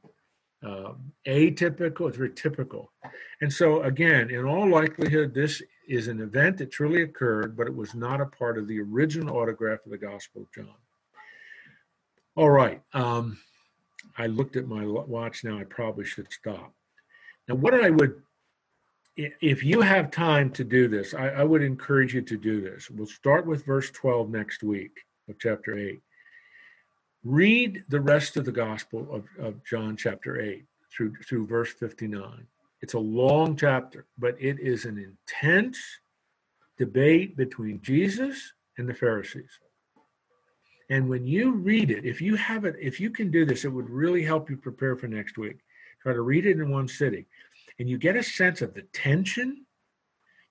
uh, 0.63 0.91
atypical, 1.25 2.07
it's 2.07 2.17
very 2.17 2.33
typical. 2.33 2.91
And 3.41 3.51
so, 3.51 3.81
again, 3.83 4.29
in 4.29 4.45
all 4.45 4.69
likelihood, 4.69 5.33
this 5.33 5.63
is 5.87 6.07
an 6.07 6.21
event 6.21 6.57
that 6.57 6.71
truly 6.71 7.01
occurred, 7.03 7.55
but 7.55 7.65
it 7.65 7.75
was 7.75 7.95
not 7.95 8.21
a 8.21 8.25
part 8.25 8.57
of 8.57 8.67
the 8.67 8.79
original 8.79 9.37
autograph 9.37 9.79
of 9.85 9.91
the 9.91 9.97
Gospel 9.97 10.41
of 10.43 10.51
John. 10.53 10.75
All 12.35 12.49
right. 12.51 12.81
Um, 12.93 13.39
I 14.17 14.27
looked 14.27 14.57
at 14.57 14.67
my 14.67 14.85
watch 14.85 15.43
now. 15.43 15.57
I 15.57 15.63
probably 15.63 16.05
should 16.05 16.31
stop. 16.31 16.73
Now, 17.47 17.55
what 17.55 17.73
I 17.73 17.89
would 17.89 18.21
if 19.17 19.63
you 19.63 19.81
have 19.81 20.11
time 20.11 20.51
to 20.51 20.63
do 20.63 20.87
this, 20.87 21.13
I, 21.13 21.29
I, 21.29 21.43
would 21.43 21.63
encourage 21.63 22.13
you 22.13 22.21
to 22.21 22.37
do 22.37 22.61
this. 22.61 22.89
We'll 22.89 23.07
start 23.07 23.47
with 23.47 23.65
verse 23.65 23.89
12 23.89 24.29
next 24.29 24.61
week 24.61 24.99
of 25.27 25.39
chapter 25.39 25.77
8. 25.77 25.99
Read 27.23 27.83
the 27.89 27.99
rest 27.99 28.37
of 28.37 28.45
the 28.45 28.51
Gospel 28.51 29.07
of, 29.11 29.25
of 29.43 29.63
John 29.65 29.97
chapter 29.97 30.39
8 30.39 30.63
through, 30.95 31.15
through 31.27 31.47
verse 31.47 31.73
59. 31.73 32.45
It's 32.81 32.93
a 32.93 32.99
long 32.99 33.55
chapter, 33.55 34.05
but 34.19 34.35
it 34.39 34.59
is 34.59 34.85
an 34.85 34.99
intense 34.99 35.79
debate 36.77 37.35
between 37.35 37.81
Jesus 37.81 38.53
and 38.77 38.87
the 38.87 38.93
Pharisees. 38.93 39.49
And 40.91 41.09
when 41.09 41.25
you 41.25 41.53
read 41.53 41.89
it, 41.89 42.05
if 42.05 42.21
you 42.21 42.35
have 42.35 42.65
it, 42.65 42.75
if 42.79 42.99
you 42.99 43.09
can 43.09 43.31
do 43.31 43.45
this, 43.45 43.65
it 43.65 43.69
would 43.69 43.89
really 43.89 44.23
help 44.23 44.49
you 44.49 44.57
prepare 44.57 44.95
for 44.95 45.07
next 45.07 45.39
week. 45.39 45.57
Try 46.03 46.13
to 46.13 46.21
read 46.21 46.45
it 46.45 46.59
in 46.59 46.69
one 46.69 46.87
sitting 46.87 47.25
and 47.79 47.89
you 47.89 47.97
get 47.97 48.15
a 48.15 48.23
sense 48.23 48.61
of 48.61 48.73
the 48.73 48.83
tension. 48.93 49.65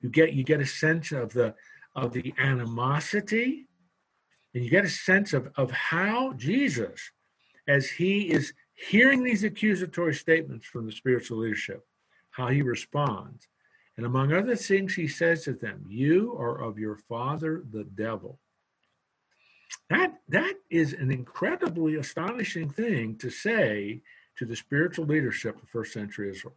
You 0.01 0.11
get 0.11 0.33
you 0.33 0.45
get 0.45 0.61
a 0.61 0.67
sense 0.67 1.13
of 1.13 1.33
the 1.33 1.55
of 1.95 2.13
the 2.13 2.33
animosity. 2.39 3.67
And 4.55 4.65
you 4.65 4.71
get 4.71 4.85
a 4.85 4.91
sense 4.91 5.33
of 5.33 5.51
of 5.57 5.71
how 5.71 6.33
jesus 6.35 7.11
as 7.69 7.91
he 7.91 8.31
is 8.31 8.53
hearing 8.75 9.25
these 9.25 9.43
accusatory 9.43 10.15
statements 10.15 10.67
from 10.67 10.87
the 10.87 10.93
spiritual 10.93 11.39
leadership 11.39 11.85
how 12.31 12.49
he 12.49 12.61
responds. 12.61 13.49
And 13.97 14.05
among 14.05 14.33
other 14.33 14.57
things 14.57 14.95
he 14.95 15.09
says 15.09 15.45
to 15.45 15.55
them 15.55 15.85
you 15.89 16.37
are 16.39 16.63
of 16.63 16.79
your 16.79 16.97
father 16.97 17.65
the 17.71 17.85
devil. 17.85 18.39
That 19.91 20.15
that 20.29 20.55
is 20.71 20.93
an 20.93 21.11
incredibly 21.11 21.97
astonishing 21.97 22.71
thing 22.71 23.17
to 23.19 23.31
say 23.31 24.03
to 24.39 24.45
the 24.45 24.55
spiritual 24.55 25.07
leadership 25.07 25.61
of 25.61 25.69
first 25.69 25.93
century 25.93 26.31
israel 26.31 26.57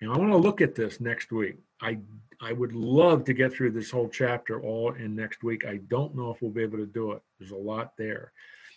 and 0.00 0.10
I 0.10 0.16
want 0.16 0.30
to 0.32 0.36
look 0.36 0.60
at 0.60 0.74
this 0.74 1.00
next 1.00 1.30
week. 1.32 1.56
I 1.80 1.98
I 2.42 2.52
would 2.52 2.72
love 2.72 3.24
to 3.24 3.34
get 3.34 3.52
through 3.52 3.72
this 3.72 3.90
whole 3.90 4.08
chapter 4.08 4.62
all 4.62 4.92
in 4.94 5.14
next 5.14 5.42
week. 5.42 5.66
I 5.66 5.76
don't 5.88 6.14
know 6.14 6.30
if 6.30 6.40
we'll 6.40 6.50
be 6.50 6.62
able 6.62 6.78
to 6.78 6.86
do 6.86 7.12
it. 7.12 7.22
There's 7.38 7.50
a 7.50 7.56
lot 7.56 7.92
there. 7.98 8.32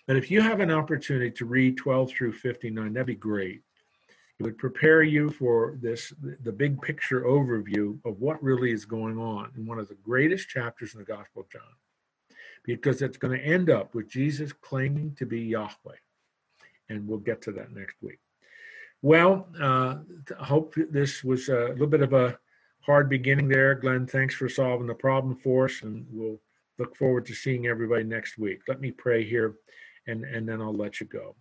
But 0.06 0.18
if 0.18 0.30
you 0.30 0.42
have 0.42 0.60
an 0.60 0.72
opportunity 0.72 1.32
to 1.32 1.46
read 1.46 1.78
12 1.78 2.12
through 2.12 2.34
59, 2.34 2.92
that'd 2.92 3.08
be 3.08 3.16
great. 3.16 3.62
It 4.40 4.44
would 4.44 4.58
prepare 4.58 5.02
you 5.04 5.30
for 5.30 5.78
this 5.82 6.12
the 6.20 6.52
big 6.52 6.82
picture 6.82 7.22
overview 7.22 8.00
of 8.04 8.20
what 8.20 8.44
really 8.44 8.72
is 8.72 8.84
going 8.84 9.18
on 9.18 9.52
in 9.56 9.66
one 9.66 9.80
of 9.80 9.88
the 9.88 9.96
greatest 9.96 10.50
chapters 10.50 10.94
in 10.94 11.00
the 11.00 11.06
Gospel 11.06 11.44
of 11.44 11.50
John. 11.50 11.62
Because 12.66 13.02
it's 13.02 13.18
going 13.18 13.38
to 13.38 13.46
end 13.46 13.70
up 13.70 13.96
with 13.96 14.10
Jesus 14.10 14.52
claiming 14.52 15.16
to 15.16 15.26
be 15.26 15.40
Yahweh. 15.40 15.96
And 16.90 17.08
we'll 17.08 17.20
get 17.20 17.42
to 17.44 17.52
that 17.54 17.72
next 17.72 17.96
week. 18.02 18.20
Well, 19.04 19.50
uh, 19.62 19.98
I 20.40 20.46
hope 20.46 20.76
this 20.90 21.26
was 21.26 21.50
a 21.50 21.68
little 21.74 21.88
bit 21.88 22.02
of 22.02 22.14
a 22.14 22.40
hard 22.80 23.10
beginning 23.10 23.50
there. 23.50 23.76
Glenn, 23.76 24.08
thanks 24.08 24.34
for 24.34 24.48
solving 24.48 24.88
the 24.88 24.94
problem 24.94 25.36
for 25.36 25.66
us, 25.66 25.82
and 25.82 26.06
we'll 26.10 26.40
look 26.80 26.96
forward 26.96 27.26
to 27.26 27.34
seeing 27.34 27.68
everybody 27.68 28.06
next 28.06 28.38
week. 28.38 28.62
Let 28.66 28.80
me 28.80 28.92
pray 28.92 29.26
here, 29.26 29.56
and, 30.08 30.24
and 30.24 30.48
then 30.48 30.62
I'll 30.62 30.74
let 30.74 31.02
you 31.02 31.06
go. 31.06 31.36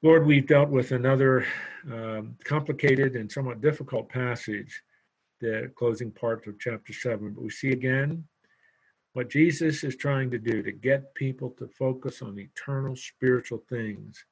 Lord, 0.00 0.26
we've 0.26 0.46
dealt 0.46 0.68
with 0.68 0.92
another 0.92 1.44
um, 1.92 2.36
complicated 2.44 3.16
and 3.16 3.30
somewhat 3.30 3.60
difficult 3.60 4.08
passage, 4.08 4.82
the 5.40 5.72
closing 5.74 6.12
part 6.12 6.46
of 6.46 6.60
chapter 6.60 6.92
7. 6.92 7.32
But 7.32 7.42
we 7.42 7.50
see 7.50 7.70
again 7.70 8.22
what 9.14 9.28
Jesus 9.28 9.82
is 9.82 9.96
trying 9.96 10.30
to 10.30 10.38
do 10.38 10.62
to 10.62 10.70
get 10.70 11.16
people 11.16 11.50
to 11.58 11.66
focus 11.66 12.22
on 12.22 12.38
eternal 12.38 12.94
spiritual 12.94 13.64
things. 13.68 14.24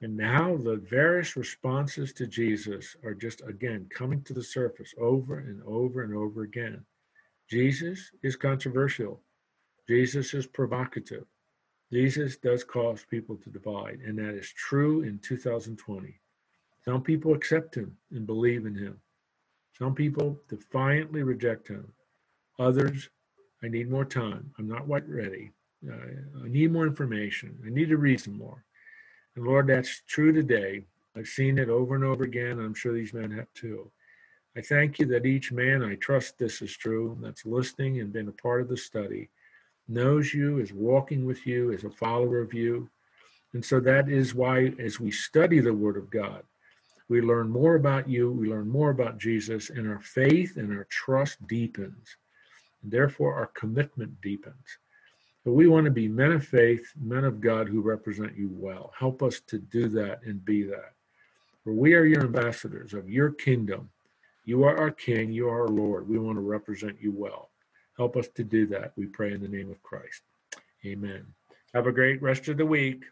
And 0.00 0.16
now 0.16 0.56
the 0.56 0.76
various 0.76 1.36
responses 1.36 2.12
to 2.14 2.26
Jesus 2.26 2.94
are 3.04 3.14
just, 3.14 3.42
again, 3.46 3.88
coming 3.90 4.22
to 4.22 4.32
the 4.32 4.44
surface 4.44 4.94
over 4.98 5.40
and 5.40 5.60
over 5.66 6.02
and 6.02 6.14
over 6.14 6.42
again. 6.42 6.84
Jesus 7.50 8.12
is 8.22 8.36
controversial, 8.36 9.20
Jesus 9.88 10.34
is 10.34 10.46
provocative. 10.46 11.24
Jesus 11.90 12.36
does 12.36 12.64
cause 12.64 13.06
people 13.08 13.36
to 13.36 13.48
divide, 13.48 14.00
and 14.04 14.18
that 14.18 14.34
is 14.34 14.52
true 14.52 15.02
in 15.02 15.18
2020. 15.20 16.20
Some 16.84 17.02
people 17.02 17.32
accept 17.32 17.74
him 17.74 17.96
and 18.10 18.26
believe 18.26 18.66
in 18.66 18.74
him. 18.74 19.00
Some 19.78 19.94
people 19.94 20.38
defiantly 20.48 21.22
reject 21.22 21.66
him. 21.66 21.90
Others, 22.58 23.08
I 23.62 23.68
need 23.68 23.90
more 23.90 24.04
time. 24.04 24.52
I'm 24.58 24.68
not 24.68 24.86
quite 24.86 25.08
ready. 25.08 25.50
I 25.90 26.48
need 26.48 26.72
more 26.72 26.86
information. 26.86 27.58
I 27.64 27.70
need 27.70 27.88
to 27.88 27.96
reason 27.96 28.36
more. 28.36 28.64
And 29.38 29.46
Lord, 29.46 29.68
that's 29.68 30.02
true 30.08 30.32
today. 30.32 30.82
I've 31.16 31.28
seen 31.28 31.58
it 31.58 31.68
over 31.68 31.94
and 31.94 32.02
over 32.02 32.24
again. 32.24 32.58
I'm 32.58 32.74
sure 32.74 32.92
these 32.92 33.14
men 33.14 33.30
have 33.30 33.46
too. 33.54 33.88
I 34.56 34.60
thank 34.60 34.98
you 34.98 35.06
that 35.06 35.26
each 35.26 35.52
man, 35.52 35.84
I 35.84 35.94
trust 35.94 36.40
this 36.40 36.60
is 36.60 36.76
true, 36.76 37.16
that's 37.20 37.46
listening 37.46 38.00
and 38.00 38.12
been 38.12 38.26
a 38.26 38.32
part 38.32 38.62
of 38.62 38.68
the 38.68 38.76
study, 38.76 39.30
knows 39.86 40.34
you, 40.34 40.58
is 40.58 40.72
walking 40.72 41.24
with 41.24 41.46
you, 41.46 41.70
is 41.70 41.84
a 41.84 41.90
follower 41.90 42.40
of 42.40 42.52
you. 42.52 42.90
And 43.52 43.64
so 43.64 43.78
that 43.78 44.08
is 44.08 44.34
why, 44.34 44.72
as 44.80 44.98
we 44.98 45.12
study 45.12 45.60
the 45.60 45.72
Word 45.72 45.96
of 45.96 46.10
God, 46.10 46.42
we 47.08 47.20
learn 47.20 47.48
more 47.48 47.76
about 47.76 48.08
you, 48.08 48.32
we 48.32 48.48
learn 48.48 48.68
more 48.68 48.90
about 48.90 49.18
Jesus, 49.18 49.70
and 49.70 49.88
our 49.88 50.00
faith 50.00 50.56
and 50.56 50.76
our 50.76 50.88
trust 50.90 51.46
deepens. 51.46 52.16
And 52.82 52.90
therefore, 52.90 53.36
our 53.36 53.46
commitment 53.54 54.20
deepens. 54.20 54.78
So 55.48 55.52
we 55.52 55.66
want 55.66 55.86
to 55.86 55.90
be 55.90 56.08
men 56.08 56.32
of 56.32 56.44
faith, 56.44 56.92
men 57.00 57.24
of 57.24 57.40
God 57.40 57.70
who 57.70 57.80
represent 57.80 58.36
you 58.36 58.50
well. 58.52 58.92
Help 58.94 59.22
us 59.22 59.40
to 59.46 59.58
do 59.58 59.88
that 59.88 60.20
and 60.26 60.44
be 60.44 60.62
that. 60.64 60.92
For 61.64 61.72
we 61.72 61.94
are 61.94 62.04
your 62.04 62.20
ambassadors 62.20 62.92
of 62.92 63.08
your 63.08 63.30
kingdom. 63.30 63.88
You 64.44 64.64
are 64.64 64.76
our 64.76 64.90
King, 64.90 65.32
you 65.32 65.48
are 65.48 65.62
our 65.62 65.68
Lord. 65.68 66.06
We 66.06 66.18
want 66.18 66.36
to 66.36 66.42
represent 66.42 66.98
you 67.00 67.12
well. 67.16 67.48
Help 67.96 68.14
us 68.14 68.28
to 68.34 68.44
do 68.44 68.66
that, 68.66 68.92
we 68.96 69.06
pray 69.06 69.32
in 69.32 69.40
the 69.40 69.48
name 69.48 69.70
of 69.70 69.82
Christ. 69.82 70.20
Amen. 70.84 71.24
Have 71.72 71.86
a 71.86 71.92
great 71.92 72.20
rest 72.20 72.48
of 72.48 72.58
the 72.58 72.66
week. 72.66 73.04